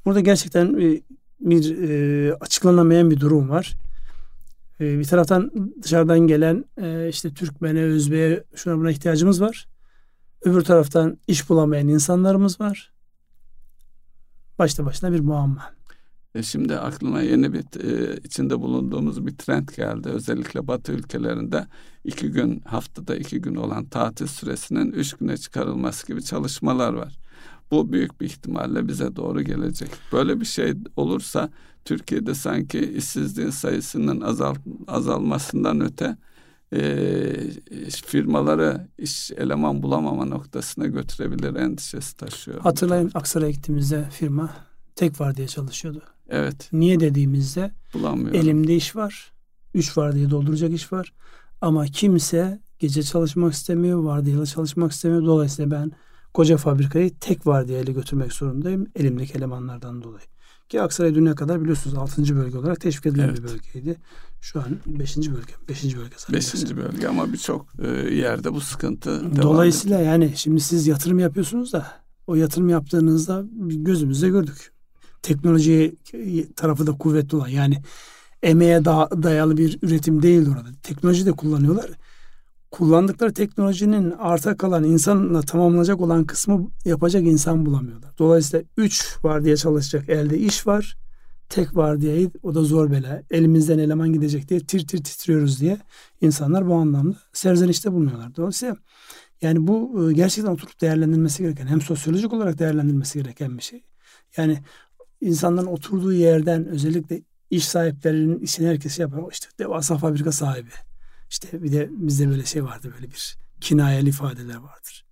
Burada 0.04 0.20
gerçekten 0.20 0.80
e, 0.80 1.00
bir 1.40 1.78
e, 1.88 2.34
açıklanamayan 2.34 3.10
bir 3.10 3.20
durum 3.20 3.50
var. 3.50 3.76
E, 4.80 4.98
bir 4.98 5.04
taraftan 5.04 5.50
dışarıdan 5.82 6.20
gelen 6.20 6.64
e, 6.82 7.08
işte 7.08 7.34
Türkmen'e, 7.34 7.82
Özbek'e 7.82 8.44
şuna 8.54 8.78
buna 8.78 8.90
ihtiyacımız 8.90 9.40
var. 9.40 9.68
Öbür 10.42 10.62
taraftan 10.62 11.18
iş 11.26 11.48
bulamayan 11.48 11.88
insanlarımız 11.88 12.60
var. 12.60 12.92
Başta 14.58 14.86
başına 14.86 15.12
bir 15.12 15.20
muamma. 15.20 15.79
E 16.34 16.42
şimdi 16.42 16.76
aklıma 16.76 17.22
yeni 17.22 17.52
bir 17.52 17.64
e, 17.84 18.16
içinde 18.24 18.60
bulunduğumuz 18.60 19.26
bir 19.26 19.36
trend 19.36 19.68
geldi. 19.76 20.08
Özellikle 20.08 20.66
Batı 20.66 20.92
ülkelerinde 20.92 21.66
iki 22.04 22.30
gün 22.30 22.60
haftada 22.60 23.16
iki 23.16 23.40
gün 23.40 23.54
olan 23.54 23.84
tatil 23.84 24.26
süresinin 24.26 24.92
üç 24.92 25.14
güne 25.14 25.36
çıkarılması 25.36 26.06
gibi 26.06 26.22
çalışmalar 26.22 26.92
var. 26.92 27.18
Bu 27.70 27.92
büyük 27.92 28.20
bir 28.20 28.26
ihtimalle 28.26 28.88
bize 28.88 29.16
doğru 29.16 29.42
gelecek. 29.42 29.90
Böyle 30.12 30.40
bir 30.40 30.44
şey 30.44 30.74
olursa 30.96 31.50
Türkiye'de 31.84 32.34
sanki 32.34 32.78
işsizliğin 32.78 33.50
sayısının 33.50 34.20
azal, 34.20 34.54
azalmasından 34.86 35.80
öte 35.80 36.16
e, 36.72 36.80
firmaları 38.06 38.88
iş 38.98 39.30
eleman 39.30 39.82
bulamama 39.82 40.24
noktasına 40.24 40.86
götürebilir 40.86 41.54
endişesi 41.54 42.16
taşıyor. 42.16 42.60
Hatırlayın 42.60 43.10
Aksaray'a 43.14 43.50
gittiğimizde 43.50 44.08
firma 44.10 44.50
tek 44.96 45.20
var 45.20 45.36
diye 45.36 45.48
çalışıyordu. 45.48 46.02
Evet. 46.30 46.68
Niye 46.72 47.00
dediğimizde 47.00 47.70
Bulamıyorum. 47.94 48.40
elimde 48.40 48.76
iş 48.76 48.96
var. 48.96 49.32
Üç 49.74 49.98
var 49.98 50.14
diye 50.14 50.30
dolduracak 50.30 50.72
iş 50.72 50.92
var. 50.92 51.12
Ama 51.60 51.86
kimse 51.86 52.60
gece 52.78 53.02
çalışmak 53.02 53.52
istemiyor, 53.52 53.98
vardiyalı 53.98 54.46
çalışmak 54.46 54.92
istemiyor. 54.92 55.24
Dolayısıyla 55.24 55.70
ben 55.70 55.92
koca 56.34 56.56
fabrikayı 56.56 57.18
tek 57.20 57.46
vardiyalı 57.46 57.92
götürmek 57.92 58.32
zorundayım 58.32 58.86
elimdeki 58.96 59.32
elemanlardan 59.38 60.02
dolayı. 60.02 60.26
Ki 60.68 60.82
Aksaray 60.82 61.14
düne 61.14 61.34
kadar 61.34 61.60
biliyorsunuz 61.60 61.98
6. 61.98 62.36
bölge 62.36 62.58
olarak 62.58 62.80
teşvik 62.80 63.06
edilen 63.06 63.28
evet. 63.28 63.38
bir 63.38 63.42
bölgeydi. 63.42 63.96
Şu 64.40 64.60
an 64.60 64.66
5. 64.86 65.16
bölge. 65.16 65.52
5. 65.68 65.84
bölge. 65.84 66.14
5. 66.32 66.76
bölge 66.76 67.08
ama 67.08 67.32
birçok 67.32 67.66
e, 67.78 67.88
yerde 68.14 68.52
bu 68.52 68.60
sıkıntı 68.60 69.36
Dolayısıyla 69.42 69.96
ediyor. 69.98 70.12
yani 70.12 70.32
şimdi 70.36 70.60
siz 70.60 70.86
yatırım 70.86 71.18
yapıyorsunuz 71.18 71.72
da 71.72 71.86
o 72.26 72.34
yatırım 72.34 72.68
yaptığınızda 72.68 73.44
gözümüzde 73.60 74.28
gördük. 74.28 74.72
Teknoloji 75.22 75.96
tarafı 76.56 76.86
da 76.86 76.92
kuvvetli 76.92 77.36
olan 77.36 77.48
yani 77.48 77.82
emeğe 78.42 78.84
dayalı 78.84 79.56
bir 79.56 79.78
üretim 79.82 80.22
değil 80.22 80.48
orada. 80.48 80.68
Teknoloji 80.82 81.26
de 81.26 81.32
kullanıyorlar 81.32 81.90
kullandıkları 82.70 83.34
teknolojinin 83.34 84.10
arta 84.10 84.56
kalan 84.56 84.84
insanla 84.84 85.42
tamamlanacak 85.42 86.00
olan 86.00 86.24
kısmı 86.24 86.70
yapacak 86.84 87.22
insan 87.22 87.66
bulamıyorlar. 87.66 88.10
Dolayısıyla 88.18 88.64
üç 88.76 89.16
var 89.24 89.44
diye 89.44 89.56
çalışacak 89.56 90.08
elde 90.08 90.38
iş 90.38 90.66
var. 90.66 90.96
Tek 91.48 91.76
var 91.76 92.00
diye 92.00 92.30
o 92.42 92.54
da 92.54 92.62
zor 92.62 92.90
bela. 92.90 93.22
Elimizden 93.30 93.78
eleman 93.78 94.12
gidecek 94.12 94.48
diye 94.48 94.60
tir 94.60 94.86
tir 94.86 95.04
titriyoruz 95.04 95.60
diye 95.60 95.78
insanlar 96.20 96.68
bu 96.68 96.74
anlamda 96.74 97.16
serzenişte 97.32 97.92
bulunuyorlar. 97.92 98.36
Dolayısıyla 98.36 98.76
yani 99.42 99.66
bu 99.66 100.06
e, 100.10 100.12
gerçekten 100.12 100.52
oturup 100.52 100.80
değerlendirilmesi 100.80 101.42
gereken 101.42 101.66
hem 101.66 101.80
sosyolojik 101.80 102.32
olarak 102.32 102.58
değerlendirilmesi 102.58 103.22
gereken 103.22 103.58
bir 103.58 103.62
şey. 103.62 103.84
Yani 104.36 104.58
insanların 105.20 105.66
oturduğu 105.66 106.12
yerden 106.12 106.66
özellikle 106.66 107.22
iş 107.50 107.68
sahiplerinin 107.68 108.38
işini 108.38 108.68
herkes 108.68 108.98
yapar. 108.98 109.22
İşte 109.32 109.46
devasa 109.58 109.98
fabrika 109.98 110.32
sahibi 110.32 110.70
işte 111.30 111.62
bir 111.62 111.72
de 111.72 111.88
bizde 111.92 112.28
böyle 112.28 112.44
şey 112.44 112.64
vardı 112.64 112.92
böyle 112.94 113.10
bir 113.10 113.36
kinayeli 113.60 114.08
ifadeler 114.08 114.56
vardır. 114.56 115.04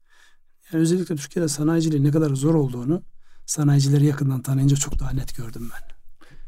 Yani 0.73 0.83
özellikle 0.83 1.17
Türkiye'de 1.17 1.49
sanayiciliğin 1.49 2.05
ne 2.05 2.11
kadar 2.11 2.31
zor 2.35 2.55
olduğunu 2.55 3.03
sanayicileri 3.47 4.07
yakından 4.07 4.43
tanıyınca 4.43 4.77
çok 4.77 4.99
daha 4.99 5.11
net 5.11 5.37
gördüm 5.37 5.71
ben. 5.75 5.89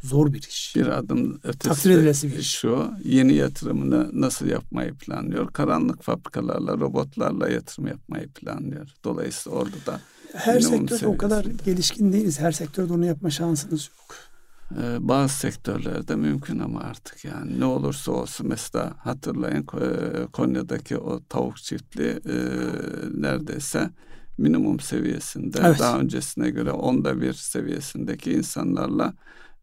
Zor 0.08 0.32
bir 0.32 0.42
iş. 0.42 0.76
Bir 0.76 0.86
adım 0.86 1.40
ötesi 1.44 1.58
Takdir 1.58 1.90
edilesi 1.90 2.32
bir 2.32 2.38
iş. 2.38 2.50
şu 2.50 2.90
yeni 3.04 3.34
yatırımını 3.34 4.10
nasıl 4.20 4.46
yapmayı 4.46 4.94
planlıyor? 4.94 5.52
Karanlık 5.52 6.02
fabrikalarla, 6.02 6.72
robotlarla 6.72 7.48
yatırım 7.48 7.86
yapmayı 7.86 8.28
planlıyor. 8.28 8.88
Dolayısıyla 9.04 9.58
orada 9.58 9.86
da 9.86 10.00
her 10.34 10.60
sektör 10.60 11.02
o 11.02 11.16
kadar 11.16 11.44
gelişkin 11.44 12.12
değiliz. 12.12 12.40
Her 12.40 12.52
sektörde 12.52 12.92
onu 12.92 13.06
yapma 13.06 13.30
şansınız 13.30 13.90
yok. 13.98 14.16
Ee, 14.78 15.08
bazı 15.08 15.34
sektörlerde 15.34 16.16
mümkün 16.16 16.58
ama 16.58 16.80
artık 16.80 17.24
yani 17.24 17.60
ne 17.60 17.64
olursa 17.64 18.12
olsun 18.12 18.48
mesela 18.48 18.92
hatırlayın 18.98 19.62
e, 19.62 20.26
Konya'daki 20.32 20.98
o 20.98 21.20
tavuk 21.28 21.56
çiftliği 21.56 22.10
e, 22.10 22.36
neredeyse 23.14 23.90
minimum 24.38 24.80
seviyesinde 24.80 25.58
evet. 25.64 25.78
daha 25.78 25.98
öncesine 25.98 26.50
göre 26.50 26.70
onda 26.70 27.20
bir 27.20 27.32
seviyesindeki 27.32 28.32
insanlarla 28.32 29.14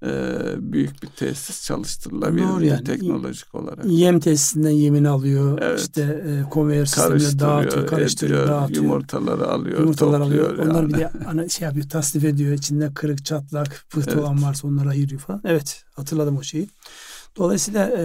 e, 0.03 0.09
büyük 0.57 1.03
bir 1.03 1.07
tesis 1.07 1.65
çalıştırılabilir 1.65 2.61
yani. 2.61 2.83
teknolojik 2.83 3.55
olarak. 3.55 3.85
Yem 3.85 4.19
tesisinden 4.19 4.69
yemini 4.69 5.09
alıyor. 5.09 5.59
Evet. 5.61 5.79
İşte 5.79 6.01
e, 6.01 6.49
konveyör 6.49 6.85
sisteminde 6.85 7.39
dağıtıyor, 7.39 7.87
karıştırıyor, 7.87 8.43
ediyor, 8.43 8.55
dağıtıyor. 8.55 8.83
Yumurtaları 8.83 9.47
alıyor, 9.47 9.79
Yumurtaları. 9.79 10.23
Alıyor. 10.23 10.57
Yani. 10.57 10.71
Onlar 10.71 10.89
bir 10.89 10.93
de 10.93 11.11
ana, 11.27 11.49
şey 11.49 11.65
yapıyor, 11.65 11.89
tasnif 11.89 12.25
ediyor. 12.25 12.53
İçinde 12.53 12.93
kırık, 12.93 13.25
çatlak, 13.25 13.85
pıhtı 13.89 14.11
evet. 14.11 14.23
olan 14.23 14.43
varsa 14.43 14.67
onları 14.67 14.89
ayırıyor 14.89 15.21
falan. 15.21 15.41
Evet, 15.45 15.83
hatırladım 15.95 16.37
o 16.37 16.43
şeyi. 16.43 16.69
Dolayısıyla 17.37 17.89
e, 17.89 18.03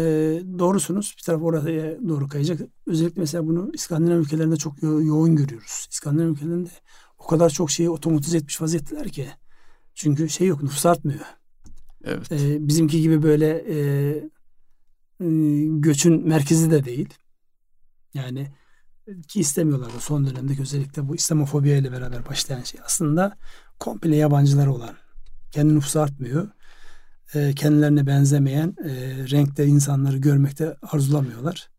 doğrusunuz. 0.58 1.14
Bir 1.18 1.22
taraf 1.22 1.42
oraya 1.42 2.08
doğru 2.08 2.28
kayacak. 2.28 2.60
Özellikle 2.86 3.20
mesela 3.20 3.46
bunu 3.46 3.70
İskandinav 3.74 4.18
ülkelerinde 4.18 4.56
çok 4.56 4.82
yo- 4.82 5.02
yoğun 5.02 5.36
görüyoruz. 5.36 5.86
İskandinav 5.90 6.26
ülkelerinde 6.26 6.70
o 7.18 7.26
kadar 7.26 7.50
çok 7.50 7.70
şeyi 7.70 7.90
otomatize 7.90 8.36
etmiş 8.36 8.62
vaziyetteler 8.62 9.08
ki. 9.08 9.28
Çünkü 9.94 10.28
şey 10.28 10.46
yok, 10.46 10.62
nüfus 10.62 10.86
artmıyor. 10.86 11.20
Evet. 12.04 12.32
E, 12.32 12.68
bizimki 12.68 13.00
gibi 13.00 13.22
böyle 13.22 13.48
e, 13.48 13.76
e, 15.20 15.26
göçün 15.66 16.28
merkezi 16.28 16.70
de 16.70 16.84
değil. 16.84 17.08
Yani 18.14 18.48
ki 19.28 19.40
istemiyorlar 19.40 19.94
da 19.94 20.00
son 20.00 20.26
dönemde 20.26 20.52
özellikle 20.60 21.08
bu 21.08 21.14
İslamofobiya 21.14 21.76
ile 21.76 21.92
beraber 21.92 22.26
başlayan 22.26 22.62
şey 22.62 22.80
aslında 22.84 23.36
komple 23.80 24.16
yabancılar 24.16 24.66
olan 24.66 24.94
kendi 25.50 25.74
nüfusu 25.74 26.00
artmıyor. 26.00 26.48
E, 27.34 27.54
kendilerine 27.54 28.06
benzemeyen 28.06 28.76
e, 28.84 28.90
renkte 29.30 29.66
insanları 29.66 30.16
görmekte 30.16 30.76
arzulamıyorlar. 30.82 31.70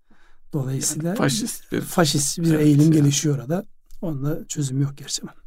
Dolayısıyla 0.54 1.10
yani 1.10 1.18
faşist 1.18 1.72
bir, 1.72 1.82
faşist 1.82 2.40
bir 2.40 2.54
evet, 2.54 2.66
eğilim 2.66 2.84
yani. 2.84 2.94
gelişiyor 2.94 3.38
orada. 3.38 3.66
Onda 4.02 4.48
çözüm 4.48 4.82
yok 4.82 4.98
gerçekten. 4.98 5.43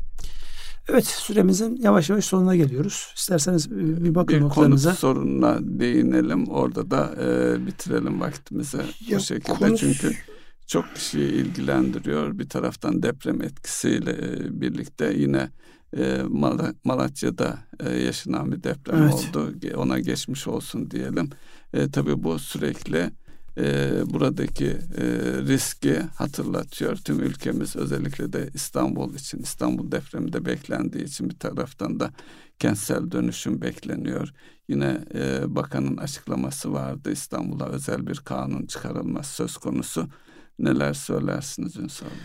Evet 0.88 1.06
süremizin 1.06 1.76
yavaş 1.76 2.10
yavaş 2.10 2.24
sonuna 2.24 2.56
geliyoruz. 2.56 3.12
İsterseniz 3.16 3.66
e, 3.66 4.04
bir 4.04 4.14
bakın 4.14 4.36
bir 4.36 4.40
notlarınıza. 4.40 4.90
Bir 4.90 4.96
sorununa 4.96 5.58
değinelim. 5.60 6.48
Orada 6.48 6.90
da 6.90 7.14
e, 7.20 7.66
bitirelim 7.66 8.20
vaktimizi 8.20 8.78
ya, 9.08 9.18
bu 9.18 9.22
şekilde. 9.22 9.58
Konu... 9.58 9.76
Çünkü 9.76 10.12
çok 10.66 10.94
kişiyi 10.94 11.32
ilgilendiriyor. 11.32 12.38
Bir 12.38 12.48
taraftan 12.48 13.02
deprem 13.02 13.42
etkisiyle 13.42 14.10
e, 14.10 14.60
birlikte 14.60 15.14
yine 15.16 15.50
e, 15.96 16.22
Mal 16.28 16.58
Malatya'da 16.84 17.58
e, 17.80 17.96
yaşanan 17.96 18.52
bir 18.52 18.62
deprem 18.62 19.02
evet. 19.02 19.14
oldu. 19.14 19.54
Ona 19.76 19.98
geçmiş 19.98 20.46
olsun 20.46 20.90
diyelim. 20.90 21.30
E, 21.72 21.90
tabii 21.90 22.22
bu 22.22 22.38
sürekli 22.38 23.10
e, 23.58 24.02
buradaki 24.06 24.66
e, 24.66 25.04
riski 25.48 25.98
hatırlatıyor. 25.98 26.96
Tüm 26.96 27.20
ülkemiz 27.20 27.76
özellikle 27.76 28.32
de 28.32 28.50
İstanbul 28.54 29.14
için, 29.14 29.38
İstanbul 29.38 29.92
depreminde 29.92 30.44
beklendiği 30.44 31.04
için 31.04 31.30
bir 31.30 31.38
taraftan 31.38 32.00
da 32.00 32.10
kentsel 32.58 33.10
dönüşüm 33.10 33.60
bekleniyor. 33.60 34.32
Yine 34.68 35.00
e, 35.14 35.54
bakanın 35.54 35.96
açıklaması 35.96 36.72
vardı 36.72 37.12
İstanbul'a 37.12 37.66
özel 37.66 38.06
bir 38.06 38.16
kanun 38.16 38.66
çıkarılması 38.66 39.34
söz 39.34 39.56
konusu. 39.56 40.08
Neler 40.58 40.94
söylersiniz 40.94 41.76
Ünsal 41.76 42.06
Bey? 42.06 42.16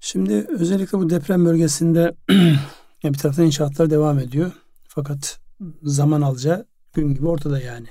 Şimdi 0.00 0.46
özellikle 0.48 0.98
bu 0.98 1.10
deprem 1.10 1.44
bölgesinde 1.44 2.14
bir 3.04 3.18
taraftan 3.18 3.44
inşaatlar 3.44 3.90
devam 3.90 4.18
ediyor. 4.18 4.52
Fakat 4.88 5.40
zaman 5.82 6.22
alacağı 6.22 6.66
gün 6.94 7.14
gibi 7.14 7.26
ortada 7.26 7.60
yani 7.60 7.86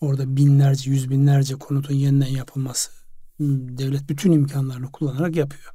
orada 0.00 0.36
binlerce, 0.36 0.90
yüz 0.90 1.10
binlerce 1.10 1.54
konutun 1.54 1.94
yeniden 1.94 2.26
yapılması 2.26 2.90
hmm, 3.36 3.78
devlet 3.78 4.08
bütün 4.08 4.32
imkanlarını 4.32 4.92
kullanarak 4.92 5.36
yapıyor. 5.36 5.72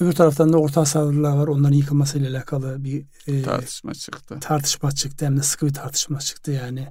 Öbür 0.00 0.12
taraftan 0.12 0.52
da 0.52 0.58
orta 0.58 0.80
hasarlılar 0.80 1.36
var. 1.36 1.48
Onların 1.48 1.76
yıkılmasıyla 1.76 2.30
alakalı 2.30 2.84
bir 2.84 3.06
e, 3.26 3.42
tartışma 3.42 3.94
çıktı. 3.94 4.36
Tartışma 4.40 4.92
çıktı. 4.92 5.26
Hem 5.26 5.36
de 5.36 5.42
sıkı 5.42 5.66
bir 5.66 5.74
tartışma 5.74 6.18
çıktı. 6.18 6.50
Yani 6.50 6.88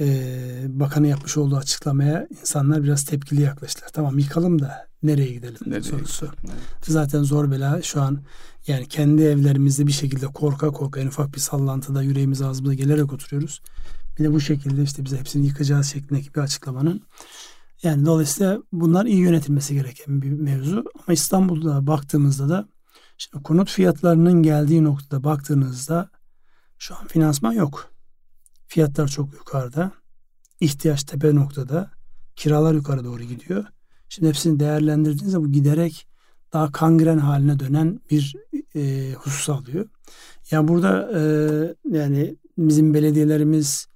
e, 0.00 0.06
bakanın 0.68 1.06
yapmış 1.06 1.36
olduğu 1.36 1.56
açıklamaya 1.56 2.26
insanlar 2.40 2.82
biraz 2.82 3.04
tepkili 3.04 3.42
yaklaştılar. 3.42 3.88
Tamam 3.92 4.18
yıkalım 4.18 4.62
da 4.62 4.88
nereye 5.02 5.32
gidelim 5.32 5.58
nereye 5.66 5.82
sorusu. 5.82 6.26
Gidelim, 6.26 6.44
evet. 6.44 6.86
Zaten 6.86 7.22
zor 7.22 7.50
bela 7.50 7.82
şu 7.82 8.02
an 8.02 8.22
yani 8.66 8.88
kendi 8.88 9.22
evlerimizde 9.22 9.86
bir 9.86 9.92
şekilde 9.92 10.26
korka 10.26 10.70
korka 10.70 11.00
en 11.00 11.06
ufak 11.06 11.34
bir 11.34 11.40
sallantıda 11.40 12.02
yüreğimiz 12.02 12.42
ağzımıza 12.42 12.74
gelerek 12.74 13.12
oturuyoruz. 13.12 13.60
Bir 14.18 14.24
de 14.24 14.32
bu 14.32 14.40
şekilde 14.40 14.82
işte 14.82 15.04
bize 15.04 15.18
hepsini 15.18 15.46
yıkacağız 15.46 15.86
şeklindeki 15.86 16.34
bir 16.34 16.40
açıklamanın. 16.40 17.02
Yani 17.82 18.06
dolayısıyla 18.06 18.62
bunlar 18.72 19.06
iyi 19.06 19.18
yönetilmesi 19.18 19.74
gereken 19.74 20.22
bir 20.22 20.30
mevzu. 20.30 20.84
Ama 20.94 21.12
İstanbul'da 21.12 21.86
baktığımızda 21.86 22.48
da 22.48 22.68
şimdi 23.18 23.42
konut 23.42 23.70
fiyatlarının 23.70 24.42
geldiği 24.42 24.84
noktada 24.84 25.24
baktığınızda 25.24 26.10
şu 26.78 26.96
an 26.96 27.06
finansman 27.06 27.52
yok. 27.52 27.90
Fiyatlar 28.66 29.08
çok 29.08 29.32
yukarıda. 29.32 29.92
İhtiyaç 30.60 31.04
tepe 31.04 31.34
noktada. 31.34 31.90
Kiralar 32.36 32.74
yukarı 32.74 33.04
doğru 33.04 33.22
gidiyor. 33.22 33.64
Şimdi 34.08 34.28
hepsini 34.28 34.60
değerlendirdiğinizde 34.60 35.38
bu 35.38 35.52
giderek 35.52 36.06
daha 36.52 36.72
kangren 36.72 37.18
haline 37.18 37.58
dönen 37.58 38.00
bir 38.10 38.36
e, 38.74 39.12
husus 39.12 39.48
alıyor. 39.48 39.86
Yani 40.50 40.68
burada 40.68 41.10
e, 41.18 41.20
yani 41.96 42.36
bizim 42.58 42.94
belediyelerimiz 42.94 43.88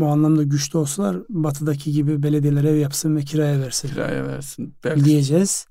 bu 0.00 0.06
anlamda 0.06 0.42
güçlü 0.42 0.78
olsalar 0.78 1.16
batıdaki 1.28 1.92
gibi 1.92 2.22
belediyeler 2.22 2.64
ev 2.64 2.76
yapsın 2.76 3.16
ve 3.16 3.22
kiraya 3.22 3.60
versin. 3.60 3.88
Kiraya 3.88 4.26
versin. 4.26 4.74
Belki, 4.84 5.04
diyeceğiz. 5.04 5.66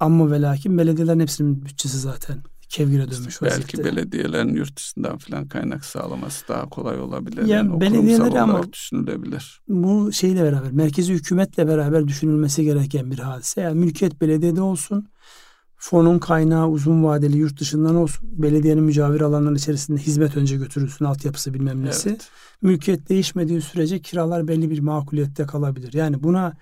Ama 0.00 0.30
ve 0.30 0.42
lakin 0.42 0.78
belediyelerin 0.78 1.20
hepsinin 1.20 1.64
bütçesi 1.64 1.98
zaten 1.98 2.42
kevgire 2.68 3.10
dönmüş 3.10 3.28
işte 3.28 3.46
vaziyette. 3.46 3.78
Belki 3.78 3.96
belediyelerin 3.96 4.54
yurt 4.54 4.76
dışından 4.76 5.18
falan 5.18 5.48
kaynak 5.48 5.84
sağlaması 5.84 6.48
daha 6.48 6.68
kolay 6.68 7.00
olabilir. 7.00 7.46
Ya 7.46 7.56
yani 7.56 7.80
belediyeleri 7.80 8.40
ama 8.40 8.72
düşünülebilir. 8.72 9.60
Bu 9.68 10.12
şeyle 10.12 10.42
beraber 10.42 10.72
merkezi 10.72 11.14
hükümetle 11.14 11.68
beraber 11.68 12.08
düşünülmesi 12.08 12.64
gereken 12.64 13.10
bir 13.10 13.18
hadise. 13.18 13.60
Yani 13.60 13.80
mülkiyet 13.80 14.20
belediyede 14.20 14.62
olsun. 14.62 15.08
Fonun 15.78 16.18
kaynağı 16.18 16.68
uzun 16.68 17.04
vadeli 17.04 17.36
yurt 17.36 17.60
dışından 17.60 17.94
olsun. 17.94 18.28
Belediyenin 18.32 18.82
mücavir 18.82 19.20
alanları 19.20 19.54
içerisinde 19.54 20.00
hizmet 20.00 20.36
önce 20.36 20.56
götürülsün. 20.56 21.04
Altyapısı 21.04 21.54
bilmem 21.54 21.84
nesi. 21.84 22.08
Evet. 22.08 22.28
Mülkiyet 22.62 23.08
değişmediği 23.08 23.60
sürece 23.60 23.98
kiralar 24.02 24.48
belli 24.48 24.70
bir 24.70 24.78
makuliyette 24.78 25.46
kalabilir. 25.46 25.92
Yani 25.92 26.22
buna 26.22 26.52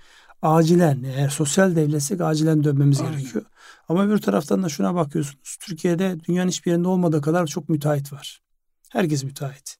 acilen 0.42 1.02
eğer 1.02 1.28
sosyal 1.28 1.76
devletsek 1.76 2.20
acilen 2.20 2.64
dönmemiz 2.64 3.00
Aynen. 3.00 3.12
gerekiyor. 3.12 3.44
Ama 3.88 4.10
bir 4.10 4.18
taraftan 4.18 4.62
da 4.62 4.68
şuna 4.68 4.94
bakıyorsunuz. 4.94 5.56
Türkiye'de 5.60 6.16
dünyanın 6.28 6.48
hiçbir 6.48 6.70
yerinde 6.70 6.88
olmadığı 6.88 7.20
kadar 7.20 7.46
çok 7.46 7.68
müteahhit 7.68 8.12
var. 8.12 8.40
Herkes 8.90 9.24
müteahhit. 9.24 9.76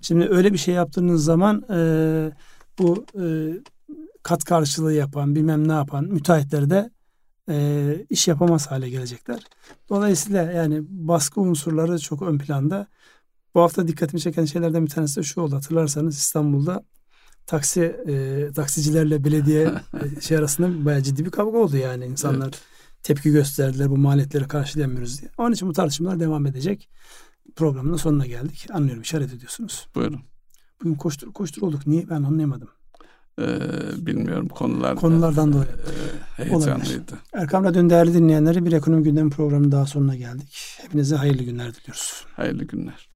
Şimdi 0.00 0.28
öyle 0.28 0.52
bir 0.52 0.58
şey 0.58 0.74
yaptığınız 0.74 1.24
zaman 1.24 1.64
e, 1.70 1.78
bu 2.78 3.04
e, 3.20 3.24
kat 4.22 4.44
karşılığı 4.44 4.92
yapan 4.92 5.34
bilmem 5.34 5.68
ne 5.68 5.72
yapan 5.72 6.04
müteahhitler 6.04 6.70
de 6.70 6.90
e, 7.48 8.06
iş 8.10 8.28
yapamaz 8.28 8.70
hale 8.70 8.90
gelecekler. 8.90 9.42
Dolayısıyla 9.88 10.52
yani 10.52 10.82
baskı 10.88 11.40
unsurları 11.40 11.98
çok 11.98 12.22
ön 12.22 12.38
planda. 12.38 12.86
Bu 13.54 13.60
hafta 13.60 13.88
dikkatimi 13.88 14.20
çeken 14.20 14.44
şeylerden 14.44 14.84
bir 14.86 14.90
tanesi 14.90 15.16
de 15.16 15.22
şu 15.22 15.40
oldu. 15.40 15.56
Hatırlarsanız 15.56 16.18
İstanbul'da 16.18 16.84
taksi 17.46 17.82
e, 17.82 18.52
taksicilerle 18.52 19.24
belediye 19.24 19.62
e, 20.18 20.20
şey 20.20 20.36
arasında 20.36 20.84
bayağı 20.84 21.02
ciddi 21.02 21.24
bir 21.24 21.30
kavga 21.30 21.58
oldu 21.58 21.76
yani 21.76 22.06
insanlar 22.06 22.44
evet. 22.44 22.60
tepki 23.02 23.30
gösterdiler 23.30 23.90
bu 23.90 23.96
maliyetleri 23.96 24.48
karşılayamıyoruz 24.48 25.20
diye. 25.20 25.30
Onun 25.38 25.52
için 25.52 25.68
bu 25.68 25.72
tartışmalar 25.72 26.20
devam 26.20 26.46
edecek. 26.46 26.88
Programın 27.56 27.96
sonuna 27.96 28.26
geldik. 28.26 28.66
Anlıyorum 28.72 29.02
işaret 29.02 29.32
ediyorsunuz. 29.32 29.88
Buyurun. 29.94 30.20
Bugün 30.80 30.94
koştur 30.94 31.32
koştur 31.32 31.62
olduk. 31.62 31.86
Niye 31.86 32.08
ben 32.10 32.22
anlayamadım. 32.22 32.68
Ee, 33.40 33.46
bilmiyorum 34.06 34.48
konular 34.48 34.96
konulardan 34.96 35.52
dolayı. 35.52 35.68
E, 36.38 36.44
heyecanlıydı. 36.44 37.18
Erkam 37.32 37.64
Radyo'nun 37.64 37.90
değerli 37.90 38.14
dinleyenleri 38.14 38.64
bir 38.64 38.72
ekonomi 38.72 39.02
gündemi 39.02 39.30
programının 39.30 39.72
daha 39.72 39.86
sonuna 39.86 40.16
geldik. 40.16 40.78
Hepinize 40.82 41.16
hayırlı 41.16 41.42
günler 41.42 41.74
diliyoruz. 41.74 42.24
Hayırlı 42.36 42.64
günler. 42.64 43.13